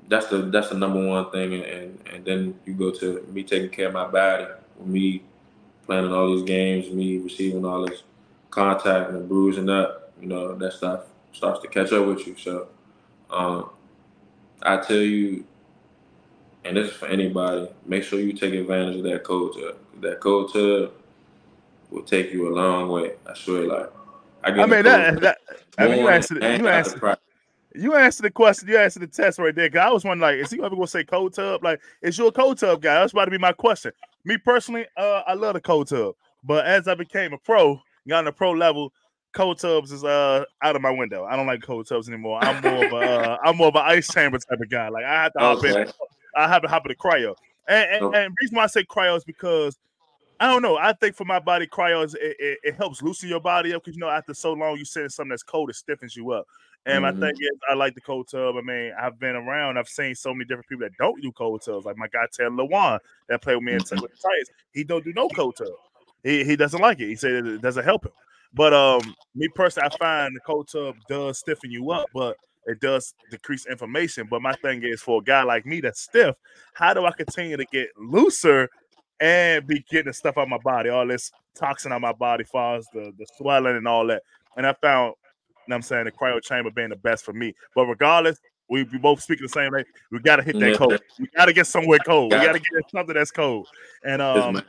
that's 0.08 0.26
the 0.28 0.38
that's 0.42 0.70
the 0.70 0.76
number 0.78 1.06
one 1.06 1.30
thing. 1.30 1.54
And, 1.54 1.64
and 1.64 2.08
and 2.12 2.24
then 2.24 2.60
you 2.66 2.74
go 2.74 2.90
to 2.92 3.26
me 3.32 3.44
taking 3.44 3.70
care 3.70 3.88
of 3.88 3.94
my 3.94 4.06
body, 4.08 4.46
me 4.84 5.22
playing 5.86 6.12
all 6.12 6.34
these 6.34 6.44
games, 6.44 6.90
me 6.90 7.18
receiving 7.18 7.64
all 7.64 7.86
this 7.86 8.02
contact 8.50 9.10
and 9.10 9.28
bruising 9.28 9.70
up. 9.70 10.12
You 10.20 10.28
know 10.28 10.54
that 10.56 10.72
stuff 10.74 11.02
starts 11.32 11.60
to 11.62 11.68
catch 11.68 11.92
up 11.92 12.06
with 12.06 12.26
you. 12.26 12.36
So 12.36 12.68
um, 13.30 13.70
I 14.62 14.78
tell 14.78 14.96
you 14.98 15.44
and 16.64 16.76
this 16.76 16.90
is 16.90 16.96
for 16.96 17.06
anybody. 17.06 17.68
Make 17.86 18.04
sure 18.04 18.20
you 18.20 18.32
take 18.32 18.54
advantage 18.54 18.96
of 18.96 19.04
that 19.04 19.24
cold. 19.24 19.56
That 20.00 20.20
cold 20.20 20.52
tub 20.52 20.92
will 21.90 22.02
take 22.02 22.32
you 22.32 22.48
a 22.48 22.52
long 22.54 22.88
way. 22.88 23.12
I 23.26 23.34
swear. 23.34 23.66
Like 23.66 23.92
I, 24.42 24.50
I 24.50 24.66
mean 24.66 24.84
that, 24.84 25.20
that 25.20 25.38
I 25.78 25.88
mean 25.88 26.00
you 26.00 26.08
answered 26.08 26.42
it. 26.42 26.60
You 26.60 26.68
answered 26.68 27.18
you 27.74 27.96
answered 27.96 28.22
the 28.22 28.30
question, 28.30 28.68
you 28.68 28.78
answered 28.78 29.02
the 29.02 29.06
test 29.08 29.38
right 29.38 29.54
there. 29.54 29.68
Cause 29.68 29.80
I 29.80 29.90
was 29.90 30.04
wondering, 30.04 30.38
like, 30.38 30.44
is 30.44 30.50
he 30.50 30.62
ever 30.62 30.76
gonna 30.76 30.86
say 30.86 31.04
cold 31.04 31.34
tub? 31.34 31.64
Like, 31.64 31.80
is 32.02 32.16
you 32.16 32.26
a 32.26 32.32
cold 32.32 32.58
tub 32.58 32.80
guy? 32.80 32.94
That's 32.94 33.12
about 33.12 33.24
to 33.26 33.30
be 33.30 33.38
my 33.38 33.52
question. 33.52 33.92
Me 34.24 34.38
personally, 34.38 34.86
uh, 34.96 35.22
I 35.26 35.34
love 35.34 35.54
the 35.54 35.60
cold 35.60 35.88
tub, 35.88 36.14
but 36.44 36.66
as 36.66 36.88
I 36.88 36.94
became 36.94 37.32
a 37.32 37.38
pro, 37.38 37.80
got 38.08 38.18
on 38.18 38.24
the 38.26 38.32
pro 38.32 38.52
level, 38.52 38.92
cold 39.34 39.58
tubs 39.58 39.90
is 39.90 40.04
uh 40.04 40.44
out 40.62 40.76
of 40.76 40.82
my 40.82 40.90
window. 40.90 41.24
I 41.24 41.36
don't 41.36 41.46
like 41.46 41.62
cold 41.62 41.88
tubs 41.88 42.08
anymore. 42.08 42.38
I'm 42.42 42.62
more 42.62 42.86
of 42.86 42.92
a 42.92 42.96
uh, 42.96 43.38
I'm 43.44 43.56
more 43.56 43.68
of 43.68 43.74
an 43.74 43.82
ice 43.84 44.08
chamber 44.12 44.38
type 44.38 44.60
of 44.60 44.70
guy. 44.70 44.88
Like 44.88 45.04
I 45.04 45.24
have 45.24 45.32
to 45.32 45.40
hop 45.40 45.64
in 45.64 45.76
Okay. 45.76 45.90
I 46.36 46.48
have 46.48 46.62
to 46.62 46.68
hop 46.68 46.86
in 46.86 46.90
the 46.90 46.96
cryo. 46.96 47.34
And, 47.68 47.90
and, 47.90 48.04
Okay. 48.04 48.24
and 48.24 48.32
the 48.32 48.36
reason 48.42 48.56
why 48.56 48.64
I 48.64 48.66
say 48.68 48.84
cryo 48.84 49.16
is 49.16 49.24
because 49.24 49.78
I 50.40 50.48
don't 50.48 50.62
know. 50.62 50.76
I 50.76 50.92
think 50.94 51.16
for 51.16 51.24
my 51.24 51.38
body, 51.38 51.66
cryo 51.66 52.04
is 52.04 52.14
it, 52.14 52.36
it, 52.38 52.58
it 52.64 52.74
helps 52.76 53.02
loosen 53.02 53.28
your 53.28 53.40
body 53.40 53.72
up 53.72 53.84
because 53.84 53.96
you 53.96 54.00
know 54.00 54.08
after 54.10 54.34
so 54.34 54.52
long 54.52 54.76
you 54.76 54.84
sit 54.84 55.04
in 55.04 55.10
something 55.10 55.30
that's 55.30 55.42
cold, 55.44 55.70
it 55.70 55.76
stiffens 55.76 56.16
you 56.16 56.32
up. 56.32 56.46
And 56.86 57.02
Mhm. 57.02 57.02
my 57.02 57.12
thing 57.12 57.34
is, 57.40 57.58
I 57.70 57.74
like 57.74 57.94
the 57.94 58.00
cold 58.02 58.28
tub. 58.28 58.56
I 58.56 58.60
mean, 58.60 58.92
I've 59.00 59.18
been 59.18 59.36
around. 59.36 59.78
I've 59.78 59.88
seen 59.88 60.14
so 60.14 60.34
many 60.34 60.44
different 60.44 60.68
people 60.68 60.84
that 60.86 60.96
don't 60.98 61.22
do 61.22 61.32
cold 61.32 61.62
tubs. 61.64 61.86
Like 61.86 61.96
my 61.96 62.08
guy 62.08 62.26
Ted 62.32 62.48
Lewan 62.48 62.98
that 63.28 63.42
played 63.42 63.56
with 63.56 63.64
me 63.64 63.72
in 63.72 63.78
with 63.78 63.88
the 63.90 63.98
Titans. 63.98 64.50
He 64.72 64.84
don't 64.84 65.04
do 65.04 65.12
no 65.14 65.28
cold 65.30 65.56
tub. 65.56 65.68
He 66.22 66.44
he 66.44 66.56
doesn't 66.56 66.80
like 66.80 67.00
it. 67.00 67.08
He 67.08 67.16
said 67.16 67.32
it 67.32 67.62
doesn't 67.62 67.84
help 67.84 68.04
him. 68.04 68.12
But 68.52 68.74
um, 68.74 69.14
me 69.34 69.48
personally, 69.48 69.88
I 69.92 69.96
find 69.96 70.34
the 70.36 70.40
cold 70.40 70.68
tub 70.70 70.96
does 71.08 71.38
stiffen 71.38 71.70
you 71.70 71.90
up, 71.90 72.08
but 72.12 72.36
it 72.66 72.80
does 72.80 73.14
decrease 73.30 73.66
inflammation. 73.66 74.26
But 74.30 74.42
my 74.42 74.54
thing 74.54 74.82
is 74.82 75.02
for 75.02 75.20
a 75.20 75.24
guy 75.24 75.42
like 75.42 75.66
me 75.66 75.80
that's 75.80 76.00
stiff, 76.00 76.36
how 76.74 76.94
do 76.94 77.04
I 77.04 77.12
continue 77.12 77.56
to 77.56 77.64
get 77.66 77.88
looser 77.98 78.68
and 79.20 79.66
be 79.66 79.84
getting 79.90 80.06
the 80.06 80.12
stuff 80.12 80.38
out 80.38 80.48
my 80.48 80.58
body, 80.58 80.90
all 80.90 81.06
this 81.06 81.32
toxin 81.54 81.92
out 81.92 82.00
my 82.00 82.12
body, 82.12 82.44
far 82.44 82.76
as 82.76 82.86
the, 82.92 83.12
the 83.18 83.26
swelling 83.36 83.76
and 83.76 83.86
all 83.86 84.06
that. 84.06 84.22
And 84.56 84.66
I 84.66 84.74
found, 84.74 85.14
you 85.46 85.70
know 85.70 85.74
what 85.74 85.76
I'm 85.76 85.82
saying, 85.82 86.04
the 86.04 86.12
cryo 86.12 86.42
chamber 86.42 86.70
being 86.70 86.90
the 86.90 86.96
best 86.96 87.24
for 87.24 87.32
me. 87.32 87.54
But 87.74 87.86
regardless, 87.86 88.38
we, 88.68 88.82
we 88.84 88.98
both 88.98 89.22
speaking 89.22 89.44
the 89.44 89.48
same 89.48 89.72
way. 89.72 89.84
We 90.10 90.18
gotta 90.20 90.42
hit 90.42 90.58
that 90.60 90.70
Yeah. 90.70 90.76
cold. 90.76 90.98
We 91.18 91.28
gotta 91.36 91.52
get 91.52 91.66
somewhere 91.66 91.98
cold. 92.00 92.30
We 92.30 92.36
Got 92.36 92.46
gotta 92.46 92.58
get 92.58 92.90
something 92.90 93.14
that's 93.14 93.30
cold. 93.30 93.66
And 94.04 94.22
um, 94.22 94.62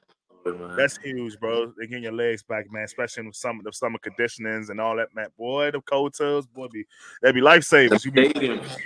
man. 0.45 0.75
that's 0.75 0.97
huge, 0.97 1.39
bro. 1.39 1.73
They 1.77 1.88
getting 1.88 2.03
your 2.03 2.13
legs 2.13 2.43
back, 2.43 2.71
man. 2.71 2.84
Especially 2.84 3.25
with 3.25 3.36
some 3.36 3.60
of 3.60 3.65
the 3.65 3.73
summer 3.73 3.99
conditionings 3.99 4.69
and 4.69 4.79
all 4.79 4.95
that, 4.97 5.13
man. 5.15 5.27
Boy, 5.38 5.71
the 5.71 5.81
cold 5.81 6.13
tubs, 6.17 6.47
boy, 6.47 6.67
be 6.67 6.86
they 7.21 7.31
be 7.31 7.41
lifesavers. 7.41 8.03
Be 8.03 8.29
stadiums. 8.29 8.77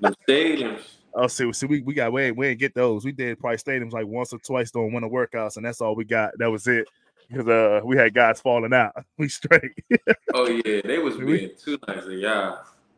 Them 0.00 0.14
stadiums. 0.28 0.96
oh, 1.14 1.26
see, 1.26 1.52
see, 1.52 1.66
we, 1.66 1.82
we 1.82 1.94
got 1.94 2.12
we 2.12 2.24
ain't, 2.24 2.36
we 2.36 2.48
ain't 2.48 2.60
get 2.60 2.74
those. 2.74 3.04
We 3.04 3.12
did 3.12 3.38
probably 3.38 3.58
stadiums 3.58 3.92
like 3.92 4.06
once 4.06 4.32
or 4.32 4.38
twice 4.38 4.70
during 4.70 4.92
winter 4.92 5.08
workouts, 5.08 5.56
and 5.56 5.64
that's 5.64 5.80
all 5.80 5.94
we 5.94 6.04
got. 6.04 6.32
That 6.38 6.50
was 6.50 6.66
it. 6.66 6.86
Because 7.28 7.48
uh, 7.48 7.80
we 7.84 7.96
had 7.96 8.12
guys 8.12 8.40
falling 8.40 8.74
out. 8.74 8.92
We 9.18 9.28
straight, 9.28 9.72
Oh 10.34 10.46
yeah, 10.46 10.82
they 10.84 10.98
was 10.98 11.16
being 11.18 11.50
too 11.62 11.78
nice. 11.88 12.04
Yeah, 12.08 12.56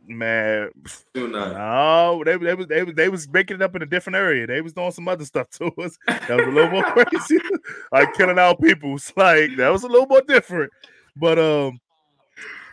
man. 0.09 0.71
No, 1.15 2.23
they, 2.25 2.37
they 2.37 2.55
was 2.55 2.67
they 2.67 2.83
was 2.83 2.95
they 2.95 3.09
was 3.09 3.29
making 3.29 3.57
it 3.57 3.63
up 3.63 3.75
in 3.77 3.83
a 3.83 3.87
different 3.87 4.17
area. 4.17 4.47
They 4.47 4.61
was 4.61 4.73
doing 4.73 4.91
some 4.93 5.09
other 5.09 5.25
stuff 5.25 5.51
to 5.51 5.67
us. 5.79 5.99
That 6.07 6.31
was 6.31 6.47
a 6.47 6.51
little 6.51 6.71
more 6.71 6.83
crazy, 6.93 7.39
like 7.93 8.15
killing 8.15 8.39
our 8.39 8.57
peoples. 8.57 9.13
Like 9.17 9.57
that 9.57 9.71
was 9.71 9.83
a 9.83 9.89
little 9.89 10.07
more 10.07 10.23
different. 10.23 10.73
But 11.17 11.39
um, 11.39 11.81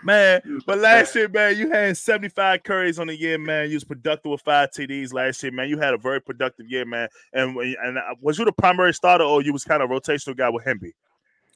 man, 0.04 0.42
but 0.66 0.80
last 0.80 1.16
year, 1.16 1.30
man, 1.30 1.58
you 1.58 1.70
had 1.70 1.98
75 1.98 2.64
curries 2.64 3.00
on 3.00 3.08
the 3.08 3.16
year, 3.16 3.38
man. 3.38 3.70
You 3.70 3.76
was 3.76 3.84
productive 3.84 4.32
with 4.32 4.42
five 4.42 4.72
TDs 4.72 5.14
last 5.14 5.42
year, 5.44 5.52
man. 5.52 5.70
You 5.70 5.78
had 5.78 5.94
a 5.94 5.98
very 5.98 6.22
productive 6.22 6.70
year, 6.70 6.86
man. 6.86 7.08
And 7.34 7.58
and 7.58 7.98
uh, 7.98 8.16
was 8.22 8.38
you 8.38 8.46
the 8.46 8.52
primary 8.52 8.94
starter 8.94 9.24
or 9.24 9.42
you 9.42 9.54
was 9.54 9.64
kind 9.64 9.82
of 9.82 9.90
rotational 9.90 10.36
guy 10.36 10.50
with 10.50 10.66
Hemby? 10.66 10.92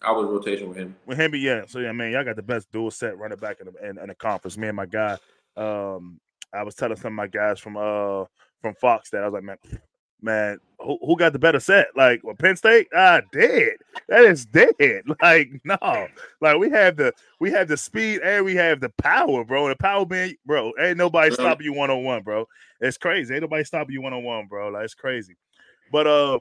I 0.01 0.11
was 0.11 0.27
rotation 0.27 0.69
with 0.69 0.77
him. 0.77 0.95
With 1.05 1.17
Hemby, 1.17 1.41
yeah. 1.41 1.63
So 1.67 1.79
yeah, 1.79 1.91
man, 1.91 2.11
y'all 2.11 2.23
got 2.23 2.35
the 2.35 2.43
best 2.43 2.71
dual 2.71 2.91
set 2.91 3.17
running 3.17 3.39
back 3.39 3.59
in 3.59 3.67
the 3.67 3.89
in, 3.89 3.97
in 3.97 4.07
the 4.07 4.15
conference. 4.15 4.57
Me 4.57 4.67
and 4.67 4.75
my 4.75 4.85
guy, 4.85 5.17
um, 5.57 6.19
I 6.53 6.63
was 6.63 6.75
telling 6.75 6.97
some 6.97 7.13
of 7.13 7.13
my 7.13 7.27
guys 7.27 7.59
from 7.59 7.77
uh 7.77 8.25
from 8.61 8.75
Fox 8.75 9.09
that 9.11 9.23
I 9.23 9.27
was 9.27 9.33
like, 9.33 9.43
man, 9.43 9.57
man, 10.21 10.59
who, 10.79 10.97
who 11.01 11.17
got 11.17 11.33
the 11.33 11.39
better 11.39 11.59
set? 11.59 11.87
Like 11.95 12.23
well, 12.23 12.35
Penn 12.35 12.55
State? 12.55 12.87
Ah, 12.95 13.21
dead. 13.31 13.73
That 14.09 14.25
is 14.25 14.45
dead. 14.45 14.73
Like 15.21 15.49
no, 15.63 16.07
like 16.41 16.57
we 16.57 16.69
have 16.69 16.95
the 16.97 17.13
we 17.39 17.51
have 17.51 17.67
the 17.67 17.77
speed 17.77 18.21
and 18.21 18.45
we 18.45 18.55
have 18.55 18.79
the 18.79 18.89
power, 19.01 19.43
bro. 19.43 19.67
The 19.67 19.75
power 19.75 20.05
being, 20.05 20.35
bro, 20.45 20.71
ain't 20.79 20.97
nobody 20.97 21.33
stopping 21.33 21.65
you 21.65 21.73
one 21.73 21.89
on 21.89 22.03
one, 22.03 22.23
bro. 22.23 22.47
It's 22.79 22.97
crazy. 22.97 23.33
Ain't 23.33 23.41
nobody 23.41 23.63
stopping 23.63 23.93
you 23.93 24.01
one 24.01 24.13
on 24.13 24.23
one, 24.23 24.47
bro. 24.47 24.69
Like 24.69 24.85
it's 24.85 24.93
crazy. 24.93 25.35
But 25.91 26.07
uh, 26.07 26.39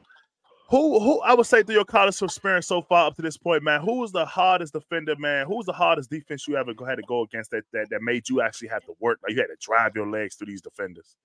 who 0.69 0.99
who 1.01 1.21
I 1.21 1.35
would 1.35 1.47
say 1.47 1.63
through 1.63 1.77
your 1.77 1.85
college 1.85 2.21
experience 2.23 2.67
so 2.67 2.83
far 2.83 3.07
up 3.09 3.17
to 3.17 3.23
this 3.23 3.37
point, 3.37 3.63
man, 3.63 3.81
who 3.81 4.01
was 4.01 4.13
the 4.13 4.25
hardest 4.27 4.73
defender, 4.73 5.15
man? 5.17 5.47
Who 5.47 5.57
was 5.57 5.67
the 5.67 5.73
hardest 5.73 6.11
defense 6.11 6.49
you 6.49 6.57
ever 6.57 6.75
go- 6.75 6.85
had 6.85 6.97
to 6.97 7.03
go 7.07 7.23
against 7.23 7.51
that 7.53 7.65
that, 7.73 7.89
that 7.91 8.03
made 8.03 8.29
you 8.29 8.41
actually 8.41 8.69
have 8.69 8.85
to 8.87 8.95
work? 9.01 9.19
Like 9.23 9.33
you 9.33 9.39
had 9.41 9.47
to 9.49 9.57
drive 9.61 9.95
your 9.95 10.09
legs 10.09 10.35
through 10.37 10.49
these 10.49 10.63
defenders. 10.63 11.17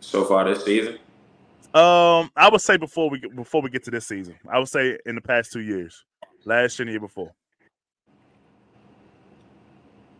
So 0.00 0.24
far 0.24 0.44
this 0.44 0.64
season, 0.64 0.98
Um, 1.74 2.30
I 2.36 2.48
would 2.50 2.60
say 2.60 2.76
before 2.76 3.10
we 3.10 3.18
get 3.20 3.34
before 3.34 3.62
we 3.62 3.70
get 3.70 3.84
to 3.84 3.90
this 3.90 4.06
season, 4.06 4.36
I 4.50 4.58
would 4.58 4.68
say 4.68 4.98
in 5.06 5.14
the 5.14 5.20
past 5.20 5.52
two 5.52 5.60
years. 5.60 6.04
Last 6.46 6.78
year 6.78 6.84
and 6.84 6.88
the 6.88 6.92
year 6.92 7.00
before. 7.00 7.32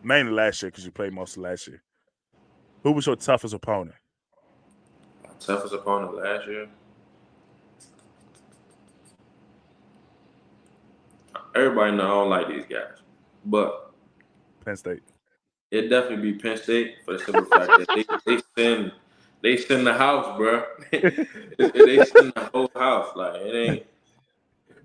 Mainly 0.03 0.31
last 0.33 0.61
year 0.61 0.71
because 0.71 0.85
you 0.85 0.91
played 0.91 1.13
most 1.13 1.37
of 1.37 1.43
last 1.43 1.67
year. 1.67 1.81
Who 2.83 2.91
was 2.91 3.05
your 3.07 3.15
toughest 3.15 3.53
opponent? 3.53 3.95
toughest 5.39 5.73
opponent 5.73 6.15
last 6.15 6.47
year. 6.47 6.67
Everybody 11.55 11.95
know 11.95 12.03
I 12.03 12.07
don't 12.07 12.29
like 12.29 12.47
these 12.49 12.65
guys, 12.69 12.97
but 13.45 13.93
Penn 14.65 14.75
State. 14.75 15.03
It 15.71 15.89
definitely 15.89 16.31
be 16.31 16.37
Penn 16.37 16.57
State 16.57 16.97
for 17.05 17.13
the 17.13 17.19
simple 17.19 17.45
fact 17.45 17.71
that 17.77 17.87
they, 17.93 18.05
they 18.25 18.41
send 18.57 18.91
they 19.41 19.57
send 19.57 19.87
the 19.87 19.93
house, 19.93 20.37
bro. 20.37 20.65
they 20.91 22.03
send 22.03 22.33
the 22.35 22.49
whole 22.53 22.71
house. 22.75 23.15
Like 23.15 23.35
it 23.41 23.55
ain't 23.55 23.85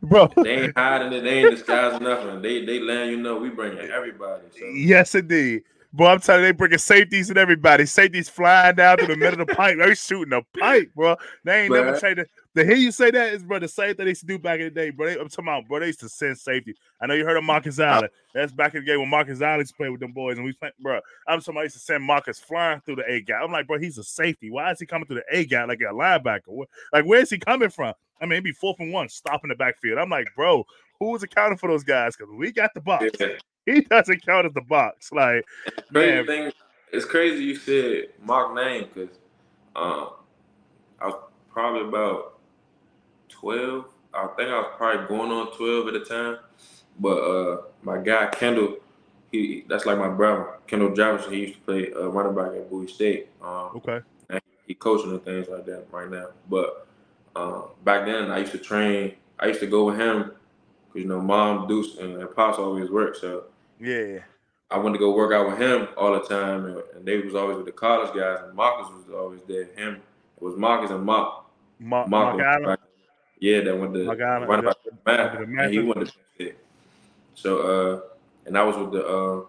bro. 0.02 0.32
They 0.36 0.64
ain't 0.64 0.78
hiding 0.78 1.12
it. 1.12 1.22
They 1.22 1.40
ain't 1.40 1.50
disguising 1.50 2.04
nothing. 2.04 2.40
They 2.40 2.64
they 2.64 2.78
letting 2.78 3.10
you 3.10 3.16
know 3.16 3.36
we 3.38 3.50
bringing 3.50 3.90
everybody. 3.90 4.44
So. 4.58 4.66
Yes, 4.66 5.14
indeed. 5.14 5.64
Boy, 5.92 6.06
I'm 6.06 6.20
telling 6.20 6.42
you, 6.42 6.48
they 6.48 6.52
bringing 6.52 6.78
safeties 6.78 7.30
and 7.30 7.38
everybody. 7.38 7.84
Safeties 7.84 8.28
flying 8.28 8.76
down 8.76 8.98
to 8.98 9.06
the 9.06 9.16
middle 9.16 9.40
of 9.40 9.48
the 9.48 9.54
pipe. 9.54 9.76
They 9.76 9.94
shooting 9.94 10.32
a 10.32 10.42
pipe, 10.58 10.92
bro. 10.94 11.16
They 11.44 11.62
ain't 11.62 11.72
never 11.72 11.98
changed 11.98 12.20
it. 12.20 12.30
To 12.56 12.64
hear 12.64 12.76
you 12.76 12.92
say 12.92 13.10
that 13.10 13.32
is, 13.32 13.42
bro, 13.42 13.58
the 13.58 13.66
same 13.66 13.96
thing 13.96 14.04
they 14.04 14.10
used 14.10 14.20
to 14.20 14.26
do 14.26 14.38
back 14.38 14.60
in 14.60 14.66
the 14.66 14.70
day, 14.70 14.90
bro. 14.90 15.06
They, 15.06 15.12
I'm 15.18 15.28
talking 15.28 15.46
about, 15.46 15.66
bro, 15.68 15.80
they 15.80 15.88
used 15.88 16.00
to 16.00 16.08
send 16.08 16.38
safety. 16.38 16.76
I 17.00 17.06
know 17.06 17.14
you 17.14 17.24
heard 17.24 17.36
of 17.36 17.42
Marcus 17.42 17.80
Allen. 17.80 18.08
That's 18.34 18.52
back 18.52 18.74
in 18.74 18.82
the 18.82 18.86
game 18.86 19.00
when 19.00 19.10
Marcus 19.10 19.42
Allen 19.42 19.60
used 19.60 19.72
to 19.72 19.76
play 19.76 19.88
with 19.88 20.00
them 20.00 20.12
boys, 20.12 20.36
and 20.36 20.44
we 20.44 20.52
play, 20.52 20.70
bro. 20.80 21.00
I'm 21.26 21.40
somebody 21.40 21.64
used 21.64 21.76
to 21.76 21.80
send 21.80 22.04
Marcus 22.04 22.38
flying 22.38 22.80
through 22.82 22.96
the 22.96 23.10
A 23.10 23.22
gap. 23.22 23.42
I'm 23.42 23.50
like, 23.50 23.66
bro, 23.66 23.78
he's 23.78 23.98
a 23.98 24.04
safety. 24.04 24.48
Why 24.50 24.70
is 24.70 24.78
he 24.78 24.86
coming 24.86 25.06
through 25.06 25.22
the 25.28 25.36
A 25.38 25.44
gap 25.44 25.66
like 25.66 25.80
a 25.80 25.92
linebacker? 25.92 26.66
Like, 26.92 27.04
where 27.04 27.20
is 27.20 27.30
he 27.30 27.38
coming 27.38 27.70
from? 27.70 27.94
I 28.20 28.26
mean, 28.26 28.36
he 28.36 28.40
be 28.40 28.52
fourth 28.52 28.78
and 28.78 28.92
one, 28.92 29.08
stopping 29.08 29.48
the 29.48 29.56
backfield. 29.56 29.98
I'm 29.98 30.10
like, 30.10 30.28
bro, 30.36 30.64
who's 31.00 31.24
accounting 31.24 31.58
for 31.58 31.68
those 31.68 31.82
guys? 31.82 32.16
Because 32.16 32.32
we 32.32 32.52
got 32.52 32.74
the 32.74 32.80
box. 32.80 33.06
Yeah. 33.18 33.28
He 33.66 33.82
doesn't 33.82 34.24
count 34.24 34.46
as 34.46 34.54
the 34.54 34.62
box. 34.62 35.12
Like, 35.12 35.44
man. 35.90 36.26
Thing, 36.26 36.52
it's 36.92 37.04
crazy 37.04 37.44
you 37.44 37.56
said 37.56 38.08
Mark 38.22 38.54
name 38.54 38.88
because 38.92 39.16
um, 39.76 40.10
I 41.00 41.06
was 41.06 41.22
probably 41.52 41.88
about 41.88 42.38
12. 43.28 43.84
I 44.12 44.26
think 44.36 44.48
I 44.48 44.58
was 44.58 44.72
probably 44.76 45.06
going 45.06 45.30
on 45.30 45.56
12 45.56 45.86
at 45.88 45.92
the 45.94 46.00
time. 46.00 46.38
But 46.98 47.18
uh, 47.18 47.62
my 47.82 47.98
guy 47.98 48.26
Kendall, 48.26 48.76
he 49.30 49.64
that's 49.68 49.86
like 49.86 49.98
my 49.98 50.08
brother, 50.08 50.58
Kendall 50.66 50.94
Jefferson. 50.94 51.32
He 51.32 51.40
used 51.40 51.54
to 51.54 51.60
play 51.60 51.92
uh, 51.92 52.08
running 52.08 52.34
back 52.34 52.52
at 52.52 52.68
Bowie 52.68 52.88
State. 52.88 53.28
Um, 53.42 53.70
okay. 53.76 54.00
And 54.28 54.40
he 54.66 54.74
coaching 54.74 55.10
and 55.10 55.24
things 55.24 55.48
like 55.48 55.64
that 55.66 55.86
right 55.92 56.10
now. 56.10 56.28
But 56.48 56.86
uh, 57.36 57.62
back 57.84 58.06
then, 58.06 58.30
I 58.30 58.38
used 58.38 58.52
to 58.52 58.58
train. 58.58 59.14
I 59.38 59.46
used 59.46 59.60
to 59.60 59.66
go 59.66 59.84
with 59.84 59.98
him 59.98 60.32
because 60.90 61.02
you 61.02 61.08
know, 61.08 61.20
mom, 61.20 61.68
Deuce, 61.68 61.98
and, 61.98 62.16
and 62.16 62.34
Pops 62.34 62.58
always 62.58 62.90
work. 62.90 63.16
So 63.16 63.44
yeah, 63.78 64.18
I 64.70 64.78
went 64.78 64.94
to 64.94 64.98
go 64.98 65.14
work 65.14 65.32
out 65.32 65.48
with 65.48 65.58
him 65.58 65.88
all 65.96 66.12
the 66.12 66.20
time, 66.20 66.66
and, 66.66 66.82
and 66.94 67.06
they 67.06 67.18
was 67.18 67.34
always 67.34 67.56
with 67.56 67.66
the 67.66 67.72
college 67.72 68.14
guys, 68.14 68.40
and 68.44 68.54
Marcus 68.54 68.92
was 68.92 69.14
always 69.14 69.40
there. 69.48 69.64
Him, 69.76 69.96
it 70.36 70.42
was 70.42 70.56
Marcus 70.56 70.90
and 70.90 71.04
Mark. 71.04 71.44
Mark, 71.78 72.08
Mark, 72.08 72.36
Mark 72.62 72.80
yeah, 73.40 73.62
that 73.62 73.76
went 73.76 73.94
to 73.94 74.04
Mark 74.04 74.18
run 74.20 74.58
about 74.60 74.84
the 74.84 74.92
math, 75.06 75.38
and 75.38 75.72
he 75.72 75.80
went 75.80 76.12
to 76.38 76.52
So, 77.34 77.58
uh, 77.58 78.00
and 78.46 78.56
I 78.56 78.62
was 78.62 78.76
with 78.76 78.92
the, 78.92 79.06
uh, 79.06 79.44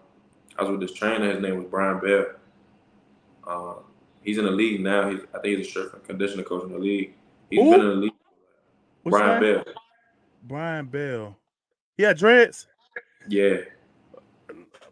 I 0.58 0.62
was 0.62 0.70
with 0.70 0.80
this 0.80 0.94
trainer. 0.94 1.30
His 1.30 1.42
name 1.42 1.58
was 1.58 1.66
Brian 1.70 2.00
Bell. 2.00 2.26
Uh, 3.46 3.74
he's 4.22 4.38
in 4.38 4.46
the 4.46 4.50
league 4.50 4.80
now. 4.80 5.10
He's, 5.10 5.20
I 5.34 5.40
think 5.40 5.58
he's 5.58 5.66
a 5.66 5.70
strength 5.70 5.94
and 5.94 6.04
conditioning 6.04 6.46
coach 6.46 6.64
in 6.64 6.72
the 6.72 6.78
league. 6.78 7.12
He's 7.50 7.60
Ooh. 7.60 7.70
been 7.70 7.80
in 7.80 7.86
the 7.86 7.94
league. 7.94 8.12
What's 9.02 9.18
Brian 9.18 9.40
Bell. 9.42 9.74
Brian 10.42 10.86
Bell. 10.86 11.36
Yeah, 11.96 12.12
dreads. 12.12 12.66
Yeah. 13.28 13.58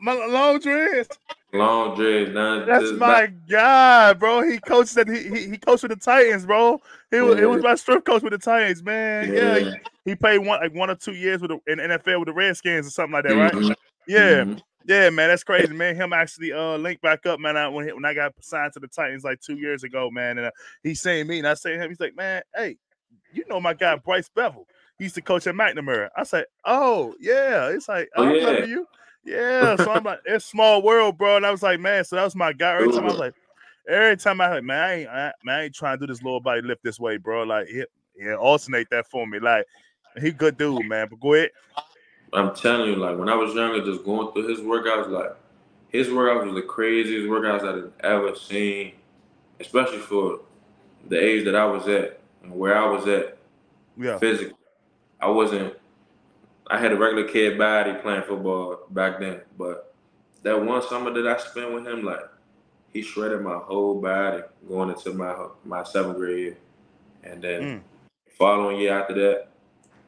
My 0.00 0.12
long 0.12 0.60
dreads. 0.60 1.08
Long 1.52 1.96
dreads. 1.96 2.32
That's 2.32 2.92
my 2.92 3.32
guy, 3.48 4.12
bro. 4.12 4.42
He 4.42 4.58
coached 4.58 4.94
that. 4.94 5.08
He, 5.08 5.28
he, 5.28 5.50
he 5.50 5.58
coached 5.58 5.82
with 5.82 5.90
the 5.90 5.96
Titans, 5.96 6.46
bro. 6.46 6.80
He 7.10 7.20
was, 7.20 7.38
yeah. 7.38 7.46
was 7.46 7.62
my 7.62 7.74
strength 7.74 8.04
coach 8.04 8.22
with 8.22 8.32
the 8.32 8.38
Titans, 8.38 8.82
man. 8.82 9.32
Yeah, 9.32 9.56
yeah 9.56 9.70
he, 10.04 10.10
he, 10.10 10.14
played 10.14 10.38
one 10.38 10.60
like 10.60 10.74
one 10.74 10.90
or 10.90 10.94
two 10.94 11.14
years 11.14 11.42
with 11.42 11.50
the, 11.50 11.72
in 11.72 11.78
NFL 11.78 12.20
with 12.20 12.26
the 12.26 12.32
Redskins 12.32 12.86
or 12.86 12.90
something 12.90 13.14
like 13.14 13.24
that, 13.24 13.34
right? 13.34 13.52
Mm-hmm. 13.52 13.72
Yeah. 14.06 14.44
Mm-hmm. 14.44 14.58
Yeah, 14.86 15.10
man, 15.10 15.28
that's 15.28 15.44
crazy, 15.44 15.74
man. 15.74 15.94
Him 15.94 16.12
actually 16.12 16.52
uh 16.52 16.76
linked 16.78 17.02
back 17.02 17.26
up, 17.26 17.38
man. 17.38 17.56
I, 17.56 17.68
when 17.68 17.86
when 17.88 18.04
I 18.04 18.14
got 18.14 18.32
signed 18.40 18.72
to 18.72 18.80
the 18.80 18.88
Titans 18.88 19.24
like 19.24 19.40
two 19.40 19.56
years 19.56 19.84
ago, 19.84 20.10
man, 20.10 20.38
and 20.38 20.46
uh, 20.46 20.50
he's 20.82 21.02
saying 21.02 21.26
me, 21.26 21.38
and 21.38 21.46
I 21.46 21.54
say 21.54 21.76
him, 21.76 21.90
he's 21.90 22.00
like, 22.00 22.16
man, 22.16 22.42
hey, 22.56 22.76
you 23.32 23.44
know 23.48 23.60
my 23.60 23.74
guy 23.74 23.96
Bryce 23.96 24.30
Bevel. 24.34 24.66
He 25.00 25.04
used 25.06 25.14
to 25.14 25.22
coach 25.22 25.46
at 25.46 25.54
McNamara. 25.54 26.10
I 26.14 26.24
said, 26.24 26.44
oh 26.66 27.14
yeah, 27.18 27.68
it's 27.68 27.88
like 27.88 28.10
oh, 28.16 28.22
I 28.22 28.32
remember 28.32 28.60
yeah. 28.60 28.66
you. 28.66 28.86
Yeah, 29.24 29.76
so 29.76 29.90
I'm 29.92 30.04
like, 30.04 30.20
it's 30.26 30.44
small 30.44 30.82
world, 30.82 31.16
bro. 31.16 31.38
And 31.38 31.46
I 31.46 31.50
was 31.50 31.62
like, 31.62 31.80
man, 31.80 32.04
so 32.04 32.16
that 32.16 32.24
was 32.24 32.36
my 32.36 32.52
guy. 32.52 32.74
Every 32.74 32.92
time 32.92 33.04
I 33.04 33.06
was 33.06 33.18
like, 33.18 33.34
every 33.88 34.18
time 34.18 34.42
I 34.42 34.50
like, 34.50 34.62
man, 34.62 34.78
I 34.78 34.92
ain't, 34.92 35.08
I, 35.08 35.32
man, 35.42 35.58
I 35.58 35.64
ain't 35.64 35.74
trying 35.74 35.98
to 35.98 36.06
do 36.06 36.12
this 36.12 36.22
lower 36.22 36.38
body 36.38 36.60
lift 36.60 36.84
this 36.84 37.00
way, 37.00 37.16
bro. 37.16 37.44
Like, 37.44 37.68
yeah, 37.72 37.84
yeah, 38.14 38.34
alternate 38.34 38.88
that 38.90 39.06
for 39.06 39.26
me. 39.26 39.38
Like, 39.38 39.64
he 40.20 40.32
good 40.32 40.58
dude, 40.58 40.84
man. 40.84 41.08
But 41.08 41.18
go 41.18 41.32
ahead. 41.32 41.50
I'm 42.34 42.54
telling 42.54 42.90
you, 42.90 42.96
like 42.96 43.16
when 43.16 43.30
I 43.30 43.36
was 43.36 43.54
younger, 43.54 43.82
just 43.82 44.04
going 44.04 44.32
through 44.34 44.48
his 44.48 44.60
workouts, 44.60 45.08
like 45.08 45.34
his 45.88 46.08
workouts 46.08 46.44
was 46.44 46.54
the 46.56 46.62
craziest 46.62 47.26
workouts 47.26 47.64
I've 47.64 47.92
ever 48.00 48.34
seen, 48.36 48.92
especially 49.60 50.00
for 50.00 50.40
the 51.08 51.18
age 51.18 51.46
that 51.46 51.56
I 51.56 51.64
was 51.64 51.88
at 51.88 52.20
and 52.42 52.52
where 52.52 52.76
I 52.76 52.86
was 52.86 53.08
at. 53.08 53.38
Yeah. 53.96 54.18
Physically, 54.18 54.54
I 55.20 55.28
wasn't. 55.28 55.74
I 56.68 56.78
had 56.78 56.92
a 56.92 56.96
regular 56.96 57.28
kid 57.28 57.58
body 57.58 57.94
playing 57.94 58.22
football 58.22 58.86
back 58.90 59.18
then, 59.18 59.40
but 59.58 59.94
that 60.42 60.64
one 60.64 60.82
summer 60.88 61.12
that 61.12 61.26
I 61.26 61.36
spent 61.38 61.72
with 61.72 61.86
him, 61.86 62.04
like 62.04 62.20
he 62.92 63.02
shredded 63.02 63.42
my 63.42 63.56
whole 63.56 64.00
body 64.00 64.42
going 64.68 64.90
into 64.90 65.12
my 65.12 65.34
my 65.64 65.82
seventh 65.84 66.16
grade 66.16 66.38
year, 66.38 66.56
and 67.24 67.42
then 67.42 67.62
mm. 67.62 67.80
following 68.38 68.78
year 68.78 68.98
after 68.98 69.14
that, 69.14 69.48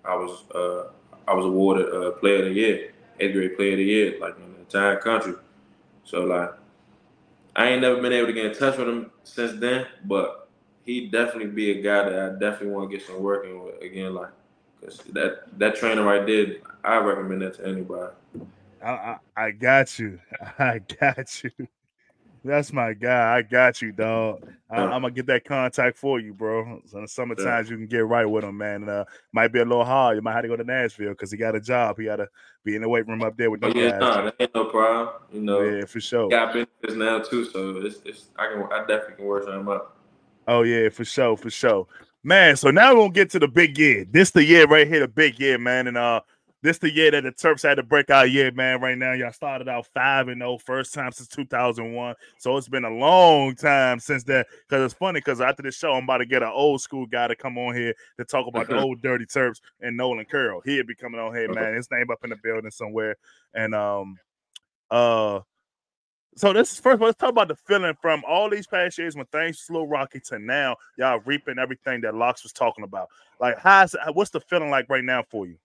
I 0.04 0.14
was 0.14 0.44
uh, 0.54 0.92
I 1.26 1.34
was 1.34 1.46
awarded 1.46 1.92
uh, 1.92 2.12
Player 2.12 2.38
of 2.38 2.44
the 2.46 2.52
Year, 2.52 2.92
eighth 3.20 3.32
grade 3.32 3.56
Player 3.56 3.72
of 3.72 3.78
the 3.78 3.84
Year, 3.84 4.18
like 4.20 4.36
in 4.36 4.52
the 4.52 4.60
entire 4.60 4.96
country. 4.96 5.34
So 6.04 6.24
like, 6.24 6.52
I 7.54 7.68
ain't 7.68 7.82
never 7.82 8.00
been 8.00 8.12
able 8.12 8.28
to 8.28 8.32
get 8.32 8.46
in 8.46 8.54
touch 8.54 8.78
with 8.78 8.88
him 8.88 9.10
since 9.24 9.58
then, 9.60 9.86
but 10.04 10.48
he 10.84 11.08
definitely 11.08 11.50
be 11.50 11.70
a 11.70 11.82
guy 11.82 12.08
that 12.08 12.18
I 12.18 12.28
definitely 12.38 12.74
want 12.74 12.90
to 12.90 12.96
get 12.96 13.06
some 13.06 13.22
working 13.22 13.62
with 13.62 13.80
again. 13.82 14.14
Like, 14.14 14.30
that 15.12 15.58
that 15.58 15.76
trainer 15.76 16.02
right 16.02 16.26
there, 16.26 16.56
I 16.84 16.98
recommend 16.98 17.42
that 17.42 17.54
to 17.54 17.66
anybody. 17.66 18.12
I, 18.82 18.90
I, 18.90 19.18
I 19.36 19.50
got 19.52 19.98
you. 19.98 20.18
I 20.58 20.80
got 21.00 21.44
you. 21.44 21.50
That's 22.44 22.72
my 22.72 22.92
guy. 22.92 23.36
I 23.36 23.42
got 23.42 23.80
you, 23.80 23.92
dog. 23.92 24.48
I, 24.68 24.82
am 24.82 24.90
gonna 24.90 25.12
get 25.12 25.26
that 25.26 25.44
contact 25.44 25.96
for 25.96 26.18
you, 26.18 26.34
bro. 26.34 26.80
So 26.86 26.96
in 26.96 27.04
the 27.04 27.08
summertime, 27.08 27.64
yeah. 27.64 27.70
you 27.70 27.76
can 27.76 27.86
get 27.86 28.04
right 28.04 28.24
with 28.24 28.42
him, 28.42 28.56
man. 28.58 28.88
Uh, 28.88 29.04
might 29.32 29.52
be 29.52 29.60
a 29.60 29.64
little 29.64 29.84
hard. 29.84 30.16
You 30.16 30.22
might 30.22 30.32
have 30.32 30.42
to 30.42 30.48
go 30.48 30.56
to 30.56 30.64
Nashville 30.64 31.10
because 31.10 31.30
he 31.30 31.36
got 31.36 31.54
a 31.54 31.60
job. 31.60 31.98
He 31.98 32.06
got 32.06 32.16
to 32.16 32.28
be 32.64 32.74
in 32.74 32.82
the 32.82 32.88
weight 32.88 33.06
room 33.06 33.22
up 33.22 33.36
there 33.36 33.48
with 33.48 33.62
oh, 33.62 33.68
yeah, 33.68 33.90
guys. 33.90 34.00
No, 34.00 34.24
that 34.24 34.34
ain't 34.40 34.54
no 34.56 34.64
problem. 34.64 35.14
You 35.32 35.40
know, 35.40 35.60
yeah, 35.60 35.84
for 35.84 36.00
sure. 36.00 36.28
Got 36.28 36.52
business 36.52 36.96
now 36.96 37.20
too, 37.20 37.44
so 37.44 37.76
it's, 37.76 38.00
it's 38.04 38.30
I 38.36 38.48
can 38.48 38.62
I 38.72 38.80
definitely 38.80 39.16
can 39.16 39.26
work 39.26 39.46
on 39.46 39.60
him 39.60 39.68
up. 39.68 39.96
Oh 40.48 40.62
yeah, 40.62 40.88
for 40.88 41.04
sure, 41.04 41.36
for 41.36 41.50
sure, 41.50 41.86
man. 42.24 42.56
So 42.56 42.70
now 42.70 42.94
we're 42.94 43.02
gonna 43.02 43.12
get 43.12 43.30
to 43.30 43.38
the 43.38 43.48
big 43.48 43.78
year. 43.78 44.06
This 44.10 44.30
the 44.30 44.44
year 44.44 44.66
right 44.66 44.86
here, 44.86 45.00
the 45.00 45.08
big 45.08 45.38
year, 45.38 45.58
man. 45.58 45.86
And 45.86 45.96
uh, 45.96 46.20
this 46.62 46.78
the 46.78 46.92
year 46.92 47.10
that 47.10 47.24
the 47.24 47.32
Terps 47.32 47.62
had 47.62 47.74
to 47.74 47.82
break 47.82 48.08
out 48.08 48.30
year, 48.30 48.52
man. 48.52 48.80
Right 48.80 48.96
now, 48.96 49.12
y'all 49.12 49.32
started 49.32 49.68
out 49.68 49.86
five 49.92 50.28
and 50.28 50.40
0, 50.40 50.58
first 50.58 50.94
time 50.94 51.10
since 51.10 51.28
2001. 51.28 52.14
So 52.38 52.56
it's 52.56 52.68
been 52.68 52.84
a 52.84 52.90
long 52.90 53.56
time 53.56 53.98
since 53.98 54.22
that. 54.24 54.46
Because 54.68 54.84
it's 54.84 54.94
funny, 54.94 55.18
because 55.18 55.40
after 55.40 55.62
this 55.62 55.76
show, 55.76 55.92
I'm 55.92 56.04
about 56.04 56.18
to 56.18 56.26
get 56.26 56.42
an 56.42 56.52
old 56.52 56.80
school 56.80 57.06
guy 57.06 57.26
to 57.26 57.34
come 57.34 57.58
on 57.58 57.74
here 57.74 57.94
to 58.18 58.24
talk 58.24 58.46
about 58.46 58.68
the 58.68 58.78
old 58.80 59.02
dirty 59.02 59.26
Terps 59.26 59.60
and 59.80 59.96
Nolan 59.96 60.24
Curl. 60.24 60.62
He'll 60.64 60.86
be 60.86 60.94
coming 60.94 61.20
on 61.20 61.34
here, 61.34 61.52
man. 61.52 61.74
His 61.74 61.90
name 61.90 62.10
up 62.10 62.20
in 62.22 62.30
the 62.30 62.36
building 62.42 62.70
somewhere. 62.70 63.16
And 63.54 63.74
um, 63.74 64.18
uh, 64.88 65.40
so 66.34 66.52
this 66.52 66.72
is 66.72 66.80
first. 66.80 67.00
Let's 67.00 67.16
talk 67.16 67.30
about 67.30 67.48
the 67.48 67.56
feeling 67.56 67.94
from 68.00 68.22
all 68.26 68.48
these 68.48 68.66
past 68.66 68.96
years 68.98 69.14
when 69.14 69.26
things 69.26 69.58
slow 69.58 69.84
rocky 69.84 70.20
to 70.28 70.38
now. 70.38 70.76
Y'all 70.96 71.20
reaping 71.24 71.58
everything 71.58 72.00
that 72.02 72.14
Locks 72.14 72.42
was 72.42 72.52
talking 72.52 72.84
about. 72.84 73.08
Like, 73.40 73.58
how's 73.58 73.94
what's 74.12 74.30
the 74.30 74.40
feeling 74.40 74.70
like 74.70 74.88
right 74.88 75.04
now 75.04 75.22
for 75.28 75.46
you? 75.46 75.56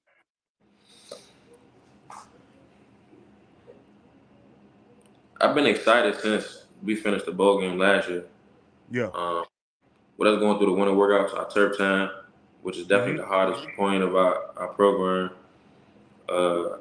I've 5.39 5.53
been 5.53 5.67
excited 5.67 6.19
since 6.19 6.65
we 6.83 6.95
finished 6.95 7.25
the 7.25 7.31
bowl 7.31 7.61
game 7.61 7.77
last 7.77 8.09
year. 8.09 8.25
Yeah. 8.91 9.09
Um, 9.13 9.45
with 10.17 10.27
us 10.27 10.39
going 10.39 10.57
through 10.57 10.67
the 10.67 10.73
winter 10.73 10.93
workouts, 10.93 11.35
our 11.35 11.49
turf 11.49 11.77
time, 11.77 12.09
which 12.63 12.77
is 12.77 12.87
definitely 12.87 13.21
mm-hmm. 13.21 13.21
the 13.21 13.27
hardest 13.27 13.67
point 13.75 14.03
of 14.03 14.15
our, 14.15 14.51
our 14.57 14.69
program. 14.69 15.31
Uh, 16.27 16.77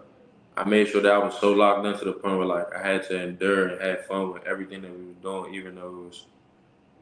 I 0.56 0.64
made 0.64 0.88
sure 0.88 1.02
that 1.02 1.12
I 1.12 1.18
was 1.18 1.38
so 1.38 1.52
locked 1.52 1.84
into 1.84 2.04
the 2.04 2.12
point 2.12 2.38
where 2.38 2.46
like 2.46 2.74
I 2.74 2.86
had 2.86 3.06
to 3.08 3.22
endure 3.22 3.68
and 3.68 3.80
have 3.80 4.06
fun 4.06 4.32
with 4.32 4.44
everything 4.44 4.82
that 4.82 4.90
we 4.90 5.06
were 5.06 5.12
doing, 5.44 5.54
even 5.54 5.74
though 5.74 5.88
it 5.88 6.06
was 6.06 6.26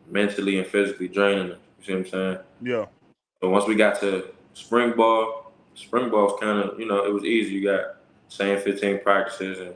mentally 0.09 0.59
and 0.59 0.67
physically 0.67 1.09
draining. 1.09 1.49
You 1.49 1.57
see 1.85 1.93
what 1.93 1.99
I'm 1.99 2.07
saying? 2.07 2.39
Yeah. 2.63 2.87
So 3.41 3.51
once 3.51 3.67
we 3.67 3.77
got 3.77 4.01
to 4.01 4.29
spring 4.55 4.93
ball, 4.97 5.53
spring 5.75 6.11
ball 6.11 6.25
was 6.25 6.41
kind 6.41 6.59
of 6.59 6.81
you 6.81 6.87
know 6.87 7.05
it 7.05 7.13
was 7.13 7.25
easy. 7.25 7.55
You 7.55 7.65
got 7.65 7.97
same 8.29 8.59
15 8.59 9.01
practices 9.01 9.61
and 9.61 9.75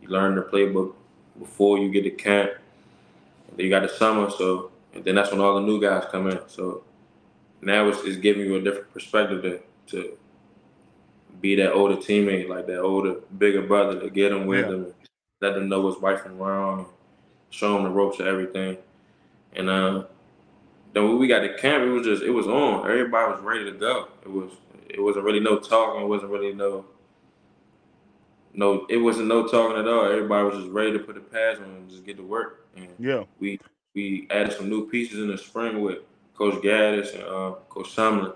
you 0.00 0.08
learn 0.08 0.34
the 0.34 0.42
playbook 0.42 0.94
before 1.38 1.78
you 1.78 1.90
get 1.90 2.04
to 2.04 2.10
camp. 2.10 2.52
Then 3.56 3.66
you 3.66 3.70
got 3.70 3.82
the 3.82 3.88
summer, 3.88 4.30
so 4.30 4.70
and 4.94 5.04
then 5.04 5.14
that's 5.14 5.30
when 5.30 5.40
all 5.40 5.54
the 5.54 5.66
new 5.66 5.80
guys 5.80 6.04
come 6.10 6.30
in. 6.30 6.40
So 6.46 6.84
now 7.60 7.88
it's, 7.88 8.02
it's 8.04 8.16
giving 8.16 8.46
you 8.46 8.56
a 8.56 8.62
different 8.62 8.92
perspective 8.92 9.42
to, 9.42 9.60
to 9.90 10.18
be 11.40 11.54
that 11.56 11.72
older 11.72 11.96
teammate, 11.96 12.48
like 12.48 12.66
that 12.66 12.80
older, 12.80 13.16
bigger 13.38 13.62
brother 13.62 14.00
to 14.00 14.10
get 14.10 14.30
them 14.30 14.46
with 14.46 14.64
yeah. 14.64 14.70
them, 14.70 14.94
let 15.40 15.54
them 15.54 15.68
know 15.68 15.80
what's 15.80 16.00
right 16.00 16.20
from 16.20 16.38
wrong, 16.38 16.86
show 17.50 17.74
them 17.74 17.84
the 17.84 17.90
ropes 17.90 18.20
of 18.20 18.26
everything. 18.26 18.76
And 19.54 19.68
uh, 19.68 20.04
then 20.92 21.04
when 21.08 21.18
we 21.18 21.28
got 21.28 21.40
to 21.40 21.56
camp, 21.56 21.84
it 21.84 21.90
was 21.90 22.06
just 22.06 22.22
it 22.22 22.30
was 22.30 22.46
on. 22.46 22.88
Everybody 22.88 23.32
was 23.32 23.40
ready 23.42 23.64
to 23.64 23.72
go. 23.72 24.08
It 24.22 24.30
was 24.30 24.52
it 24.88 25.00
wasn't 25.00 25.24
really 25.24 25.40
no 25.40 25.58
talking. 25.58 26.02
It 26.02 26.06
wasn't 26.06 26.32
really 26.32 26.52
no 26.52 26.84
no. 28.54 28.86
It 28.88 28.96
wasn't 28.96 29.28
no 29.28 29.46
talking 29.46 29.78
at 29.78 29.88
all. 29.88 30.06
Everybody 30.06 30.44
was 30.44 30.56
just 30.56 30.70
ready 30.70 30.92
to 30.92 30.98
put 30.98 31.14
the 31.14 31.20
pads 31.20 31.60
on 31.60 31.66
and 31.66 31.90
just 31.90 32.04
get 32.04 32.16
to 32.16 32.22
work. 32.22 32.66
And 32.76 32.88
yeah, 32.98 33.24
we 33.38 33.60
we 33.94 34.26
added 34.30 34.52
some 34.52 34.68
new 34.68 34.88
pieces 34.88 35.18
in 35.18 35.28
the 35.28 35.38
spring 35.38 35.80
with 35.80 35.98
Coach 36.34 36.62
Gattis 36.62 37.14
and 37.14 37.24
uh, 37.24 37.54
Coach 37.68 37.94
Sumlin, 37.94 38.34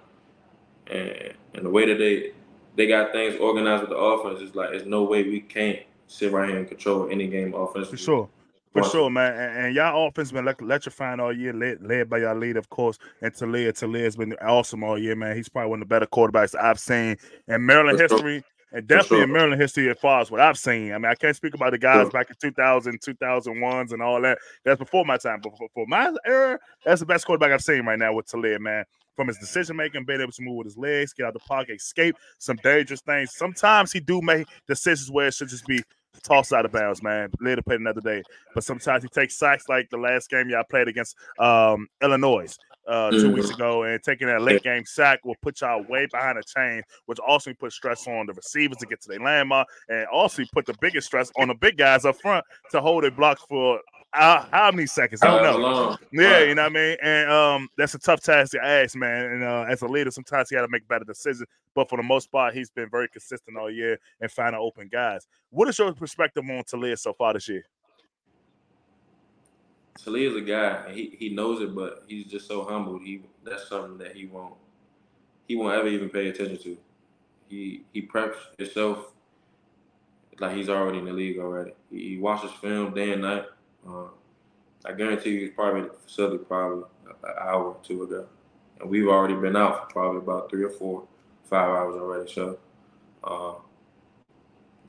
and 0.89 1.35
and 1.55 1.65
the 1.65 1.71
way 1.71 1.87
that 1.87 1.99
they 1.99 2.33
they 2.77 2.87
got 2.87 3.13
things 3.13 3.39
organized 3.41 3.83
with 3.83 3.91
the 3.91 3.97
offense 3.97 4.41
is 4.41 4.55
like 4.55 4.71
there's 4.71 4.87
no 4.87 5.05
way 5.05 5.23
we 5.23 5.41
can't 5.41 5.79
sit 6.07 6.33
right 6.33 6.49
here 6.49 6.59
and 6.59 6.69
control 6.69 7.09
any 7.11 7.29
game 7.29 7.55
offense. 7.55 7.89
For 7.89 7.97
sure. 7.97 8.29
For 8.73 8.83
sure, 8.83 9.09
man. 9.09 9.35
And, 9.35 9.67
and 9.67 9.75
y'all 9.75 10.09
offense 10.09 10.33
been 10.33 10.49
electrifying 10.49 11.21
all 11.21 11.33
year, 11.33 11.53
led, 11.53 11.81
led 11.81 12.11
by 12.11 12.19
y'all 12.19 12.37
lead, 12.37 12.57
of 12.57 12.69
course. 12.71 12.99
And 13.23 13.33
Taulia 13.33 14.03
has 14.03 14.17
been 14.17 14.33
awesome 14.43 14.83
all 14.83 14.99
year, 14.99 15.15
man. 15.15 15.37
He's 15.37 15.49
probably 15.49 15.71
one 15.71 15.81
of 15.81 15.89
the 15.89 15.95
better 15.95 16.07
quarterbacks 16.07 16.61
I've 16.61 16.81
seen 16.81 17.17
in 17.47 17.65
Maryland 17.65 17.99
For 17.99 18.15
history. 18.15 18.39
Sure. 18.41 18.49
And 18.73 18.89
definitely 18.89 19.19
sure. 19.19 19.25
in 19.25 19.33
Maryland 19.33 19.63
history 19.63 19.89
as 19.89 19.99
far 20.01 20.21
as 20.21 20.33
what 20.33 20.41
I've 20.41 20.59
seen. 20.59 20.93
I 20.93 20.99
mean, 20.99 21.05
I 21.05 21.15
can't 21.15 21.37
speak 21.37 21.55
about 21.55 21.71
the 21.71 21.79
guys 21.79 22.03
sure. 22.03 22.11
back 22.11 22.31
in 22.31 22.37
2000, 22.41 23.01
2001s 23.01 23.93
and 23.93 24.03
all 24.03 24.21
that. 24.23 24.39
That's 24.65 24.81
before 24.81 25.05
my 25.05 25.19
time. 25.19 25.41
But 25.41 25.53
for, 25.73 25.87
my 25.87 26.13
era, 26.27 26.59
that's 26.85 26.99
the 26.99 27.07
best 27.07 27.27
quarterback 27.27 27.53
I've 27.53 27.63
seen 27.63 27.87
right 27.87 27.99
now 27.99 28.13
with 28.13 28.27
Taulia, 28.27 28.59
man 28.59 28.85
from 29.17 29.29
his 29.29 29.39
decision 29.39 29.77
making, 29.77 30.05
being 30.05 30.21
able 30.21 30.33
to 30.33 30.43
move 30.43 30.57
with 30.57 30.67
his 30.67 30.77
legs, 30.77 31.13
get 31.13 31.27
out 31.27 31.33
the 31.33 31.41
pocket, 31.41 31.77
escape 31.77 32.17
some 32.39 32.57
dangerous 32.57 33.01
things. 33.01 33.35
Sometimes 33.35 33.93
he 33.93 34.01
do 34.01 34.21
make 34.21 34.47
decisions 34.69 35.11
where 35.11 35.29
it 35.29 35.35
should 35.35 35.49
just 35.49 35.67
be 35.67 35.83
tossed 36.23 36.53
out 36.53 36.65
of 36.65 36.73
bounds, 36.73 37.03
man. 37.03 37.31
Later 37.41 37.63
play 37.63 37.77
another 37.77 38.01
day. 38.01 38.23
But 38.55 38.65
sometimes 38.65 39.03
he 39.03 39.09
takes 39.09 39.37
sacks 39.37 39.69
like 39.69 39.89
the 39.91 39.97
last 39.97 40.31
game 40.31 40.49
y'all 40.49 40.65
played 40.69 40.89
against 40.89 41.17
um, 41.39 41.89
Illinois. 42.03 42.55
Uh, 42.87 43.11
2 43.11 43.17
mm-hmm. 43.17 43.33
weeks 43.33 43.49
ago, 43.49 43.85
and 43.85 44.03
taking 44.03 44.27
that 44.27 44.43
late 44.43 44.63
game 44.63 44.85
sack 44.85 45.19
will 45.25 45.35
put 45.41 45.59
y'all 45.63 45.83
way 45.89 46.07
behind 46.13 46.37
the 46.37 46.43
chain, 46.43 46.83
which 47.07 47.19
also 47.19 47.51
put 47.55 47.73
stress 47.73 48.07
on 48.07 48.27
the 48.27 48.33
receivers 48.35 48.77
to 48.77 48.85
get 48.85 49.01
to 49.01 49.09
their 49.09 49.21
landmark, 49.21 49.67
and 49.89 50.07
also 50.09 50.43
put 50.53 50.67
the 50.67 50.75
biggest 50.83 51.07
stress 51.07 51.33
on 51.39 51.49
the 51.49 51.55
big 51.55 51.79
guys 51.79 52.05
up 52.05 52.15
front 52.21 52.45
to 52.71 52.83
hold 52.83 53.03
their 53.03 53.11
blocks 53.11 53.43
for 53.49 53.81
uh, 54.15 54.47
how 54.51 54.71
many 54.71 54.87
seconds? 54.87 55.23
I 55.23 55.43
don't 55.43 55.61
know. 55.61 55.97
Yeah, 56.13 56.45
you 56.45 56.55
know 56.55 56.63
what 56.63 56.73
I 56.73 56.75
mean. 56.75 56.97
And 57.03 57.31
um, 57.31 57.69
that's 57.77 57.95
a 57.95 57.99
tough 57.99 58.21
task 58.21 58.53
to 58.53 58.65
ask, 58.65 58.95
man. 58.95 59.25
And 59.27 59.45
uh, 59.45 59.67
as 59.69 59.83
a 59.83 59.87
leader, 59.87 60.11
sometimes 60.11 60.51
he 60.51 60.57
got 60.57 60.63
to 60.63 60.69
make 60.69 60.87
better 60.87 61.05
decisions. 61.05 61.49
But 61.75 61.89
for 61.89 61.97
the 61.97 62.03
most 62.03 62.31
part, 62.31 62.55
he's 62.55 62.71
been 62.71 62.89
very 62.89 63.09
consistent 63.09 63.57
all 63.57 63.71
year 63.71 63.99
and 64.21 64.31
finding 64.31 64.61
open 64.61 64.89
guys. 64.91 65.27
What 65.51 65.69
is 65.69 65.79
your 65.79 65.93
perspective 65.93 66.45
on 66.49 66.63
Taulia 66.63 66.99
so 66.99 67.13
far 67.13 67.33
this 67.33 67.49
year? 67.49 67.65
Taulia's 69.99 70.37
a 70.37 70.41
guy. 70.41 70.93
He 70.93 71.17
he 71.19 71.29
knows 71.31 71.61
it, 71.61 71.75
but 71.75 72.05
he's 72.09 72.27
just 72.27 72.47
so 72.47 72.65
humble. 72.65 72.99
He 72.99 73.23
that's 73.45 73.69
something 73.69 73.99
that 73.99 74.17
he 74.17 74.27
won't 74.27 74.55
he 75.49 75.57
won't 75.57 75.75
ever 75.75 75.89
even 75.89 76.09
pay 76.09 76.29
attention 76.29 76.59
to. 76.59 76.77
He 77.49 77.85
he 77.93 78.03
preps 78.03 78.37
himself 78.59 79.13
like 80.41 80.57
he's 80.57 80.69
already 80.69 80.99
in 80.99 81.05
the 81.05 81.13
league 81.13 81.39
already. 81.39 81.73
He, 81.91 82.11
he 82.11 82.17
watches 82.19 82.51
film 82.61 82.95
day 82.95 83.13
and 83.13 83.23
night. 83.23 83.45
Uh, 83.87 84.07
I 84.85 84.93
guarantee 84.93 85.31
you, 85.31 85.41
he's 85.41 85.51
probably 85.51 85.83
at 85.83 85.93
the 85.93 85.99
facility 85.99 86.45
probably 86.45 86.85
an 87.07 87.15
hour 87.41 87.65
or 87.65 87.77
two 87.83 88.03
ago, 88.03 88.27
and 88.81 88.89
we've 88.89 89.09
already 89.09 89.35
been 89.35 89.57
out 89.57 89.81
for 89.81 89.93
probably 89.93 90.19
about 90.19 90.51
three 90.51 90.63
or 90.63 90.71
four, 90.71 91.07
five 91.45 91.69
hours 91.69 91.97
already. 91.97 92.31
So, 92.31 92.59
uh, 93.23 93.55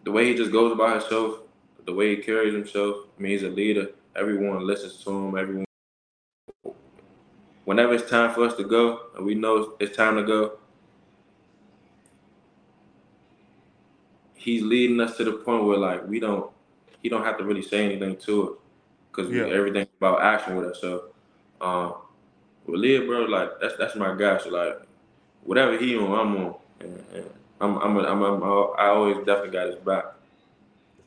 the 0.03 0.11
way 0.11 0.27
he 0.27 0.35
just 0.35 0.51
goes 0.51 0.71
about 0.71 1.01
himself, 1.01 1.39
the 1.85 1.93
way 1.93 2.15
he 2.15 2.21
carries 2.21 2.53
himself, 2.53 3.07
I 3.17 3.21
mean, 3.21 3.31
he's 3.31 3.43
a 3.43 3.49
leader. 3.49 3.89
Everyone 4.15 4.65
listens 4.65 5.03
to 5.03 5.11
him. 5.11 5.37
Everyone. 5.37 5.65
Whenever 7.65 7.95
it's 7.95 8.09
time 8.09 8.33
for 8.33 8.43
us 8.45 8.55
to 8.55 8.63
go, 8.63 9.07
and 9.15 9.25
we 9.25 9.33
know 9.33 9.75
it's 9.79 9.95
time 9.95 10.17
to 10.17 10.23
go, 10.23 10.59
he's 14.35 14.61
leading 14.61 14.99
us 14.99 15.17
to 15.17 15.23
the 15.23 15.31
point 15.33 15.63
where 15.63 15.77
like 15.77 16.05
we 16.07 16.19
don't, 16.19 16.51
he 17.01 17.09
don't 17.09 17.23
have 17.23 17.37
to 17.37 17.43
really 17.43 17.63
say 17.63 17.85
anything 17.85 18.15
to 18.17 18.43
it 18.43 18.59
because 19.15 19.31
yeah. 19.31 19.45
everything's 19.45 19.87
about 19.97 20.21
action 20.21 20.55
with 20.55 20.67
us. 20.67 20.81
So, 20.81 21.05
um, 21.61 21.95
with 22.65 22.79
Leah, 22.79 23.05
bro, 23.05 23.21
like 23.21 23.49
that's 23.61 23.77
that's 23.77 23.95
my 23.95 24.15
guy. 24.15 24.37
So 24.39 24.49
like, 24.49 24.81
whatever 25.43 25.77
he 25.77 25.95
on, 25.97 26.11
I'm 26.11 26.37
on, 26.37 26.55
and, 26.81 27.03
and 27.13 27.29
I'm 27.61 27.77
I'm, 27.77 27.97
I'm, 27.97 28.23
I'm 28.23 28.43
I 28.43 28.87
always 28.87 29.17
definitely 29.17 29.51
got 29.51 29.67
his 29.67 29.77
back. 29.77 30.05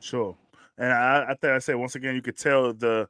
Sure, 0.00 0.36
and 0.78 0.92
I, 0.92 1.26
I 1.30 1.34
think 1.34 1.52
I 1.52 1.58
said 1.58 1.76
once 1.76 1.94
again, 1.94 2.14
you 2.14 2.22
could 2.22 2.38
tell 2.38 2.72
the 2.72 3.08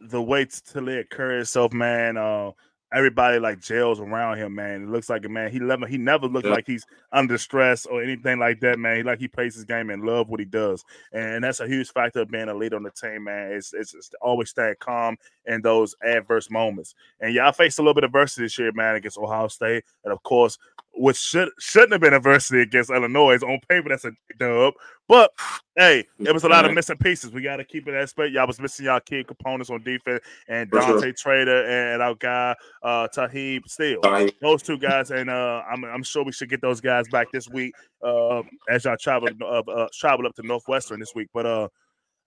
the 0.00 0.22
way 0.22 0.44
to 0.44 1.04
carry 1.10 1.40
itself, 1.40 1.72
man. 1.72 2.16
Uh, 2.16 2.52
everybody 2.92 3.38
like 3.38 3.60
jails 3.60 4.00
around 4.00 4.38
him, 4.38 4.54
man. 4.54 4.84
It 4.84 4.88
looks 4.88 5.08
like 5.08 5.24
a 5.24 5.28
man. 5.28 5.50
He 5.50 5.58
never 5.58 5.86
he 5.86 5.98
never 5.98 6.26
looked 6.26 6.46
yeah. 6.46 6.52
like 6.52 6.66
he's 6.66 6.86
under 7.12 7.38
stress 7.38 7.86
or 7.86 8.02
anything 8.02 8.38
like 8.38 8.60
that, 8.60 8.78
man. 8.78 8.98
He, 8.98 9.02
like 9.02 9.18
he 9.18 9.28
plays 9.28 9.54
his 9.54 9.64
game 9.64 9.90
and 9.90 10.02
love 10.02 10.28
what 10.28 10.40
he 10.40 10.46
does, 10.46 10.84
and 11.12 11.42
that's 11.44 11.60
a 11.60 11.66
huge 11.66 11.90
factor 11.90 12.20
of 12.20 12.30
being 12.30 12.48
a 12.48 12.54
leader 12.54 12.76
on 12.76 12.82
the 12.82 12.90
team, 12.90 13.24
man. 13.24 13.52
It's 13.52 13.72
it's, 13.74 13.94
it's 13.94 14.10
always 14.20 14.50
staying 14.50 14.76
calm 14.80 15.16
in 15.46 15.62
those 15.62 15.94
adverse 16.04 16.50
moments. 16.50 16.94
And 17.20 17.34
y'all 17.34 17.52
faced 17.52 17.78
a 17.78 17.82
little 17.82 17.94
bit 17.94 18.04
of 18.04 18.08
adversity 18.08 18.44
this 18.44 18.58
year, 18.58 18.72
man, 18.72 18.96
against 18.96 19.18
Ohio 19.18 19.48
State, 19.48 19.84
and 20.04 20.12
of 20.12 20.22
course 20.22 20.58
which 20.96 21.18
should 21.18 21.50
shouldn't 21.58 21.92
have 21.92 22.00
been 22.00 22.14
adversity 22.14 22.62
against 22.62 22.90
Illinois. 22.90 23.42
On 23.42 23.60
paper, 23.68 23.88
that's 23.90 24.04
a 24.04 24.12
dub. 24.38 24.74
But 25.08 25.32
hey, 25.76 26.04
it 26.18 26.32
was 26.32 26.42
a 26.42 26.48
lot 26.48 26.64
of 26.64 26.74
missing 26.74 26.96
pieces. 26.96 27.30
We 27.30 27.40
got 27.40 27.56
to 27.56 27.64
keep 27.64 27.86
it 27.86 27.92
that 27.92 28.08
split. 28.08 28.32
Y'all 28.32 28.46
was 28.46 28.58
missing 28.58 28.86
y'all 28.86 28.98
key 28.98 29.22
components 29.22 29.70
on 29.70 29.82
defense, 29.82 30.20
and 30.48 30.68
Dante 30.70 31.00
sure. 31.00 31.12
Trader 31.12 31.64
and 31.64 32.02
our 32.02 32.16
guy 32.16 32.54
uh 32.82 33.06
Tarheeb 33.14 33.68
Still. 33.68 34.00
Those 34.42 34.62
two 34.62 34.78
guys, 34.78 35.12
and 35.12 35.30
uh, 35.30 35.62
I'm 35.70 35.84
I'm 35.84 36.02
sure 36.02 36.24
we 36.24 36.32
should 36.32 36.50
get 36.50 36.60
those 36.60 36.80
guys 36.80 37.06
back 37.08 37.28
this 37.32 37.48
week 37.48 37.72
uh, 38.02 38.42
as 38.68 38.84
y'all 38.84 38.96
travel 38.96 39.28
uh, 39.40 39.62
uh, 39.70 39.88
travel 39.92 40.26
up 40.26 40.34
to 40.36 40.42
Northwestern 40.46 40.98
this 40.98 41.14
week. 41.14 41.28
But 41.32 41.46
uh, 41.46 41.68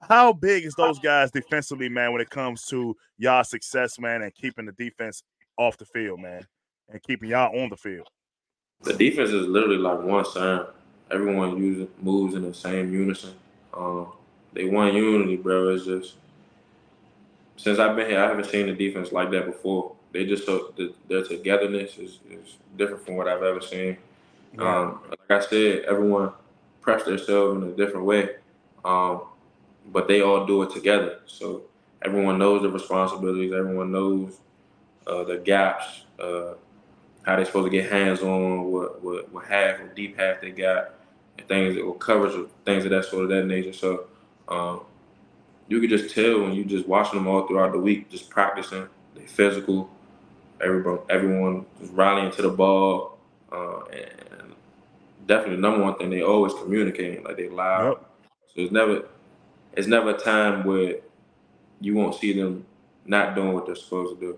how 0.02 0.32
big 0.32 0.64
is 0.64 0.74
those 0.76 1.00
guys 1.00 1.32
defensively, 1.32 1.90
man, 1.90 2.14
when 2.14 2.22
it 2.22 2.30
comes 2.30 2.66
to 2.68 2.96
y'all 3.18 3.44
success, 3.44 4.00
man, 4.00 4.22
and 4.22 4.34
keeping 4.34 4.66
the 4.66 4.72
defense 4.72 5.24
off 5.58 5.78
the 5.78 5.86
field, 5.86 6.22
man, 6.22 6.46
and 6.88 7.04
keeping 7.04 7.30
y'all 7.30 7.60
on 7.62 7.70
the 7.70 7.78
field? 7.78 8.08
The 8.82 8.94
defense 8.94 9.32
is 9.32 9.48
literally 9.48 9.78
like 9.78 10.02
one 10.02 10.24
sound. 10.24 10.68
Everyone 11.12 11.58
uses 11.58 11.88
moves 12.02 12.36
in 12.36 12.44
the 12.44 12.54
same 12.54 12.94
unison. 12.94 13.34
Um, 13.74 14.14
they 14.54 14.66
want 14.66 14.94
unity, 14.94 15.38
bro. 15.38 15.70
It's 15.70 15.86
just 15.86 16.16
since 17.58 17.78
I've 17.78 17.96
been 17.96 18.10
here, 18.10 18.20
I 18.20 18.28
haven't 18.28 18.46
seen 18.46 18.68
the 18.68 18.74
defense 18.74 19.12
like 19.12 19.32
that 19.32 19.46
before. 19.46 19.94
They 20.12 20.26
just 20.26 20.46
so 20.46 20.74
their 21.08 21.24
togetherness 21.24 21.98
is, 21.98 22.20
is 22.30 22.58
different 22.78 23.06
from 23.06 23.16
what 23.16 23.28
I've 23.28 23.44
ever 23.44 23.62
seen. 23.62 23.98
Yeah. 24.54 24.80
Um, 24.80 25.02
like 25.10 25.44
I 25.44 25.46
said, 25.46 25.84
everyone 25.84 26.32
press 26.82 27.04
themselves 27.04 27.62
in 27.62 27.70
a 27.70 27.74
different 27.74 28.06
way, 28.06 28.30
um, 28.86 29.24
but 29.92 30.08
they 30.08 30.22
all 30.22 30.46
do 30.46 30.64
it 30.64 30.72
together. 30.72 31.20
So 31.28 31.64
everyone 32.02 32.40
knows 32.40 32.62
the 32.62 32.70
responsibilities. 32.70 33.54
Everyone 33.54 33.92
knows 33.92 34.38
uh, 35.06 35.24
the 35.24 35.38
gaps. 35.38 36.04
Uh, 36.18 36.54
how 37.24 37.36
they're 37.36 37.46
supposed 37.46 37.66
to 37.66 37.70
get 37.70 37.92
hands 37.92 38.22
on, 38.22 38.72
what 38.72 39.04
what, 39.04 39.32
what 39.32 39.46
half 39.46 39.80
or 39.80 39.88
deep 39.94 40.18
half 40.18 40.42
they 40.42 40.52
got, 40.52 40.96
and 41.40 41.48
things 41.48 41.78
or 41.78 41.96
coverage 41.96 42.36
or 42.36 42.48
things 42.66 42.86
of 42.86 42.92
that 42.92 43.06
sort 43.06 43.24
of 43.24 43.30
that 43.30 43.46
nature. 43.46 43.74
So 43.74 44.08
um, 44.48 44.82
you 45.68 45.80
could 45.80 45.90
just 45.90 46.14
tell 46.14 46.42
when 46.42 46.54
you 46.54 46.66
just 46.66 46.88
watching 46.88 47.20
them 47.20 47.28
all 47.28 47.48
throughout 47.48 47.72
the 47.72 47.80
week, 47.80 48.10
just 48.10 48.30
practicing, 48.30 48.88
they 49.16 49.26
physical, 49.26 49.90
everyone 50.62 51.00
everyone 51.10 51.66
just 51.80 51.94
rallying 51.94 52.32
to 52.32 52.42
the 52.42 52.50
ball, 52.50 53.18
uh, 53.52 53.86
and 53.86 54.54
definitely 55.26 55.56
the 55.56 55.62
number 55.62 55.84
one 55.84 55.96
thing 55.96 56.10
they 56.10 56.22
always 56.22 56.54
communicating, 56.54 57.24
like 57.24 57.38
they 57.38 57.50
loud. 57.50 57.90
Yep. 57.90 58.06
So 58.48 58.62
it's 58.62 58.72
never 58.72 59.06
it's 59.74 59.88
never 59.88 60.12
a 60.12 60.18
time 60.18 60.64
where 60.66 60.98
you 61.80 61.96
won't 61.96 62.16
see 62.16 62.34
them 62.34 62.66
not 63.06 63.36
doing 63.36 63.54
what 63.54 63.66
they're 63.66 63.76
supposed 63.76 64.20
to 64.20 64.26
do. 64.26 64.38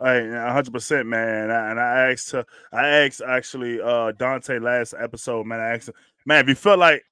Hey, 0.00 0.30
hundred 0.30 0.72
percent, 0.72 1.06
man. 1.06 1.50
And 1.50 1.80
I 1.80 2.10
asked, 2.10 2.34
I 2.72 2.88
asked 2.88 3.22
actually 3.26 3.80
uh 3.80 4.12
Dante 4.12 4.58
last 4.58 4.94
episode, 4.98 5.46
man. 5.46 5.60
I 5.60 5.74
asked, 5.74 5.88
him, 5.88 5.94
man, 6.26 6.42
if 6.44 6.48
you 6.48 6.54
felt 6.54 6.78
like 6.78 7.04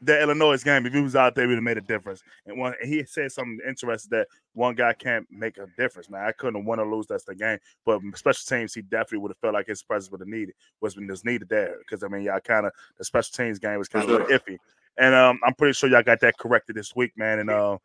the 0.00 0.20
Illinois 0.20 0.62
game, 0.62 0.86
if 0.86 0.92
he 0.92 1.00
was 1.00 1.16
out 1.16 1.34
there, 1.34 1.44
he 1.44 1.48
would 1.48 1.56
have 1.56 1.64
made 1.64 1.78
a 1.78 1.80
difference. 1.80 2.22
And 2.46 2.58
one, 2.58 2.74
he 2.82 3.04
said 3.04 3.32
something 3.32 3.58
interesting 3.66 4.10
that 4.12 4.28
one 4.54 4.74
guy 4.74 4.92
can't 4.92 5.26
make 5.30 5.58
a 5.58 5.66
difference. 5.76 6.08
Man, 6.08 6.24
I 6.24 6.32
couldn't 6.32 6.64
win 6.64 6.78
or 6.78 6.88
lose. 6.88 7.06
That's 7.06 7.24
the 7.24 7.34
game. 7.34 7.58
But 7.84 8.00
special 8.14 8.44
teams, 8.46 8.74
he 8.74 8.82
definitely 8.82 9.18
would 9.18 9.30
have 9.30 9.38
felt 9.38 9.54
like 9.54 9.66
his 9.66 9.82
presence 9.82 10.10
would 10.12 10.20
have 10.20 10.28
needed 10.28 10.54
was 10.80 10.96
was 10.96 11.24
needed 11.24 11.48
there. 11.48 11.76
Because 11.78 12.04
I 12.04 12.08
mean, 12.08 12.22
y'all 12.22 12.40
kind 12.40 12.66
of 12.66 12.72
the 12.98 13.04
special 13.04 13.32
teams 13.32 13.58
game 13.58 13.78
was 13.78 13.88
kind 13.88 14.08
of 14.08 14.28
iffy. 14.28 14.58
And 14.98 15.14
um, 15.14 15.38
I'm 15.44 15.54
pretty 15.54 15.74
sure 15.74 15.88
y'all 15.88 16.02
got 16.02 16.20
that 16.20 16.38
corrected 16.38 16.76
this 16.76 16.94
week, 16.94 17.12
man. 17.16 17.38
And 17.38 17.50
uh, 17.50 17.78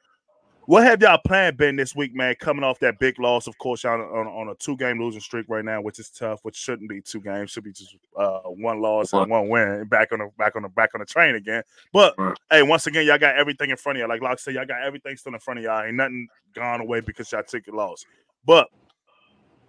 what 0.65 0.83
have 0.83 1.01
y'all 1.01 1.17
plan 1.17 1.55
been 1.55 1.75
this 1.75 1.95
week, 1.95 2.15
man? 2.15 2.35
Coming 2.35 2.63
off 2.63 2.79
that 2.79 2.99
big 2.99 3.19
loss, 3.19 3.47
of 3.47 3.57
course, 3.57 3.83
y'all 3.83 4.01
on, 4.01 4.27
on 4.27 4.49
a 4.49 4.55
two 4.55 4.77
game 4.77 4.99
losing 4.99 5.19
streak 5.19 5.45
right 5.49 5.65
now, 5.65 5.81
which 5.81 5.99
is 5.99 6.09
tough. 6.09 6.39
Which 6.43 6.55
shouldn't 6.55 6.89
be 6.89 7.01
two 7.01 7.19
games, 7.19 7.51
should 7.51 7.63
be 7.63 7.73
just 7.73 7.95
uh, 8.17 8.39
one 8.41 8.81
loss 8.81 9.11
and 9.13 9.29
one 9.29 9.49
win. 9.49 9.85
Back 9.85 10.11
on 10.13 10.19
the 10.19 10.29
back 10.37 10.55
on 10.55 10.63
the 10.63 10.69
back 10.69 10.91
on 10.95 10.99
the 10.99 11.05
train 11.05 11.35
again. 11.35 11.63
But 11.91 12.15
right. 12.17 12.37
hey, 12.49 12.63
once 12.63 12.87
again, 12.87 13.05
y'all 13.05 13.17
got 13.17 13.35
everything 13.35 13.69
in 13.69 13.77
front 13.77 13.97
of 13.97 14.01
you. 14.01 14.07
Like 14.07 14.21
Locke 14.21 14.39
said, 14.39 14.53
y'all 14.53 14.65
got 14.65 14.81
everything 14.81 15.17
still 15.17 15.33
in 15.33 15.39
front 15.39 15.59
of 15.59 15.65
y'all. 15.65 15.83
Ain't 15.83 15.95
nothing 15.95 16.27
gone 16.53 16.81
away 16.81 17.01
because 17.01 17.31
y'all 17.31 17.43
took 17.43 17.67
a 17.67 17.75
loss. 17.75 18.05
But 18.45 18.69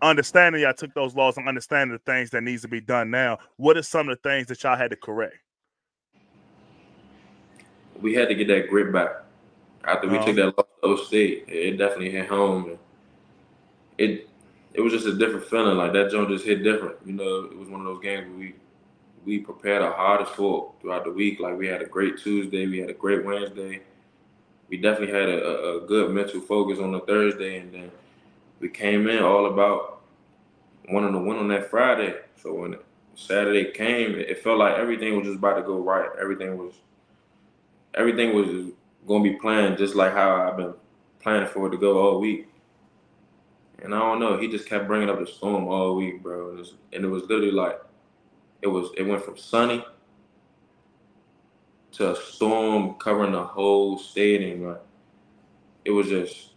understanding 0.01 0.63
y'all 0.63 0.75
took 0.75 0.95
those 0.95 1.15
losses 1.15 1.39
and 1.39 1.49
understanding 1.49 1.97
the 1.97 2.13
things 2.13 2.31
that 2.31 2.43
needs 2.43 2.63
to 2.63 2.69
be 2.69 2.81
done 2.81 3.11
now. 3.11 3.39
What 3.57 3.77
are 3.77 3.83
some 3.83 4.09
of 4.09 4.17
the 4.23 4.29
things 4.29 4.47
that 4.49 4.63
y'all 4.63 4.77
had 4.77 4.91
to 4.91 4.97
correct? 4.97 5.37
We 8.01 8.15
had 8.15 8.29
to 8.29 8.35
get 8.35 8.49
that 8.49 8.69
grit 8.69 8.93
back 8.93 9.24
after 9.87 10.09
we 10.09 10.19
took 10.19 10.37
that 10.37 10.57
loss 10.57 10.67
to 10.67 10.87
O 10.87 10.97
State, 10.97 11.45
it 11.49 11.79
definitely 11.79 12.11
hit 12.11 12.29
home. 12.29 12.71
And 12.71 12.79
it 13.99 14.29
it 14.73 14.81
was 14.81 14.93
just 14.93 15.07
a 15.07 15.17
different 15.17 15.47
feeling. 15.47 15.77
Like 15.77 15.93
that 15.93 16.11
joint 16.11 16.29
just 16.29 16.45
hit 16.45 16.63
different. 16.63 16.97
You 17.05 17.13
know, 17.13 17.45
it 17.45 17.57
was 17.57 17.69
one 17.69 17.81
of 17.81 17.87
those 17.87 18.03
games 18.03 18.29
where 18.29 18.39
we 18.39 18.55
we 19.25 19.39
prepared 19.39 19.83
our 19.83 19.93
hardest 19.93 20.33
for 20.33 20.73
throughout 20.81 21.05
the 21.05 21.11
week. 21.11 21.41
Like 21.41 21.57
we 21.57 21.67
had 21.67 21.83
a 21.83 21.87
great 21.87 22.19
Tuesday, 22.19 22.67
we 22.67 22.79
had 22.79 22.91
a 22.91 22.95
great 22.95 23.25
Wednesday. 23.25 23.81
We 24.69 24.79
definitely 24.79 25.15
had 25.15 25.29
a, 25.29 25.77
a 25.77 25.81
good 25.87 26.11
mental 26.11 26.41
focus 26.41 26.79
on 26.79 26.93
the 26.93 27.01
Thursday, 27.01 27.59
and 27.59 27.73
then 27.73 27.91
we 28.61 28.69
came 28.69 29.09
in 29.09 29.23
all 29.23 29.47
about 29.47 30.01
wanting 30.91 31.13
to 31.13 31.19
win 31.19 31.39
on 31.39 31.49
that 31.49 31.71
Friday. 31.71 32.15
So 32.43 32.55
when 32.55 32.77
Saturday 33.15 33.71
came, 33.73 34.15
it 34.15 34.43
felt 34.43 34.59
like 34.59 34.77
everything 34.77 35.17
was 35.17 35.27
just 35.27 35.39
about 35.39 35.55
to 35.55 35.63
go 35.63 35.79
right. 35.79 36.09
Everything 36.21 36.57
was 36.59 36.75
everything 37.95 38.35
was 38.35 38.73
gonna 39.07 39.25
be 39.25 39.35
playing 39.35 39.77
just 39.77 39.95
like 39.95 40.13
how 40.13 40.49
I've 40.49 40.57
been 40.57 40.75
planning 41.21 41.49
for 41.49 41.67
it 41.67 41.71
to 41.71 41.79
go 41.79 41.99
all 41.99 42.21
week. 42.21 42.49
And 43.83 43.95
I 43.95 43.99
don't 43.99 44.21
know, 44.21 44.39
he 44.39 44.49
just 44.49 44.69
kept 44.69 44.87
bringing 44.87 45.11
up 45.11 45.19
the 45.19 45.27
storm 45.27 45.67
all 45.69 45.97
week, 45.97 46.23
bro. 46.23 46.57
And, 46.57 46.67
and 46.93 47.05
it 47.05 47.09
was 47.09 47.23
literally 47.25 47.51
like, 47.51 47.81
it 48.63 48.69
was 48.69 48.91
it 48.97 49.03
went 49.03 49.25
from 49.25 49.37
sunny 49.37 49.85
to 51.93 52.13
a 52.13 52.17
storm 52.17 52.95
covering 52.95 53.33
the 53.33 53.43
whole 53.43 53.99
stadium. 53.99 54.69
Like, 54.69 54.81
it 55.85 55.91
was 55.91 56.09
just 56.09 56.51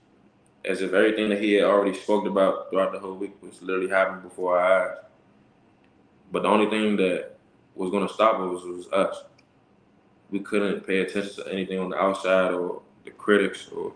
as 0.66 0.82
if 0.82 0.94
everything 0.94 1.30
that 1.30 1.42
he 1.42 1.54
had 1.54 1.66
already 1.66 1.98
spoke 1.98 2.26
about 2.26 2.70
throughout 2.70 2.92
the 2.92 3.00
whole 3.00 3.16
week 3.16 3.36
was 3.42 3.62
literally 3.62 3.90
happening 3.90 4.22
before 4.22 4.60
our 4.60 4.90
eyes. 4.90 4.98
But 6.32 6.44
the 6.44 6.50
only 6.50 6.70
thing 6.70 6.98
that 6.98 7.38
was 7.76 7.92
to 7.92 8.14
stop 8.14 8.36
us 8.36 8.64
was 8.64 8.88
us 8.92 9.24
we 10.32 10.40
couldn't 10.40 10.86
pay 10.86 11.00
attention 11.00 11.44
to 11.44 11.52
anything 11.52 11.80
on 11.80 11.90
the 11.90 11.98
outside 11.98 12.54
or 12.54 12.82
the 13.06 13.12
critics 13.12 13.70
or 13.70 13.94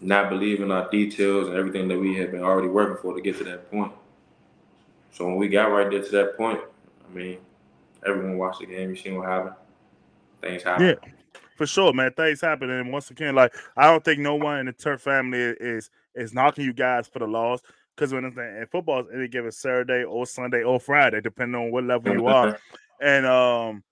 not 0.00 0.30
believe 0.30 0.60
in 0.60 0.70
our 0.70 0.88
details 0.90 1.48
and 1.48 1.56
everything 1.56 1.88
that 1.88 1.98
we 1.98 2.16
had 2.16 2.30
been 2.30 2.42
already 2.42 2.68
working 2.68 2.96
for 3.02 3.14
to 3.14 3.20
get 3.20 3.36
to 3.38 3.44
that 3.44 3.70
point. 3.70 3.92
So 5.12 5.26
when 5.26 5.36
we 5.36 5.48
got 5.48 5.66
right 5.66 5.90
there 5.90 6.02
to 6.02 6.10
that 6.10 6.36
point, 6.36 6.60
I 7.04 7.14
mean, 7.14 7.38
everyone 8.06 8.38
watched 8.38 8.60
the 8.60 8.66
game. 8.66 8.90
You 8.90 8.96
seen 8.96 9.16
what 9.16 9.28
happened. 9.28 9.54
Things 10.40 10.62
happen. 10.62 10.86
Yeah, 10.86 10.94
for 11.56 11.66
sure, 11.66 11.92
man. 11.92 12.12
Things 12.12 12.40
happen, 12.40 12.70
and 12.70 12.92
once 12.92 13.10
again, 13.10 13.34
like 13.34 13.52
I 13.76 13.86
don't 13.86 14.04
think 14.04 14.20
no 14.20 14.36
one 14.36 14.60
in 14.60 14.66
the 14.66 14.72
Terp 14.72 15.00
family 15.00 15.38
is 15.38 15.90
is 16.14 16.32
knocking 16.32 16.64
you 16.64 16.72
guys 16.72 17.08
for 17.08 17.18
the 17.18 17.26
loss. 17.26 17.60
Because 17.96 18.12
when 18.12 18.24
it's 18.24 18.36
in 18.36 18.64
football, 18.70 19.00
it's 19.00 19.10
any 19.12 19.26
given 19.26 19.50
Saturday 19.50 20.04
or 20.04 20.24
Sunday 20.24 20.62
or 20.62 20.78
Friday, 20.78 21.20
depending 21.20 21.60
on 21.60 21.72
what 21.72 21.82
level 21.82 22.12
you 22.12 22.26
are, 22.28 22.56
and 23.02 23.26
um, 23.26 23.82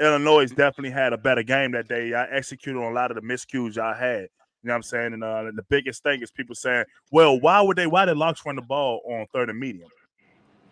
Illinois 0.00 0.48
definitely 0.48 0.90
had 0.90 1.12
a 1.12 1.18
better 1.18 1.42
game 1.42 1.72
that 1.72 1.88
day. 1.88 2.14
I 2.14 2.24
executed 2.30 2.78
on 2.78 2.90
a 2.90 2.94
lot 2.94 3.10
of 3.10 3.16
the 3.16 3.20
miscues 3.20 3.76
y'all 3.76 3.94
had. 3.94 4.28
You 4.62 4.68
know 4.68 4.72
what 4.72 4.76
I'm 4.76 4.82
saying? 4.82 5.12
And 5.12 5.22
uh, 5.22 5.50
the 5.54 5.64
biggest 5.68 6.02
thing 6.02 6.22
is 6.22 6.30
people 6.30 6.54
saying, 6.54 6.84
"Well, 7.12 7.38
why 7.38 7.60
would 7.60 7.76
they? 7.76 7.86
Why 7.86 8.06
did 8.06 8.16
Locks 8.16 8.40
run 8.46 8.56
the 8.56 8.62
ball 8.62 9.02
on 9.06 9.26
third 9.32 9.50
and 9.50 9.58
medium?" 9.58 9.88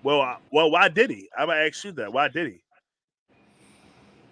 Well, 0.03 0.23
uh, 0.23 0.37
well, 0.51 0.71
why 0.71 0.89
did 0.89 1.11
he? 1.11 1.29
I'm 1.39 1.49
gonna 1.49 1.61
ask 1.61 1.85
you 1.85 1.93
that. 1.93 2.13
Why 2.13 2.29
did 2.29 2.53
he? 2.53 2.63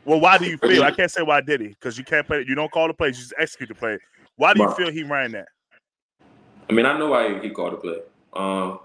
Well, 0.05 0.19
why 0.19 0.39
do 0.39 0.47
you 0.47 0.57
feel? 0.57 0.83
I 0.83 0.91
can't 0.91 1.11
say 1.11 1.23
why 1.23 1.43
did 1.43 1.61
he 1.61 1.69
because 1.69 1.99
you 1.99 2.05
can't 2.05 2.27
play. 2.27 2.45
You 2.49 2.55
don't 2.55 2.73
call 2.73 2.89
the 2.89 2.95
play. 2.95 3.09
You 3.09 3.15
just 3.15 3.35
execute 3.39 3.69
the 3.69 3.75
play. 3.75 3.99
Why 4.37 4.55
do 4.55 4.63
you 4.63 4.71
feel 4.73 4.91
he 4.91 5.03
ran 5.03 5.33
that? 5.33 5.49
I 6.69 6.73
mean, 6.73 6.87
I 6.87 6.99
know 6.99 7.09
why 7.11 7.39
he 7.41 7.51
called 7.51 7.75
the 7.75 7.77
play. 7.77 7.99
Um, 8.33 8.81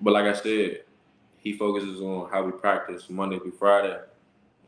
but 0.00 0.12
like 0.12 0.24
I 0.24 0.32
said, 0.32 0.82
he 1.38 1.52
focuses 1.52 2.00
on 2.00 2.28
how 2.28 2.42
we 2.42 2.50
practice 2.50 3.08
Monday 3.08 3.38
through 3.38 3.52
Friday 3.52 3.96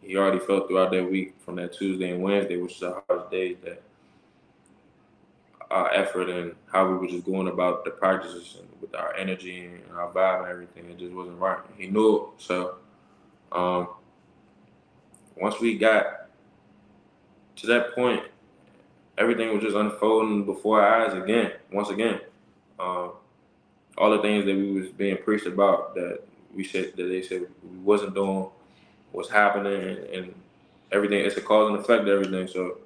he 0.02 0.16
already 0.16 0.38
felt 0.38 0.68
throughout 0.68 0.90
that 0.92 1.10
week 1.10 1.34
from 1.40 1.56
that 1.56 1.72
Tuesday 1.72 2.10
and 2.10 2.22
Wednesday, 2.22 2.56
which 2.56 2.74
is 2.74 2.80
the 2.80 3.02
hardest 3.08 3.30
days, 3.30 3.56
that 3.64 3.82
our 5.70 5.92
effort 5.92 6.30
and 6.30 6.54
how 6.72 6.88
we 6.88 6.96
were 6.96 7.06
just 7.06 7.26
going 7.26 7.48
about 7.48 7.84
the 7.84 7.90
practices 7.90 8.56
and 8.58 8.68
with 8.80 8.94
our 8.94 9.14
energy 9.14 9.66
and 9.66 9.82
our 9.96 10.10
vibe 10.12 10.40
and 10.40 10.48
everything, 10.48 10.90
it 10.90 10.98
just 10.98 11.12
wasn't 11.12 11.38
right. 11.38 11.58
He 11.76 11.88
knew 11.88 12.16
it. 12.16 12.22
So 12.38 12.76
um, 13.52 13.88
once 15.36 15.60
we 15.60 15.76
got 15.76 16.28
to 17.56 17.66
that 17.66 17.94
point, 17.94 18.22
everything 19.18 19.52
was 19.52 19.62
just 19.62 19.76
unfolding 19.76 20.44
before 20.44 20.80
our 20.80 21.06
eyes 21.06 21.14
again. 21.14 21.52
Once 21.72 21.90
again, 21.90 22.20
um, 22.78 23.12
all 23.98 24.10
the 24.10 24.22
things 24.22 24.46
that 24.46 24.56
we 24.56 24.80
was 24.80 24.88
being 24.90 25.18
preached 25.18 25.46
about 25.46 25.94
that 25.96 26.20
we 26.54 26.64
said 26.64 26.92
that 26.96 27.04
they 27.04 27.20
said 27.20 27.42
we 27.62 27.78
wasn't 27.78 28.14
doing 28.14 28.48
what's 29.12 29.28
happening 29.30 29.72
and, 29.72 29.98
and 29.98 30.34
everything. 30.92 31.24
It's 31.24 31.36
a 31.36 31.40
cause 31.40 31.70
and 31.70 31.78
effect 31.78 32.06
to 32.06 32.12
everything. 32.12 32.48
So 32.48 32.78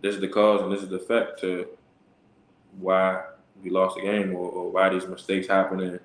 this 0.00 0.14
is 0.14 0.20
the 0.20 0.28
cause 0.28 0.62
and 0.62 0.72
this 0.72 0.82
is 0.82 0.88
the 0.88 0.96
effect 0.96 1.40
to 1.40 1.66
why 2.78 3.22
we 3.62 3.70
lost 3.70 3.96
the 3.96 4.02
game 4.02 4.34
or, 4.34 4.48
or 4.48 4.70
why 4.70 4.88
these 4.88 5.06
mistakes 5.06 5.46
happen 5.46 5.80
and 5.80 6.00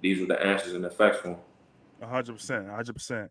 these 0.00 0.20
were 0.20 0.26
the 0.26 0.44
answers 0.44 0.74
and 0.74 0.84
effects 0.84 1.18
for 1.18 1.28
them. 1.28 2.08
hundred 2.08 2.34
percent, 2.34 2.68
hundred 2.68 2.94
percent. 2.94 3.30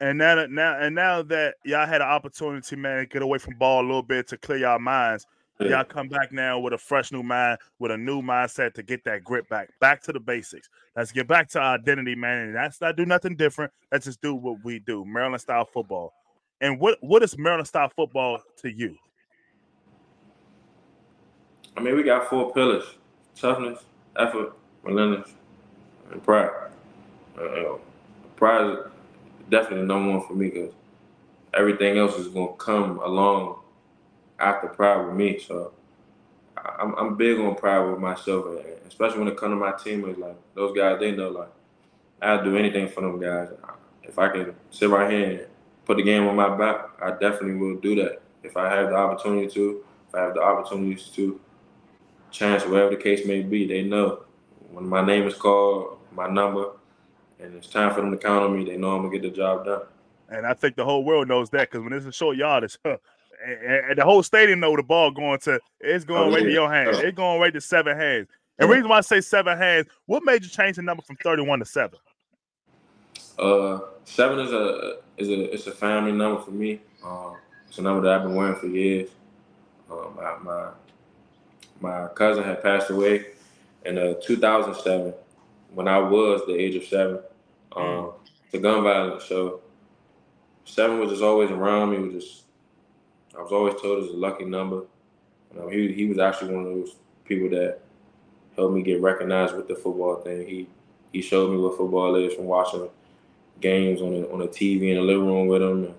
And 0.00 0.18
now 0.18 0.46
now 0.46 0.78
and 0.78 0.94
now 0.94 1.22
that 1.22 1.56
y'all 1.64 1.86
had 1.86 2.00
an 2.00 2.08
opportunity, 2.08 2.76
man, 2.76 2.98
to 2.98 3.06
get 3.06 3.22
away 3.22 3.38
from 3.38 3.54
ball 3.54 3.82
a 3.82 3.86
little 3.86 4.02
bit 4.02 4.28
to 4.28 4.38
clear 4.38 4.58
y'all 4.58 4.78
minds. 4.78 5.26
Yeah. 5.60 5.70
Y'all 5.70 5.84
come 5.84 6.08
back 6.08 6.30
now 6.30 6.60
with 6.60 6.72
a 6.72 6.78
fresh 6.78 7.10
new 7.10 7.22
mind, 7.22 7.58
with 7.80 7.90
a 7.90 7.96
new 7.96 8.22
mindset 8.22 8.74
to 8.74 8.82
get 8.82 9.02
that 9.04 9.24
grip 9.24 9.48
back, 9.48 9.70
back 9.80 10.02
to 10.04 10.12
the 10.12 10.20
basics. 10.20 10.68
Let's 10.96 11.10
get 11.10 11.26
back 11.26 11.48
to 11.50 11.60
our 11.60 11.74
identity, 11.74 12.14
man. 12.14 12.46
And 12.46 12.54
that's 12.54 12.80
not 12.80 12.96
do 12.96 13.04
nothing 13.04 13.34
different. 13.34 13.72
Let's 13.90 14.04
just 14.04 14.20
do 14.20 14.34
what 14.34 14.64
we 14.64 14.78
do, 14.78 15.04
Maryland 15.04 15.40
style 15.40 15.64
football. 15.64 16.12
And 16.60 16.78
what 16.78 16.98
what 17.00 17.22
is 17.22 17.36
Maryland 17.36 17.66
style 17.66 17.90
football 17.94 18.40
to 18.58 18.70
you? 18.70 18.96
I 21.76 21.80
mean, 21.80 21.96
we 21.96 22.04
got 22.04 22.28
four 22.28 22.52
pillars: 22.52 22.84
toughness, 23.34 23.80
effort, 24.16 24.56
relentless, 24.82 25.30
and 26.12 26.22
pride. 26.22 26.50
Uh, 27.36 27.78
pride 28.36 28.70
is 28.70 28.78
definitely 29.50 29.86
number 29.86 30.18
one 30.18 30.26
for 30.26 30.34
me 30.34 30.50
because 30.50 30.72
everything 31.54 31.98
else 31.98 32.16
is 32.16 32.28
going 32.28 32.48
to 32.48 32.54
come 32.54 32.98
along 32.98 33.56
after 34.38 34.68
pride 34.68 35.06
with 35.06 35.14
me. 35.14 35.38
So 35.38 35.72
I'm, 36.56 36.94
I'm 36.94 37.16
big 37.16 37.38
on 37.38 37.54
pride 37.54 37.80
with 37.80 38.00
myself, 38.00 38.46
especially 38.86 39.20
when 39.20 39.28
it 39.28 39.36
comes 39.36 39.52
to 39.52 39.56
my 39.56 39.72
teammates. 39.72 40.18
Like 40.18 40.36
those 40.54 40.76
guys, 40.76 40.98
they 41.00 41.12
know 41.12 41.30
like 41.30 41.50
I'll 42.22 42.42
do 42.42 42.56
anything 42.56 42.88
for 42.88 43.02
them 43.02 43.20
guys. 43.20 43.48
If 44.02 44.18
I 44.18 44.28
can 44.28 44.54
sit 44.70 44.88
right 44.88 45.10
here 45.10 45.30
and 45.30 45.46
put 45.84 45.98
the 45.98 46.02
game 46.02 46.26
on 46.26 46.36
my 46.36 46.56
back, 46.56 46.90
I 47.00 47.10
definitely 47.10 47.54
will 47.54 47.76
do 47.76 47.94
that. 47.96 48.20
If 48.42 48.56
I 48.56 48.74
have 48.74 48.90
the 48.90 48.96
opportunity 48.96 49.48
to, 49.54 49.84
if 50.08 50.14
I 50.14 50.22
have 50.22 50.34
the 50.34 50.42
opportunities 50.42 51.04
to, 51.14 51.40
chance 52.30 52.64
whatever 52.64 52.90
the 52.90 52.96
case 52.96 53.26
may 53.26 53.42
be, 53.42 53.66
they 53.66 53.82
know 53.82 54.24
when 54.70 54.86
my 54.86 55.04
name 55.04 55.26
is 55.26 55.34
called, 55.34 55.98
my 56.12 56.28
number, 56.28 56.72
and 57.40 57.54
it's 57.54 57.68
time 57.68 57.94
for 57.94 58.00
them 58.00 58.10
to 58.10 58.16
count 58.16 58.44
on 58.44 58.56
me. 58.56 58.64
They 58.64 58.76
know 58.76 58.94
I'm 58.94 59.02
gonna 59.02 59.18
get 59.18 59.22
the 59.22 59.30
job 59.30 59.64
done. 59.64 59.82
And 60.28 60.46
I 60.46 60.54
think 60.54 60.76
the 60.76 60.84
whole 60.84 61.04
world 61.04 61.28
knows 61.28 61.50
that 61.50 61.70
because 61.70 61.82
when 61.82 61.92
it's 61.92 62.06
a 62.06 62.12
short 62.12 62.36
yardage, 62.36 62.76
and, 63.44 63.90
and, 63.90 63.98
the 63.98 64.04
whole 64.04 64.22
stadium 64.22 64.60
know 64.60 64.76
the 64.76 64.82
ball 64.82 65.10
going 65.10 65.38
to 65.40 65.60
it's 65.80 66.04
going 66.04 66.28
oh, 66.28 66.32
right 66.32 66.42
yeah. 66.42 66.46
to 66.46 66.52
your 66.52 66.72
hands. 66.72 66.98
It's 66.98 67.16
going 67.16 67.40
right 67.40 67.52
to 67.52 67.60
seven 67.60 67.96
hands. 67.96 68.28
And 68.58 68.68
yeah. 68.68 68.74
reason 68.74 68.88
why 68.88 68.98
I 68.98 69.02
say 69.02 69.20
seven 69.20 69.56
hands, 69.56 69.86
what 70.06 70.24
made 70.24 70.42
you 70.42 70.48
change 70.48 70.76
the 70.76 70.82
number 70.82 71.02
from 71.02 71.16
31 71.16 71.60
to 71.60 71.64
seven? 71.64 71.98
Uh 73.38 73.78
seven 74.08 74.38
is 74.40 74.52
a 74.52 74.96
is 75.18 75.28
a 75.28 75.52
it's 75.52 75.66
a 75.66 75.72
family 75.72 76.12
number 76.12 76.40
for 76.40 76.50
me. 76.50 76.80
Um, 77.04 77.36
it's 77.68 77.78
a 77.78 77.82
number 77.82 78.02
that 78.02 78.12
I've 78.12 78.22
been 78.22 78.34
wearing 78.34 78.56
for 78.56 78.66
years. 78.66 79.10
Um, 79.90 80.16
my, 80.16 80.38
my 80.42 80.70
my 81.80 82.08
cousin 82.08 82.44
had 82.44 82.62
passed 82.62 82.90
away 82.90 83.26
in 83.84 83.98
uh, 83.98 84.14
2007 84.22 85.14
when 85.74 85.86
I 85.86 85.98
was 85.98 86.42
the 86.46 86.54
age 86.54 86.74
of 86.74 86.84
seven. 86.84 87.20
Um, 87.76 87.82
mm. 87.82 88.14
The 88.50 88.58
gun 88.58 88.82
violence. 88.82 89.24
So 89.24 89.60
seven 90.64 90.98
was 90.98 91.10
just 91.10 91.22
always 91.22 91.50
around 91.50 91.90
me. 91.90 91.98
Was 91.98 92.24
just 92.24 92.42
I 93.38 93.42
was 93.42 93.52
always 93.52 93.80
told 93.80 93.98
it 93.98 94.02
was 94.02 94.10
a 94.10 94.16
lucky 94.16 94.44
number. 94.44 94.82
You 95.52 95.60
know, 95.60 95.68
he 95.68 95.92
he 95.92 96.06
was 96.06 96.18
actually 96.18 96.54
one 96.54 96.66
of 96.66 96.72
those 96.74 96.96
people 97.24 97.48
that 97.50 97.80
helped 98.56 98.74
me 98.74 98.82
get 98.82 99.00
recognized 99.00 99.54
with 99.54 99.68
the 99.68 99.76
football 99.76 100.16
thing. 100.16 100.46
He 100.46 100.66
he 101.12 101.22
showed 101.22 101.50
me 101.50 101.58
what 101.58 101.76
football 101.76 102.16
is 102.16 102.34
from 102.34 102.46
watching 102.46 102.88
games 103.60 104.00
on 104.00 104.12
the 104.12 104.30
on 104.30 104.40
the 104.40 104.48
TV 104.48 104.90
in 104.90 104.96
the 104.96 105.02
living 105.02 105.26
room 105.26 105.46
with 105.46 105.62
him 105.62 105.94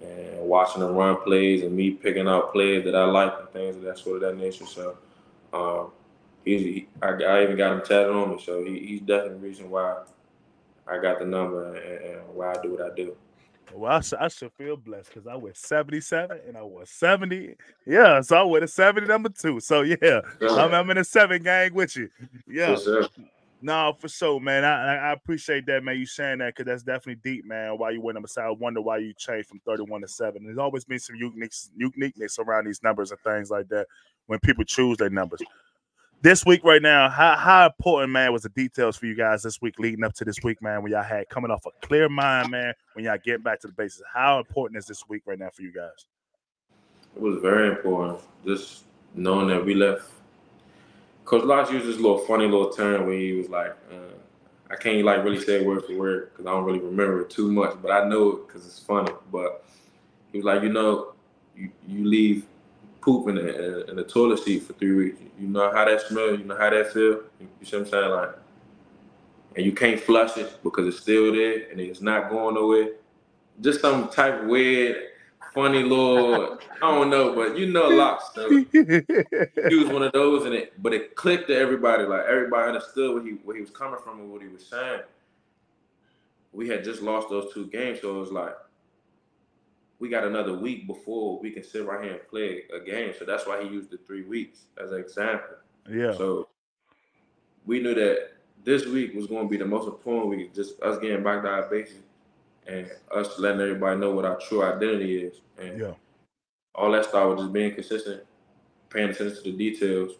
and, 0.00 0.10
and 0.10 0.48
watching 0.48 0.80
them 0.80 0.94
run 0.94 1.20
plays 1.22 1.62
and 1.62 1.76
me 1.76 1.90
picking 1.90 2.28
out 2.28 2.52
plays 2.52 2.84
that 2.84 2.94
I 2.94 3.04
like 3.04 3.34
and 3.38 3.48
things 3.50 3.76
of 3.76 3.82
that 3.82 3.98
sort 3.98 4.22
of 4.22 4.22
that 4.22 4.36
nature. 4.42 4.66
So 4.66 4.96
um, 5.52 5.90
he's 6.44 6.60
he, 6.60 6.88
I, 7.02 7.08
I, 7.08 7.42
even 7.42 7.56
got 7.56 7.72
him 7.72 7.80
tatted 7.80 8.10
on 8.10 8.30
me. 8.30 8.42
So 8.42 8.64
he, 8.64 8.78
he's 8.78 9.00
definitely 9.00 9.38
the 9.38 9.46
reason 9.46 9.70
why 9.70 10.02
I 10.86 10.98
got 10.98 11.18
the 11.18 11.24
number 11.24 11.74
and, 11.74 12.04
and 12.04 12.20
why 12.34 12.52
I 12.52 12.62
do 12.62 12.72
what 12.72 12.82
I 12.82 12.94
do. 12.94 13.16
Well, 13.74 13.92
I, 13.92 14.00
sh- 14.00 14.14
I 14.18 14.28
should 14.28 14.52
feel 14.52 14.76
blessed 14.76 15.12
because 15.12 15.26
I 15.26 15.34
was 15.34 15.58
77 15.58 16.40
and 16.46 16.56
I 16.56 16.62
was 16.62 16.90
70. 16.90 17.54
Yeah, 17.86 18.20
so 18.20 18.36
I 18.36 18.42
went 18.42 18.64
a 18.64 18.68
70 18.68 19.06
number 19.06 19.28
two. 19.28 19.60
So 19.60 19.82
yeah. 19.82 20.20
I'm, 20.42 20.74
I'm, 20.74 20.90
in 20.90 20.98
a 20.98 21.04
seven 21.04 21.42
gang 21.42 21.74
with 21.74 21.96
you. 21.96 22.08
Yeah. 22.48 22.70
Yes, 22.70 23.08
no, 23.62 23.96
for 23.98 24.08
sure, 24.08 24.38
man. 24.38 24.64
I, 24.64 24.96
I 24.96 25.12
appreciate 25.12 25.66
that, 25.66 25.82
man. 25.82 25.96
You 25.96 26.06
saying 26.06 26.38
that 26.38 26.54
because 26.54 26.66
that's 26.66 26.82
definitely 26.82 27.20
deep, 27.24 27.44
man. 27.46 27.78
Why 27.78 27.90
you 27.90 28.00
went 28.00 28.14
number 28.14 28.28
seven? 28.28 28.50
I 28.50 28.52
wonder 28.52 28.80
why 28.80 28.98
you 28.98 29.14
changed 29.14 29.48
from 29.48 29.60
31 29.66 30.02
to 30.02 30.08
seven. 30.08 30.44
There's 30.44 30.58
always 30.58 30.84
been 30.84 30.98
some 30.98 31.16
uniqueness, 31.16 31.70
uniqueness 31.76 32.38
around 32.38 32.66
these 32.66 32.82
numbers 32.82 33.10
and 33.10 33.20
things 33.20 33.50
like 33.50 33.68
that 33.70 33.86
when 34.26 34.38
people 34.40 34.64
choose 34.64 34.98
their 34.98 35.10
numbers. 35.10 35.42
This 36.22 36.44
week, 36.44 36.64
right 36.64 36.82
now, 36.82 37.08
how, 37.08 37.36
how 37.36 37.66
important, 37.66 38.12
man, 38.12 38.32
was 38.32 38.42
the 38.42 38.48
details 38.48 38.96
for 38.96 39.06
you 39.06 39.14
guys 39.14 39.42
this 39.42 39.60
week 39.60 39.78
leading 39.78 40.02
up 40.02 40.14
to 40.14 40.24
this 40.24 40.38
week, 40.42 40.60
man, 40.60 40.82
when 40.82 40.90
y'all 40.90 41.02
had 41.02 41.28
coming 41.28 41.50
off 41.50 41.64
a 41.66 41.86
clear 41.86 42.08
mind, 42.08 42.50
man, 42.50 42.74
when 42.94 43.04
y'all 43.04 43.18
getting 43.22 43.42
back 43.42 43.60
to 43.60 43.66
the 43.66 43.72
bases? 43.74 44.02
How 44.12 44.38
important 44.38 44.78
is 44.78 44.86
this 44.86 45.04
week 45.08 45.22
right 45.26 45.38
now 45.38 45.50
for 45.52 45.62
you 45.62 45.72
guys? 45.72 46.06
It 47.14 47.22
was 47.22 47.40
very 47.40 47.68
important. 47.68 48.20
Just 48.44 48.84
knowing 49.14 49.48
that 49.48 49.64
we 49.64 49.74
left 49.74 50.10
Coach 51.26 51.42
Locke 51.42 51.72
used 51.72 51.86
this 51.86 51.96
little 51.96 52.18
funny 52.18 52.44
little 52.44 52.70
term 52.70 53.06
where 53.06 53.18
he 53.18 53.32
was 53.32 53.48
like, 53.48 53.72
uh, 53.90 54.14
I 54.70 54.76
can't 54.76 55.04
like 55.04 55.24
really 55.24 55.40
say 55.40 55.64
word 55.64 55.84
for 55.84 55.96
word 55.96 56.30
because 56.30 56.46
I 56.46 56.50
don't 56.50 56.64
really 56.64 56.78
remember 56.78 57.22
it 57.22 57.30
too 57.30 57.50
much, 57.50 57.76
but 57.82 57.90
I 57.90 58.08
know 58.08 58.30
it 58.30 58.46
because 58.46 58.64
it's 58.64 58.78
funny. 58.78 59.12
But 59.32 59.64
he 60.30 60.38
was 60.38 60.44
like, 60.44 60.62
you 60.62 60.68
know, 60.68 61.14
you, 61.56 61.70
you 61.88 62.04
leave 62.06 62.46
poop 63.06 63.28
in 63.28 63.36
the, 63.36 63.88
in 63.88 63.94
the 63.94 64.02
toilet 64.02 64.40
seat 64.40 64.64
for 64.64 64.72
three 64.72 64.92
weeks. 64.92 65.20
You 65.38 65.46
know 65.46 65.70
how 65.72 65.84
that 65.84 66.00
smells. 66.00 66.40
You 66.40 66.44
know 66.44 66.58
how 66.58 66.70
that 66.70 66.92
feel. 66.92 67.20
You, 67.38 67.48
see 67.62 67.76
what 67.76 67.86
I'm 67.86 67.90
saying? 67.92 68.10
Like, 68.10 68.30
and 69.54 69.64
you 69.64 69.72
can't 69.72 70.00
flush 70.00 70.36
it 70.36 70.58
because 70.64 70.88
it's 70.88 70.98
still 70.98 71.32
there 71.32 71.70
and 71.70 71.80
it's 71.80 72.00
not 72.00 72.28
going 72.28 72.56
nowhere. 72.56 72.94
Just 73.60 73.80
some 73.80 74.08
type 74.08 74.42
of 74.42 74.48
weird 74.48 74.96
funny 75.54 75.84
little, 75.84 76.58
I 76.82 76.90
don't 76.90 77.08
know, 77.08 77.32
but 77.32 77.56
you 77.56 77.72
know 77.72 77.88
a 77.88 77.94
lot 77.94 78.18
of 78.18 78.22
stuff. 78.24 78.50
he 78.50 79.76
was 79.76 79.88
one 79.88 80.02
of 80.02 80.12
those, 80.12 80.44
and 80.44 80.54
it, 80.54 80.74
but 80.82 80.92
it 80.92 81.14
clicked 81.14 81.46
to 81.46 81.56
everybody. 81.56 82.02
Like 82.02 82.24
everybody 82.28 82.68
understood 82.68 83.14
what 83.14 83.24
he 83.24 83.30
where 83.44 83.54
he 83.54 83.62
was 83.62 83.70
coming 83.70 84.00
from 84.04 84.20
and 84.20 84.30
what 84.30 84.42
he 84.42 84.48
was 84.48 84.66
saying. 84.66 85.00
We 86.52 86.68
had 86.68 86.84
just 86.84 87.00
lost 87.00 87.30
those 87.30 87.54
two 87.54 87.68
games, 87.68 88.00
so 88.02 88.16
it 88.16 88.20
was 88.20 88.32
like 88.32 88.54
we 89.98 90.08
got 90.08 90.24
another 90.24 90.54
week 90.54 90.86
before 90.86 91.38
we 91.40 91.50
can 91.50 91.62
sit 91.62 91.86
right 91.86 92.02
here 92.02 92.12
and 92.14 92.28
play 92.28 92.64
a 92.74 92.80
game. 92.80 93.12
So 93.18 93.24
that's 93.24 93.46
why 93.46 93.62
he 93.62 93.68
used 93.68 93.90
the 93.90 93.98
three 93.98 94.22
weeks 94.22 94.66
as 94.82 94.92
an 94.92 95.00
example. 95.00 95.56
Yeah. 95.90 96.12
So 96.12 96.48
we 97.64 97.80
knew 97.80 97.94
that 97.94 98.32
this 98.64 98.84
week 98.86 99.14
was 99.14 99.26
going 99.26 99.44
to 99.44 99.48
be 99.48 99.56
the 99.56 99.64
most 99.64 99.86
important 99.86 100.28
week, 100.28 100.54
just 100.54 100.80
us 100.82 100.98
getting 100.98 101.22
back 101.22 101.42
to 101.42 101.48
our 101.48 101.68
basics 101.68 102.00
and 102.66 102.90
us 103.14 103.38
letting 103.38 103.60
everybody 103.60 103.98
know 103.98 104.12
what 104.12 104.24
our 104.24 104.38
true 104.38 104.62
identity 104.62 105.18
is. 105.18 105.40
And 105.58 105.80
yeah. 105.80 105.92
all 106.74 106.90
that 106.92 107.06
stuff 107.06 107.30
with 107.30 107.38
just 107.38 107.52
being 107.52 107.74
consistent, 107.74 108.22
paying 108.90 109.10
attention 109.10 109.36
to 109.36 109.42
the 109.42 109.52
details, 109.52 110.12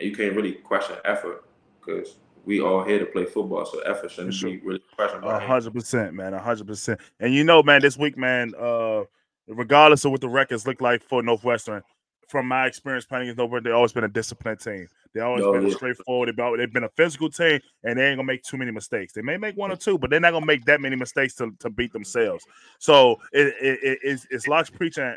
and 0.00 0.10
you 0.10 0.16
can't 0.16 0.34
really 0.34 0.52
question 0.52 0.96
effort 1.04 1.44
because 1.80 2.16
we 2.46 2.60
all 2.60 2.84
here 2.84 3.00
to 3.00 3.06
play 3.06 3.24
football, 3.24 3.66
so 3.66 3.80
effort 3.80 4.10
shouldn't 4.10 4.34
sure. 4.34 4.50
be 4.50 4.58
really 4.58 4.82
questioned. 4.94 5.24
A 5.24 5.38
hundred 5.38 5.74
percent, 5.74 6.14
man. 6.14 6.32
A 6.32 6.40
hundred 6.40 6.68
percent. 6.68 7.00
And 7.20 7.34
you 7.34 7.44
know, 7.44 7.62
man, 7.62 7.82
this 7.82 7.98
week, 7.98 8.16
man, 8.16 8.54
uh, 8.58 9.02
regardless 9.48 10.04
of 10.04 10.12
what 10.12 10.20
the 10.20 10.28
records 10.28 10.66
look 10.66 10.80
like 10.80 11.02
for 11.02 11.22
Northwestern, 11.22 11.82
from 12.28 12.46
my 12.46 12.66
experience 12.66 13.04
playing 13.04 13.24
against 13.24 13.38
Northwestern, 13.38 13.64
they've 13.64 13.74
always 13.74 13.92
been 13.92 14.04
a 14.04 14.08
disciplined 14.08 14.60
team. 14.60 14.86
They 15.12 15.20
always 15.20 15.42
no, 15.42 15.52
been 15.52 15.66
yeah. 15.66 15.74
straightforward. 15.74 16.28
They've, 16.28 16.58
they've 16.58 16.72
been 16.72 16.84
a 16.84 16.90
physical 16.90 17.30
team, 17.30 17.60
and 17.82 17.98
they 17.98 18.08
ain't 18.08 18.18
gonna 18.18 18.26
make 18.26 18.44
too 18.44 18.56
many 18.56 18.70
mistakes. 18.70 19.12
They 19.12 19.22
may 19.22 19.36
make 19.36 19.56
one 19.56 19.72
or 19.72 19.76
two, 19.76 19.98
but 19.98 20.10
they're 20.10 20.20
not 20.20 20.32
gonna 20.32 20.46
make 20.46 20.64
that 20.66 20.80
many 20.80 20.94
mistakes 20.94 21.34
to, 21.36 21.52
to 21.58 21.68
beat 21.68 21.92
themselves. 21.92 22.44
So 22.78 23.16
it, 23.32 23.54
it, 23.60 23.78
it 23.82 23.98
it's, 24.02 24.26
it's 24.30 24.46
Locke's 24.46 24.70
preaching. 24.70 25.16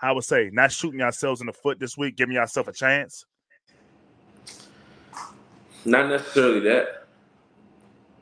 I 0.00 0.12
would 0.12 0.24
say 0.24 0.50
not 0.52 0.70
shooting 0.70 1.00
yourselves 1.00 1.40
in 1.40 1.46
the 1.48 1.52
foot 1.52 1.80
this 1.80 1.96
week, 1.98 2.16
giving 2.16 2.34
yourself 2.34 2.68
a 2.68 2.72
chance. 2.72 3.24
Not 5.84 6.08
necessarily 6.08 6.60
that, 6.60 7.06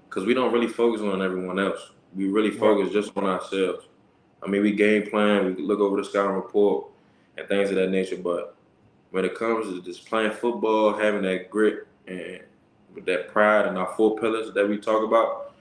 because 0.08 0.24
we 0.24 0.34
don't 0.34 0.52
really 0.52 0.66
focus 0.66 1.02
on 1.02 1.22
everyone 1.22 1.58
else. 1.58 1.92
We 2.16 2.28
really 2.28 2.50
focus 2.50 2.92
just 2.92 3.16
on 3.16 3.24
ourselves. 3.24 3.86
I 4.42 4.48
mean, 4.48 4.62
we 4.62 4.72
game 4.72 5.10
plan, 5.10 5.54
we 5.54 5.62
look 5.62 5.80
over 5.80 5.96
the 5.98 6.04
scouting 6.04 6.34
report 6.34 6.86
and 7.36 7.46
things 7.46 7.70
of 7.70 7.76
that 7.76 7.90
nature, 7.90 8.16
but 8.16 8.56
when 9.10 9.24
it 9.24 9.34
comes 9.34 9.66
to 9.66 9.82
just 9.82 10.06
playing 10.06 10.32
football, 10.32 10.94
having 10.94 11.22
that 11.22 11.50
grit 11.50 11.86
and 12.06 12.40
with 12.94 13.04
that 13.06 13.28
pride 13.28 13.66
and 13.66 13.76
our 13.76 13.92
four 13.94 14.18
pillars 14.18 14.52
that 14.54 14.68
we 14.68 14.78
talk 14.78 15.04
about, 15.04 15.54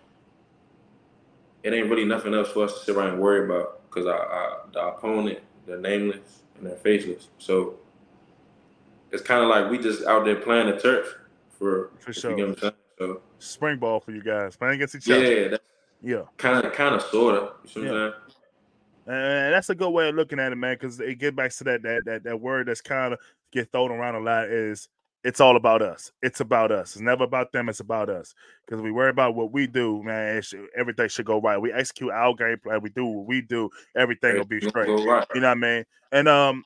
it 1.64 1.74
ain't 1.74 1.90
really 1.90 2.06
nothing 2.06 2.34
else 2.34 2.50
for 2.50 2.64
us 2.64 2.74
to 2.74 2.86
sit 2.86 2.96
around 2.96 3.10
and 3.10 3.20
worry 3.20 3.46
about 3.46 3.82
because 3.90 4.08
our, 4.08 4.26
our, 4.26 4.62
the 4.72 4.80
opponent, 4.80 5.40
they're 5.68 5.78
nameless 5.78 6.44
and 6.58 6.66
they're 6.66 6.78
faceless. 6.78 7.28
So 7.38 7.76
it's 9.12 9.22
kind 9.22 9.44
of 9.44 9.50
like 9.50 9.70
we 9.70 9.78
just 9.78 10.06
out 10.06 10.26
there 10.26 10.38
playing 10.38 10.68
the 10.68 10.80
turf 10.80 11.19
for 11.60 11.92
for 12.00 12.14
sure. 12.14 12.56
So, 12.98 13.22
Spring 13.38 13.78
ball 13.78 14.00
for 14.00 14.12
you 14.12 14.24
guys 14.24 14.56
playing 14.56 14.76
against 14.76 14.96
each 14.96 15.10
other. 15.10 15.52
Yeah, 15.52 15.58
yeah, 16.02 16.22
kind 16.38 16.66
of, 16.66 16.74
kind 16.74 16.96
of, 16.96 17.02
sort 17.04 17.36
of. 17.36 17.54
You 17.76 17.84
know 17.84 17.94
yeah. 17.94 18.06
what 18.06 18.14
I'm 18.16 18.30
saying? 18.30 19.46
And 19.46 19.54
that's 19.54 19.70
a 19.70 19.76
good 19.76 19.90
way 19.90 20.10
of 20.10 20.16
looking 20.16 20.40
at 20.40 20.52
it, 20.52 20.56
man, 20.56 20.76
because 20.76 21.00
it 21.00 21.16
gets 21.20 21.36
back 21.36 21.52
to 21.56 21.64
that 21.66 21.84
that 21.84 22.06
that, 22.06 22.24
that 22.24 22.42
word 22.42 22.68
that's 22.68 22.82
kind 22.82 23.14
of 23.14 23.20
get 23.52 23.72
thrown 23.72 23.92
around 23.92 24.16
a 24.16 24.20
lot 24.20 24.50
is 24.50 24.90
it's 25.24 25.42
all 25.42 25.56
about 25.58 25.82
us. 25.82 26.12
It's 26.22 26.40
about 26.40 26.72
us. 26.72 26.94
It's 26.94 27.02
never 27.02 27.24
about 27.24 27.52
them. 27.52 27.68
It's 27.70 27.82
about 27.82 28.10
us. 28.10 28.34
Because 28.66 28.82
we 28.82 28.92
worry 28.92 29.10
about 29.10 29.36
what 29.36 29.52
we 29.52 29.68
do, 29.68 30.02
man. 30.04 30.42
Should, 30.42 30.68
everything 30.78 31.10
should 31.10 31.26
go 31.26 31.42
right. 31.42 31.58
We 31.58 31.74
execute 31.74 32.12
our 32.12 32.34
game 32.34 32.58
plan. 32.60 32.82
We 32.82 32.90
do 32.90 33.06
what 33.06 33.28
we 33.28 33.42
do. 33.42 33.70
Everything 33.98 34.38
will 34.38 34.46
be 34.46 34.62
straight. 34.62 34.88
Right. 34.88 35.28
You 35.34 35.42
know 35.42 35.48
what 35.48 35.58
I 35.58 35.60
mean? 35.60 35.86
And 36.12 36.28
um, 36.28 36.64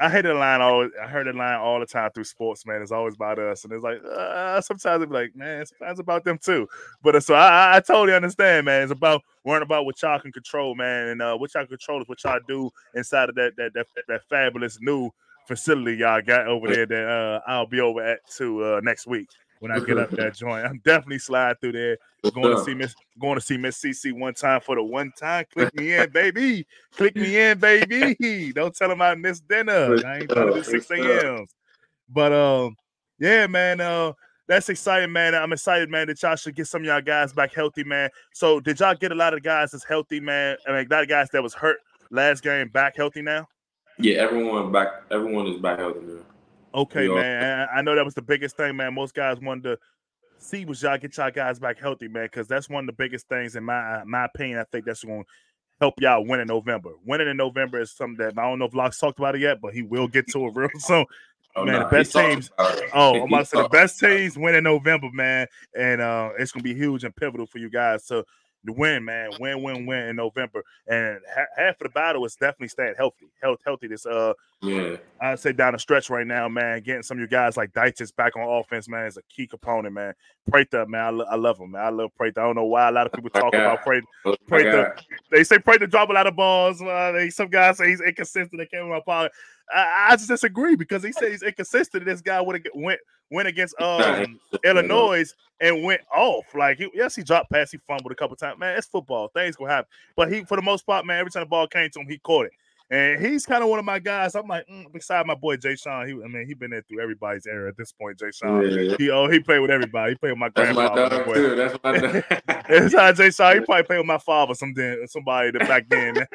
I 0.00 0.10
hear 0.10 0.22
the 0.22 0.34
line 0.34 0.60
all 0.60 0.88
I 1.00 1.06
heard 1.06 1.26
the 1.26 1.32
line 1.32 1.58
all 1.58 1.78
the 1.78 1.86
time 1.86 2.10
through 2.12 2.24
sports, 2.24 2.66
man. 2.66 2.82
It's 2.82 2.90
always 2.90 3.14
about 3.14 3.38
us, 3.38 3.64
and 3.64 3.72
it's 3.72 3.84
like 3.84 4.02
uh, 4.04 4.60
sometimes 4.60 5.04
it's 5.04 5.12
like, 5.12 5.36
man, 5.36 5.64
sometimes 5.66 6.00
about 6.00 6.24
them 6.24 6.38
too. 6.38 6.68
But 7.02 7.16
uh, 7.16 7.20
so 7.20 7.34
I, 7.34 7.76
I 7.76 7.80
totally 7.80 8.14
understand, 8.14 8.66
man. 8.66 8.82
It's 8.82 8.92
about 8.92 9.22
worrying 9.44 9.62
about 9.62 9.84
what 9.84 10.00
y'all 10.02 10.18
can 10.18 10.32
control, 10.32 10.74
man, 10.74 11.08
and 11.08 11.22
uh, 11.22 11.36
what 11.36 11.54
y'all 11.54 11.66
control 11.66 12.02
is 12.02 12.08
what 12.08 12.22
y'all 12.24 12.40
do 12.48 12.70
inside 12.94 13.28
of 13.28 13.34
that 13.36 13.52
that 13.56 13.72
that, 13.74 13.86
that 14.08 14.22
fabulous 14.28 14.78
new 14.80 15.10
facility 15.46 15.98
y'all 15.98 16.22
got 16.22 16.46
over 16.46 16.68
there 16.68 16.86
that 16.86 17.08
uh, 17.08 17.40
I'll 17.46 17.66
be 17.66 17.80
over 17.80 18.02
at 18.02 18.20
to 18.36 18.64
uh, 18.64 18.80
next 18.82 19.06
week 19.06 19.28
when 19.60 19.72
I 19.72 19.80
get 19.80 19.98
up 19.98 20.10
that 20.10 20.34
joint. 20.36 20.66
I'm 20.66 20.80
definitely 20.84 21.18
slide 21.18 21.60
through 21.60 21.72
there. 21.72 21.98
Going 22.32 22.56
to 22.56 22.64
see 22.64 22.74
Miss 22.74 22.94
going 23.20 23.36
to 23.36 23.40
see 23.40 23.56
Miss 23.56 23.80
CC 23.80 24.12
one 24.12 24.34
time 24.34 24.60
for 24.60 24.76
the 24.76 24.82
one 24.82 25.12
time. 25.18 25.44
Click 25.52 25.74
me 25.74 25.94
in, 25.94 26.10
baby. 26.12 26.66
Click 26.96 27.16
me 27.16 27.38
in, 27.38 27.58
baby. 27.58 28.52
Don't 28.52 28.74
tell 28.74 28.88
them 28.88 29.02
I 29.02 29.14
missed 29.14 29.46
dinner. 29.48 29.96
I 30.06 30.18
ain't 30.18 30.30
trying 30.30 30.48
to 30.48 30.54
do 30.54 30.62
6 30.62 30.90
a.m. 30.90 31.46
But 32.08 32.32
um, 32.32 32.76
yeah, 33.18 33.46
man. 33.46 33.80
Uh 33.80 34.12
that's 34.46 34.68
exciting, 34.68 35.10
man. 35.10 35.34
I'm 35.34 35.52
excited, 35.52 35.88
man, 35.90 36.06
that 36.08 36.22
y'all 36.22 36.36
should 36.36 36.54
get 36.54 36.66
some 36.66 36.82
of 36.82 36.86
y'all 36.86 37.00
guys 37.00 37.32
back 37.32 37.54
healthy, 37.54 37.82
man. 37.82 38.10
So 38.34 38.60
did 38.60 38.78
y'all 38.78 38.94
get 38.94 39.10
a 39.10 39.14
lot 39.14 39.32
of 39.32 39.42
guys 39.42 39.70
that's 39.70 39.84
healthy, 39.84 40.20
man? 40.20 40.56
I 40.66 40.72
mean, 40.72 40.86
a 40.86 40.94
lot 40.94 41.02
of 41.02 41.08
guys 41.08 41.30
that 41.30 41.42
was 41.42 41.54
hurt 41.54 41.78
last 42.10 42.42
game 42.42 42.68
back 42.68 42.96
healthy 42.96 43.22
now? 43.22 43.48
Yeah, 43.98 44.16
everyone 44.16 44.72
back 44.72 44.88
everyone 45.10 45.46
is 45.46 45.60
back 45.60 45.78
healthy 45.78 46.00
now. 46.00 46.20
Okay, 46.74 47.08
man. 47.08 47.68
I 47.74 47.82
know 47.82 47.94
that 47.94 48.04
was 48.04 48.14
the 48.14 48.22
biggest 48.22 48.56
thing, 48.56 48.76
man. 48.76 48.94
Most 48.94 49.14
guys 49.14 49.38
wanted 49.40 49.62
to 49.64 49.78
see 50.38 50.64
was 50.64 50.82
y'all 50.82 50.98
get 50.98 51.16
y'all 51.16 51.30
guys 51.30 51.58
back 51.58 51.78
healthy, 51.78 52.08
man, 52.08 52.24
because 52.24 52.48
that's 52.48 52.68
one 52.68 52.84
of 52.84 52.86
the 52.86 52.92
biggest 52.92 53.28
things 53.28 53.56
in 53.56 53.64
my 53.64 54.02
my 54.04 54.24
opinion. 54.24 54.58
I 54.58 54.64
think 54.64 54.84
that's 54.84 55.04
going 55.04 55.22
to 55.22 55.28
help 55.80 55.94
y'all 56.00 56.24
win 56.26 56.40
in 56.40 56.48
November. 56.48 56.90
Winning 57.04 57.28
in 57.28 57.36
November 57.36 57.80
is 57.80 57.92
something 57.92 58.16
that 58.18 58.38
I 58.38 58.48
don't 58.48 58.58
know 58.58 58.64
if 58.66 58.74
Locke's 58.74 58.98
talked 58.98 59.18
about 59.18 59.36
it 59.36 59.40
yet, 59.40 59.60
but 59.60 59.72
he 59.72 59.82
will 59.82 60.08
get 60.08 60.26
to 60.32 60.46
it 60.46 60.54
real 60.54 60.68
soon. 60.78 61.06
Oh, 61.56 61.64
man, 61.64 61.82
the 61.82 61.88
best 61.88 62.12
teams. 62.12 62.50
Oh, 62.58 63.14
I'm 63.22 63.28
about 63.28 63.38
to 63.38 63.44
say 63.44 63.62
the 63.62 63.68
best 63.68 64.00
teams 64.00 64.36
win 64.36 64.56
in 64.56 64.64
November, 64.64 65.08
man, 65.12 65.46
and 65.78 66.00
uh, 66.00 66.30
it's 66.36 66.50
gonna 66.50 66.64
be 66.64 66.74
huge 66.74 67.04
and 67.04 67.14
pivotal 67.14 67.46
for 67.46 67.58
you 67.58 67.70
guys. 67.70 68.04
So 68.66 68.72
win, 68.72 69.04
man, 69.04 69.30
win, 69.38 69.62
win, 69.62 69.86
win 69.86 70.08
in 70.08 70.16
November. 70.16 70.62
And 70.86 71.20
ha- 71.34 71.46
half 71.56 71.80
of 71.80 71.84
the 71.84 71.88
battle 71.90 72.24
is 72.24 72.34
definitely 72.34 72.68
staying 72.68 72.94
healthy, 72.96 73.26
health, 73.42 73.60
healthy. 73.64 73.88
This 73.88 74.06
uh, 74.06 74.32
yeah, 74.62 74.96
I'd 75.20 75.38
say 75.38 75.52
down 75.52 75.72
the 75.74 75.78
stretch 75.78 76.10
right 76.10 76.26
now, 76.26 76.48
man, 76.48 76.82
getting 76.82 77.02
some 77.02 77.18
of 77.18 77.20
you 77.20 77.28
guys 77.28 77.56
like 77.56 77.72
Deitis 77.72 78.14
back 78.14 78.36
on 78.36 78.42
offense, 78.42 78.88
man, 78.88 79.06
is 79.06 79.16
a 79.16 79.22
key 79.22 79.46
component, 79.46 79.94
man. 79.94 80.14
Prather, 80.50 80.86
man, 80.86 81.04
I, 81.04 81.10
lo- 81.10 81.26
I 81.30 81.36
love 81.36 81.58
him, 81.58 81.72
man. 81.72 81.82
I 81.82 81.90
love 81.90 82.10
Prather. 82.16 82.40
I 82.40 82.44
don't 82.44 82.56
know 82.56 82.64
why 82.64 82.88
a 82.88 82.92
lot 82.92 83.06
of 83.06 83.12
people 83.12 83.30
talk 83.30 83.54
about 83.54 83.82
Prather. 83.82 84.06
Prather. 84.46 84.96
They 85.30 85.44
say 85.44 85.58
Prather 85.58 85.86
drop 85.86 86.10
a 86.10 86.12
lot 86.12 86.26
of 86.26 86.36
balls. 86.36 86.80
Uh, 86.80 87.12
they, 87.12 87.30
some 87.30 87.48
guys 87.48 87.78
say 87.78 87.88
he's 87.90 88.00
inconsistent. 88.00 88.58
They 88.58 88.66
came 88.66 88.84
in 88.84 88.90
my 88.90 89.00
pocket. 89.00 89.32
I, 89.72 90.08
I, 90.10 90.16
just 90.16 90.28
disagree 90.28 90.76
because 90.76 91.02
he 91.02 91.12
said 91.12 91.30
he's 91.30 91.42
inconsistent. 91.42 92.04
This 92.04 92.20
guy 92.20 92.40
would 92.40 92.56
have 92.56 92.72
went 92.74 93.00
went 93.30 93.48
against 93.48 93.80
um, 93.80 94.38
Illinois 94.64 95.32
and 95.60 95.82
went 95.84 96.02
off. 96.14 96.44
Like 96.54 96.78
he, 96.78 96.90
yes, 96.94 97.16
he 97.16 97.22
dropped 97.22 97.50
pass, 97.50 97.70
he 97.70 97.78
fumbled 97.86 98.12
a 98.12 98.14
couple 98.14 98.36
times. 98.36 98.58
Man, 98.58 98.76
it's 98.76 98.86
football. 98.86 99.28
Things 99.28 99.56
gonna 99.56 99.70
happen. 99.70 99.90
But 100.16 100.32
he, 100.32 100.44
for 100.44 100.56
the 100.56 100.62
most 100.62 100.86
part, 100.86 101.06
man, 101.06 101.18
every 101.18 101.30
time 101.30 101.42
the 101.42 101.48
ball 101.48 101.66
came 101.66 101.90
to 101.90 102.00
him, 102.00 102.08
he 102.08 102.18
caught 102.18 102.46
it. 102.46 102.52
And 102.90 103.24
he's 103.24 103.46
kind 103.46 103.64
of 103.64 103.70
one 103.70 103.78
of 103.78 103.84
my 103.84 103.98
guys. 103.98 104.34
I'm 104.34 104.46
like, 104.46 104.68
mm, 104.68 104.92
beside 104.92 105.26
my 105.26 105.34
boy 105.34 105.56
Jeshaun, 105.56 106.06
he, 106.06 106.12
I 106.12 106.28
mean, 106.28 106.46
he 106.46 106.52
been 106.52 106.70
there 106.70 106.82
through 106.82 107.00
everybody's 107.00 107.46
era 107.46 107.68
at 107.68 107.76
this 107.78 107.92
point. 107.92 108.18
Jeshaun, 108.18 108.90
yeah. 108.90 108.96
he 108.98 109.10
oh, 109.10 109.28
he 109.28 109.40
played 109.40 109.60
with 109.60 109.70
everybody. 109.70 110.12
He 110.12 110.16
played 110.16 110.32
with 110.32 110.38
my 110.38 110.50
That's. 110.54 110.76
My 110.76 110.88
too. 111.34 111.56
That's 111.56 111.78
my 111.82 111.98
dog. 111.98 112.12
How 112.28 113.12
Jeshaun, 113.12 113.54
he 113.54 113.60
probably 113.64 113.82
played 113.84 113.98
with 113.98 114.06
my 114.06 114.18
father, 114.18 114.54
some 114.54 114.74
somebody 115.06 115.50
that 115.52 115.60
back 115.66 115.88
then. 115.88 116.14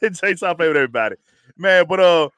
Jeshaun 0.00 0.56
played 0.56 0.68
with 0.68 0.76
everybody, 0.76 1.16
man. 1.58 1.84
But 1.88 2.00
uh, 2.00 2.28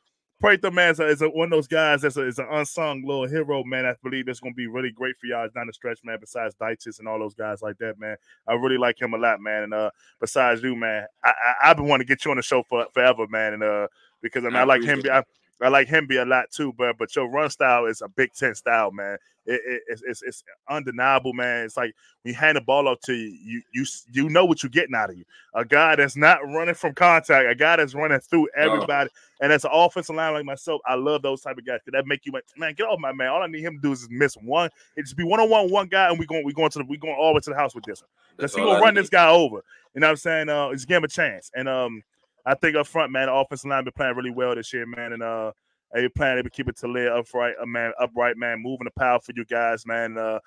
Prather, 0.40 0.70
man, 0.70 0.92
is, 0.92 1.00
a, 1.00 1.06
is 1.06 1.20
a, 1.20 1.28
one 1.28 1.46
of 1.46 1.50
those 1.50 1.66
guys 1.66 2.00
that's 2.00 2.16
a, 2.16 2.26
is 2.26 2.38
an 2.38 2.46
unsung 2.50 3.04
little 3.04 3.28
hero, 3.28 3.62
man. 3.62 3.84
I 3.84 3.94
believe 4.02 4.24
that's 4.24 4.40
going 4.40 4.54
to 4.54 4.56
be 4.56 4.66
really 4.66 4.90
great 4.90 5.16
for 5.18 5.26
y'all 5.26 5.46
down 5.54 5.66
the 5.66 5.72
stretch, 5.72 6.00
man. 6.02 6.16
Besides 6.18 6.54
Deitis 6.54 6.98
and 6.98 7.06
all 7.06 7.18
those 7.18 7.34
guys 7.34 7.60
like 7.60 7.76
that, 7.78 7.98
man. 7.98 8.16
I 8.48 8.54
really 8.54 8.78
like 8.78 9.00
him 9.00 9.12
a 9.12 9.18
lot, 9.18 9.40
man. 9.42 9.64
And 9.64 9.74
uh, 9.74 9.90
besides 10.18 10.62
you, 10.62 10.74
man, 10.74 11.04
I, 11.22 11.32
I, 11.62 11.68
have 11.68 11.76
been 11.76 11.88
wanting 11.88 12.06
to 12.06 12.10
get 12.10 12.24
you 12.24 12.30
on 12.30 12.38
the 12.38 12.42
show 12.42 12.62
for 12.62 12.86
forever, 12.94 13.26
man. 13.28 13.52
And 13.52 13.62
uh, 13.62 13.88
because 14.22 14.44
I 14.44 14.48
mean, 14.48 14.56
I, 14.56 14.60
I 14.60 14.64
like 14.64 14.82
him. 14.82 15.02
I, 15.12 15.22
I 15.62 15.68
like 15.68 15.88
him 15.88 16.06
be 16.06 16.16
a 16.16 16.24
lot 16.24 16.50
too, 16.50 16.72
but 16.76 16.96
but 16.98 17.14
your 17.14 17.28
run 17.28 17.50
style 17.50 17.86
is 17.86 18.00
a 18.00 18.08
Big 18.08 18.32
Ten 18.32 18.54
style, 18.54 18.90
man. 18.90 19.18
It, 19.46 19.60
it, 19.66 19.82
it's, 19.88 20.02
it's, 20.06 20.22
it's 20.22 20.44
undeniable, 20.68 21.32
man. 21.32 21.64
It's 21.64 21.76
like 21.76 21.94
when 22.22 22.34
you 22.34 22.38
hand 22.38 22.56
the 22.56 22.60
ball 22.60 22.86
up 22.88 23.00
to 23.02 23.14
you, 23.14 23.32
you 23.42 23.62
you 23.72 23.84
you 24.12 24.28
know 24.28 24.44
what 24.44 24.62
you're 24.62 24.70
getting 24.70 24.94
out 24.94 25.10
of 25.10 25.16
you. 25.16 25.24
A 25.54 25.64
guy 25.64 25.96
that's 25.96 26.16
not 26.16 26.38
running 26.46 26.74
from 26.74 26.94
contact, 26.94 27.50
a 27.50 27.54
guy 27.54 27.76
that's 27.76 27.94
running 27.94 28.20
through 28.20 28.48
everybody, 28.56 29.10
oh. 29.12 29.44
and 29.44 29.52
as 29.52 29.64
an 29.64 29.70
offensive 29.72 30.14
line 30.16 30.34
like 30.34 30.44
myself, 30.44 30.80
I 30.86 30.94
love 30.94 31.22
those 31.22 31.40
type 31.42 31.58
of 31.58 31.66
guys. 31.66 31.80
Cause 31.84 31.92
that 31.92 32.06
make 32.06 32.24
you 32.26 32.32
like, 32.32 32.44
man, 32.56 32.74
get 32.74 32.84
off 32.84 32.98
my 32.98 33.12
man. 33.12 33.28
All 33.28 33.42
I 33.42 33.46
need 33.46 33.62
him 33.62 33.76
to 33.76 33.80
do 33.82 33.92
is 33.92 34.06
miss 34.10 34.34
one. 34.34 34.70
It 34.96 35.02
just 35.02 35.16
be 35.16 35.24
one 35.24 35.40
on 35.40 35.50
one, 35.50 35.70
one 35.70 35.88
guy, 35.88 36.08
and 36.08 36.18
we 36.18 36.26
going 36.26 36.44
we 36.44 36.52
going 36.52 36.70
to 36.70 36.78
the 36.78 36.84
we 36.84 36.96
going 36.96 37.16
all 37.18 37.30
the 37.30 37.34
way 37.34 37.40
to 37.40 37.50
the 37.50 37.56
house 37.56 37.74
with 37.74 37.84
this 37.84 38.02
one. 38.02 38.08
Because 38.36 38.54
he 38.54 38.60
gonna 38.60 38.78
I 38.78 38.80
run 38.80 38.94
need. 38.94 39.00
this 39.02 39.10
guy 39.10 39.28
over. 39.28 39.62
You 39.94 40.00
know 40.00 40.06
what 40.06 40.12
I'm 40.12 40.16
saying? 40.16 40.48
Uh, 40.48 40.72
just 40.72 40.86
give 40.86 40.98
him 40.98 41.04
a 41.04 41.08
chance. 41.08 41.50
And 41.54 41.68
um, 41.68 42.02
I 42.46 42.54
think 42.54 42.76
up 42.76 42.86
front, 42.86 43.12
man, 43.12 43.26
the 43.26 43.34
offensive 43.34 43.70
line 43.70 43.84
been 43.84 43.92
playing 43.92 44.16
really 44.16 44.30
well 44.30 44.54
this 44.54 44.72
year, 44.72 44.86
man. 44.86 45.12
And 45.12 45.22
uh, 45.22 45.52
they 45.92 46.08
plan 46.08 46.42
to 46.42 46.50
keep 46.50 46.68
it 46.68 46.76
to 46.78 46.88
lay 46.88 47.08
upright, 47.08 47.54
a 47.60 47.66
man, 47.66 47.92
upright, 48.00 48.36
man, 48.36 48.62
moving 48.62 48.84
the 48.84 48.92
power 48.98 49.18
for 49.20 49.32
you 49.34 49.44
guys, 49.44 49.84
man. 49.86 50.16
Uh, 50.16 50.38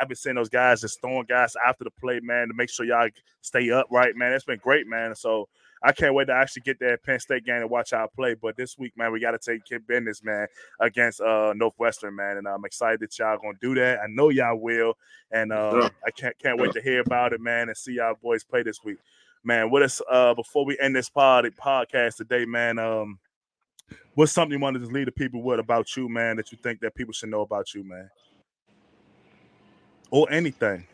I've 0.00 0.08
been 0.08 0.16
seeing 0.16 0.36
those 0.36 0.48
guys 0.48 0.80
just 0.80 1.00
throwing 1.00 1.26
guys 1.26 1.54
after 1.66 1.84
the 1.84 1.90
play, 1.90 2.20
man, 2.22 2.48
to 2.48 2.54
make 2.54 2.70
sure 2.70 2.86
y'all 2.86 3.08
stay 3.42 3.70
upright, 3.70 4.16
man. 4.16 4.32
It's 4.32 4.44
been 4.44 4.58
great, 4.58 4.86
man. 4.86 5.14
So 5.14 5.48
I 5.82 5.92
can't 5.92 6.14
wait 6.14 6.28
to 6.28 6.32
actually 6.32 6.62
get 6.62 6.78
that 6.80 7.02
Penn 7.04 7.20
State 7.20 7.44
game 7.44 7.56
and 7.60 7.70
watch 7.70 7.92
y'all 7.92 8.08
play. 8.08 8.34
But 8.34 8.56
this 8.56 8.78
week, 8.78 8.94
man, 8.96 9.12
we 9.12 9.20
got 9.20 9.32
to 9.32 9.38
take 9.38 9.66
care 9.66 9.80
business, 9.80 10.24
man, 10.24 10.46
against 10.80 11.20
uh, 11.20 11.52
Northwestern, 11.54 12.16
man. 12.16 12.38
And 12.38 12.48
I'm 12.48 12.64
excited 12.64 13.00
that 13.00 13.18
y'all 13.18 13.36
gonna 13.36 13.58
do 13.60 13.74
that. 13.74 13.98
I 14.00 14.06
know 14.08 14.30
y'all 14.30 14.58
will, 14.58 14.94
and 15.30 15.52
uh, 15.52 15.72
sure. 15.72 15.90
I 16.06 16.10
can't 16.10 16.38
can't 16.38 16.58
wait 16.58 16.72
to 16.72 16.80
hear 16.80 17.00
about 17.00 17.34
it, 17.34 17.40
man, 17.40 17.68
and 17.68 17.76
see 17.76 17.96
y'all 17.96 18.14
boys 18.22 18.44
play 18.44 18.62
this 18.62 18.82
week 18.82 18.96
man. 19.44 19.70
What 19.70 19.82
is 19.82 20.02
uh 20.10 20.34
before 20.34 20.64
we 20.64 20.78
end 20.78 20.96
this 20.96 21.08
pod 21.08 21.46
podcast 21.60 22.16
today, 22.16 22.44
man? 22.44 22.78
Um, 22.78 23.18
what's 24.14 24.32
something 24.32 24.58
you 24.58 24.62
wanted 24.62 24.80
to 24.80 24.86
lead 24.86 25.06
the 25.06 25.12
people 25.12 25.42
with 25.42 25.60
about 25.60 25.96
you, 25.96 26.08
man, 26.08 26.36
that 26.36 26.52
you 26.52 26.58
think 26.62 26.80
that 26.80 26.94
people 26.94 27.12
should 27.12 27.28
know 27.28 27.42
about 27.42 27.74
you, 27.74 27.84
man, 27.84 28.10
or 30.10 30.30
anything? 30.30 30.86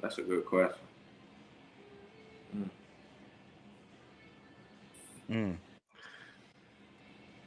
That's 0.00 0.18
a 0.18 0.22
good 0.22 0.44
question. 0.44 0.78
Mm. 2.56 2.70
Mm. 5.30 5.56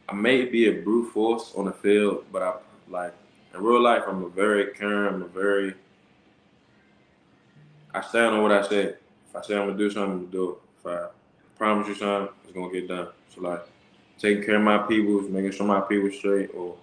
I 0.07 0.13
may 0.13 0.45
be 0.45 0.67
a 0.67 0.82
brute 0.82 1.11
force 1.11 1.53
on 1.55 1.65
the 1.65 1.73
field, 1.73 2.26
but 2.32 2.41
I 2.41 2.53
like 2.89 3.13
in 3.53 3.61
real 3.61 3.82
life. 3.82 4.03
I'm 4.07 4.23
a 4.23 4.30
very 4.30 4.73
caring, 4.73 5.15
I'm 5.15 5.21
a 5.23 5.28
very 5.28 5.73
I 7.96 8.02
stand 8.02 8.36
on 8.36 8.41
what 8.43 8.52
I 8.52 8.68
say. 8.68 8.84
If 8.84 9.36
I 9.36 9.41
say 9.41 9.56
I'm 9.56 9.68
gonna 9.68 9.78
do 9.78 9.89
something, 9.89 10.12
I'm 10.12 10.20
gonna 10.20 10.32
do 10.32 10.50
it. 10.52 10.58
If 10.80 10.86
I 10.86 11.08
promise 11.58 11.88
you 11.88 11.96
something, 11.96 12.36
it's 12.43 12.54
gonna 12.54 12.72
get 12.72 12.88
done. 12.88 13.08
So 13.34 13.41
like 13.41 13.62
taking 14.18 14.43
care 14.43 14.56
of 14.56 14.64
my 14.64 14.80
people, 14.80 15.22
making 15.22 15.52
sure 15.52 15.66
my 15.66 15.82
people 15.82 16.12
straight, 16.12 16.50
or 16.54 16.76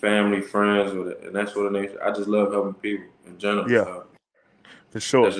family, 0.00 0.40
friends, 0.40 0.92
or 0.92 1.04
the, 1.04 1.18
and 1.26 1.34
that 1.34 1.48
sort 1.50 1.66
of 1.66 1.72
nature. 1.72 2.02
I 2.02 2.12
just 2.12 2.28
love 2.28 2.52
helping 2.52 2.74
people 2.74 3.06
in 3.26 3.36
general. 3.38 3.70
Yeah, 3.70 3.84
so 3.84 4.04
for 4.90 5.00
sure. 5.00 5.32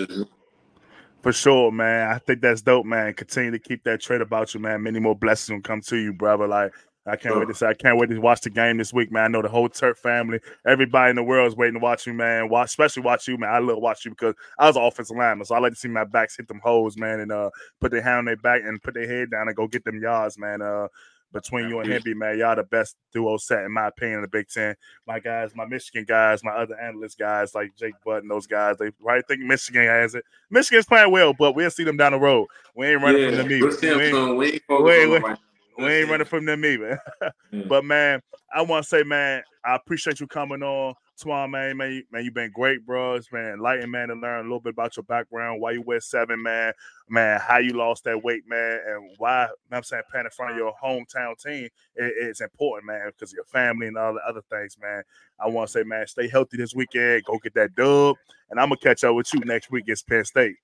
For 1.20 1.32
sure, 1.32 1.72
man. 1.72 2.12
I 2.12 2.18
think 2.18 2.40
that's 2.40 2.62
dope, 2.62 2.86
man. 2.86 3.12
Continue 3.12 3.50
to 3.50 3.58
keep 3.58 3.82
that 3.84 4.00
trait 4.00 4.20
about 4.20 4.54
you, 4.54 4.60
man. 4.60 4.82
Many 4.84 5.00
more 5.00 5.16
blessings 5.16 5.56
will 5.56 5.62
come 5.62 5.80
to 5.82 5.96
you, 5.96 6.12
brother. 6.12 6.46
Like 6.46 6.72
I 7.08 7.16
can't 7.16 7.36
wait 7.36 7.48
to 7.48 7.54
say 7.54 7.66
I 7.66 7.74
can't 7.74 7.98
wait 7.98 8.10
to 8.10 8.18
watch 8.18 8.42
the 8.42 8.50
game 8.50 8.76
this 8.76 8.92
week, 8.92 9.10
man. 9.10 9.24
I 9.24 9.28
know 9.28 9.42
the 9.42 9.48
whole 9.48 9.68
Terp 9.68 9.96
family, 9.96 10.40
everybody 10.66 11.10
in 11.10 11.16
the 11.16 11.22
world 11.22 11.48
is 11.48 11.56
waiting 11.56 11.74
to 11.74 11.80
watch 11.80 12.06
you, 12.06 12.12
man. 12.12 12.48
Watch, 12.48 12.68
especially 12.68 13.02
watch 13.02 13.26
you, 13.26 13.38
man. 13.38 13.50
I 13.50 13.58
love 13.58 13.78
watch 13.78 14.04
you 14.04 14.10
because 14.10 14.34
I 14.58 14.66
was 14.66 14.76
offensive 14.76 15.16
lineman, 15.16 15.44
so 15.46 15.54
I 15.54 15.58
like 15.58 15.72
to 15.72 15.78
see 15.78 15.88
my 15.88 16.04
backs 16.04 16.36
hit 16.36 16.48
them 16.48 16.60
holes, 16.62 16.96
man, 16.96 17.20
and 17.20 17.32
uh 17.32 17.50
put 17.80 17.90
their 17.90 18.02
hand 18.02 18.18
on 18.18 18.24
their 18.26 18.36
back 18.36 18.62
and 18.64 18.82
put 18.82 18.94
their 18.94 19.06
head 19.06 19.30
down 19.30 19.48
and 19.48 19.56
go 19.56 19.66
get 19.66 19.84
them 19.84 20.00
yards, 20.00 20.38
man. 20.38 20.62
Uh 20.62 20.88
between 21.32 21.68
you 21.68 21.80
and 21.80 21.90
Hemby, 21.90 22.14
man, 22.14 22.38
y'all 22.38 22.56
the 22.56 22.62
best 22.62 22.96
duo 23.12 23.36
set 23.36 23.64
in 23.64 23.72
my 23.72 23.88
opinion 23.88 24.18
in 24.18 24.22
the 24.22 24.28
Big 24.28 24.48
Ten. 24.48 24.74
My 25.06 25.20
guys, 25.20 25.54
my 25.54 25.66
Michigan 25.66 26.04
guys, 26.08 26.42
my 26.42 26.52
other 26.52 26.78
analyst 26.80 27.18
guys 27.18 27.54
like 27.54 27.76
Jake 27.76 27.94
Button, 28.04 28.28
those 28.28 28.46
guys, 28.46 28.78
they 28.78 28.90
right 29.00 29.22
think 29.28 29.40
Michigan 29.40 29.86
has 29.86 30.14
it. 30.14 30.24
Michigan's 30.50 30.86
playing 30.86 31.12
well, 31.12 31.34
but 31.34 31.54
we'll 31.54 31.70
see 31.70 31.84
them 31.84 31.96
down 31.96 32.12
the 32.12 32.18
road. 32.18 32.46
We 32.74 32.86
ain't 32.86 33.02
running 33.02 33.22
yeah, 33.22 33.28
from 33.28 33.36
them 33.36 33.52
either. 33.52 33.66
We 33.80 33.98
ain't, 33.98 34.36
we 34.38 34.46
ain't, 34.46 35.10
we 35.10 35.16
ain't, 35.16 35.38
we 35.78 35.86
ain't 35.86 36.10
running 36.10 36.26
from 36.26 36.44
them 36.44 36.64
either. 36.64 37.00
mm. 37.52 37.68
But 37.68 37.84
man, 37.84 38.20
I 38.54 38.62
want 38.62 38.84
to 38.84 38.88
say, 38.88 39.02
man, 39.02 39.42
I 39.64 39.76
appreciate 39.76 40.20
you 40.20 40.26
coming 40.26 40.62
on. 40.62 40.94
Twan, 41.22 41.50
man, 41.50 41.76
man, 41.76 41.92
you, 41.92 42.02
man, 42.12 42.24
you've 42.24 42.34
been 42.34 42.52
great, 42.52 42.86
bro. 42.86 43.14
It's 43.14 43.28
been 43.28 43.44
enlightening, 43.44 43.90
man, 43.90 44.08
to 44.08 44.14
learn 44.14 44.40
a 44.40 44.42
little 44.42 44.60
bit 44.60 44.72
about 44.72 44.96
your 44.96 45.02
background, 45.02 45.60
why 45.60 45.72
you 45.72 45.82
wear 45.82 46.00
seven, 46.00 46.40
man, 46.40 46.72
man, 47.08 47.40
how 47.40 47.58
you 47.58 47.70
lost 47.70 48.04
that 48.04 48.22
weight, 48.22 48.44
man, 48.46 48.80
and 48.86 49.10
why 49.18 49.42
you 49.44 49.48
know 49.70 49.78
I'm 49.78 49.82
saying 49.82 50.04
playing 50.10 50.26
in 50.26 50.30
front 50.30 50.52
of 50.52 50.58
your 50.58 50.72
hometown 50.82 51.36
team 51.42 51.68
is, 51.96 52.40
important, 52.40 52.86
man, 52.86 53.06
because 53.06 53.32
your 53.32 53.44
family 53.44 53.88
and 53.88 53.98
all 53.98 54.14
the 54.14 54.20
other 54.28 54.42
things, 54.48 54.76
man. 54.80 55.02
I 55.40 55.48
want 55.48 55.68
to 55.68 55.72
say, 55.72 55.82
man, 55.82 56.06
stay 56.06 56.28
healthy 56.28 56.56
this 56.56 56.74
weekend, 56.74 57.24
go 57.24 57.38
get 57.38 57.54
that 57.54 57.74
dub, 57.74 58.16
and 58.50 58.60
I'm 58.60 58.68
gonna 58.68 58.76
catch 58.76 59.02
up 59.02 59.16
with 59.16 59.32
you 59.34 59.40
next 59.40 59.72
week 59.72 59.84
against 59.84 60.06
Penn 60.06 60.24
State. 60.24 60.54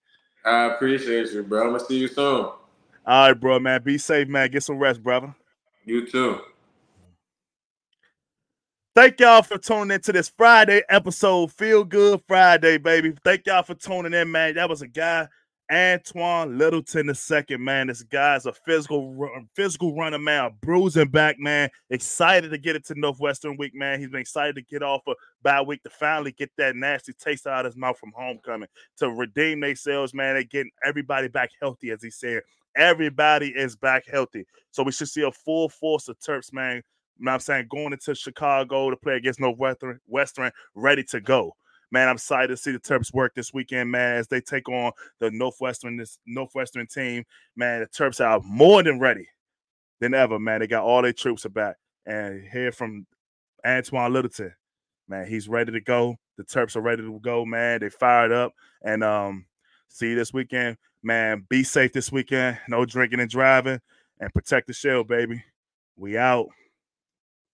I 0.45 0.67
appreciate 0.67 1.33
you, 1.33 1.43
bro. 1.43 1.63
I'm 1.63 1.73
gonna 1.73 1.85
see 1.85 1.99
you 1.99 2.09
soon. 2.09 2.51
All 3.07 3.29
right, 3.29 3.39
bro, 3.39 3.59
man. 3.59 3.83
Be 3.83 3.99
safe, 3.99 4.29
man. 4.29 4.51
Get 4.51 4.63
some 4.63 4.79
rest, 4.79 5.03
brother. 5.03 5.35
You 5.85 6.07
too. 6.07 6.41
Thank 8.95 9.21
y'all 9.21 9.43
for 9.43 9.59
tuning 9.59 9.91
into 9.91 10.13
this 10.13 10.29
Friday 10.29 10.83
episode. 10.89 11.53
Feel 11.53 11.85
good 11.85 12.23
Friday, 12.29 12.79
baby. 12.79 13.13
Thank 13.25 13.47
y'all 13.47 13.65
for 13.65 13.75
tuning 13.75 14.15
in, 14.15 14.31
man. 14.31 14.55
That 14.55 14.69
was 14.69 14.83
a 14.83 14.87
guy 14.87 15.29
Antwain 15.71 16.59
Littleton 16.59 17.07
the 17.07 17.15
second, 17.15 17.63
man. 17.63 17.87
This 17.87 18.03
guy's 18.03 18.47
a 18.47 18.53
physical, 18.53 19.29
physical 19.57 19.97
runner, 19.97 20.19
man. 20.19 20.45
A 20.45 20.51
bruising 20.51 21.09
back, 21.09 21.37
man. 21.39 21.71
Excited 21.91 22.51
to 22.51 22.59
get 22.59 22.77
it 22.77 22.85
to 22.87 22.95
Northwestern 22.95 23.57
week, 23.57 23.75
man. 23.75 23.99
He's 23.99 24.11
been 24.11 24.21
excited 24.21 24.57
to 24.57 24.63
get 24.63 24.83
off 24.83 25.03
a 25.09 25.15
bye 25.43 25.63
week 25.63 25.83
to 25.85 25.91
finally 25.91 26.33
get 26.33 26.51
that 26.59 26.77
nasty 26.77 27.15
taste 27.15 27.47
out 27.47 27.67
of 27.67 27.73
his 27.73 27.77
mouth 27.77 27.99
from 27.99 28.13
homecoming 28.15 28.69
to 28.99 29.11
redeem 29.11 29.61
themselves, 29.61 30.13
man. 30.13 30.35
They're 30.35 30.45
getting 30.45 30.71
everybody 30.85 31.29
back 31.29 31.51
healthy, 31.61 31.91
as 31.91 32.03
he 32.03 32.11
said. 32.11 32.43
Everybody 32.77 33.49
is 33.49 33.77
back 33.77 34.05
healthy, 34.11 34.45
so 34.71 34.83
we 34.83 34.93
should 34.93 35.09
see 35.09 35.23
a 35.23 35.33
full 35.33 35.69
force 35.69 36.09
of 36.09 36.19
Terps, 36.19 36.53
man. 36.53 36.83
You 37.19 37.27
know 37.27 37.33
I'm 37.33 37.41
saying 37.41 37.67
going 37.71 37.93
into 37.93 38.15
Chicago 38.15 38.91
to 38.91 38.97
play 38.97 39.17
against 39.17 39.41
Northwestern, 39.41 40.01
Western, 40.07 40.51
ready 40.75 41.05
to 41.05 41.21
go 41.21 41.55
man, 41.95 42.09
I'm 42.09 42.17
excited 42.17 42.49
to 42.49 42.57
see 42.57 42.73
the 42.73 42.81
Terps 42.81 43.15
work 43.15 43.35
this 43.37 43.55
weekend, 43.55 43.89
man, 43.89 44.17
as 44.17 44.27
they 44.27 44.41
take 44.41 44.69
on 44.69 44.91
the 45.21 45.31
Northwestern 45.31 45.97
this 45.97 46.19
Northwestern 46.27 46.89
team. 46.89 47.23
Man, 47.57 47.81
the 47.81 47.87
Terps 47.87 48.25
are 48.25 48.41
more 48.45 48.83
than 48.83 48.99
ready 48.99 49.29
than 50.01 50.13
ever, 50.13 50.41
man. 50.41 50.59
They 50.59 50.67
got 50.67 50.83
all 50.83 51.03
their 51.03 51.13
troops 51.13 51.47
back. 51.47 51.77
And 52.05 52.43
hear 52.53 52.73
from 52.73 53.07
Antwain 53.65 54.13
Littleton, 54.13 54.53
man, 55.09 55.29
he's 55.29 55.49
ready 55.49 55.71
to 55.71 55.81
go. 55.81 56.17
The 56.37 56.43
Terps 56.43 56.75
are 56.75 56.81
ready 56.81 57.03
to 57.03 57.21
go, 57.21 57.45
man. 57.45 57.79
They 57.81 57.91
fired 57.91 58.33
up. 58.33 58.53
And 58.83 59.05
um, 59.05 59.47
see 59.89 60.11
you 60.11 60.15
this 60.15 60.33
weekend. 60.33 60.77
Man, 61.03 61.47
be 61.49 61.65
safe 61.65 61.93
this 61.93 62.11
weekend. 62.11 62.59
No 62.69 62.85
drinking 62.85 63.21
and 63.21 63.31
driving. 63.31 63.81
And 64.21 64.33
protect 64.33 64.67
the 64.67 64.73
shell, 64.73 65.05
baby. 65.05 65.45
We 65.97 66.17
out. 66.17 66.49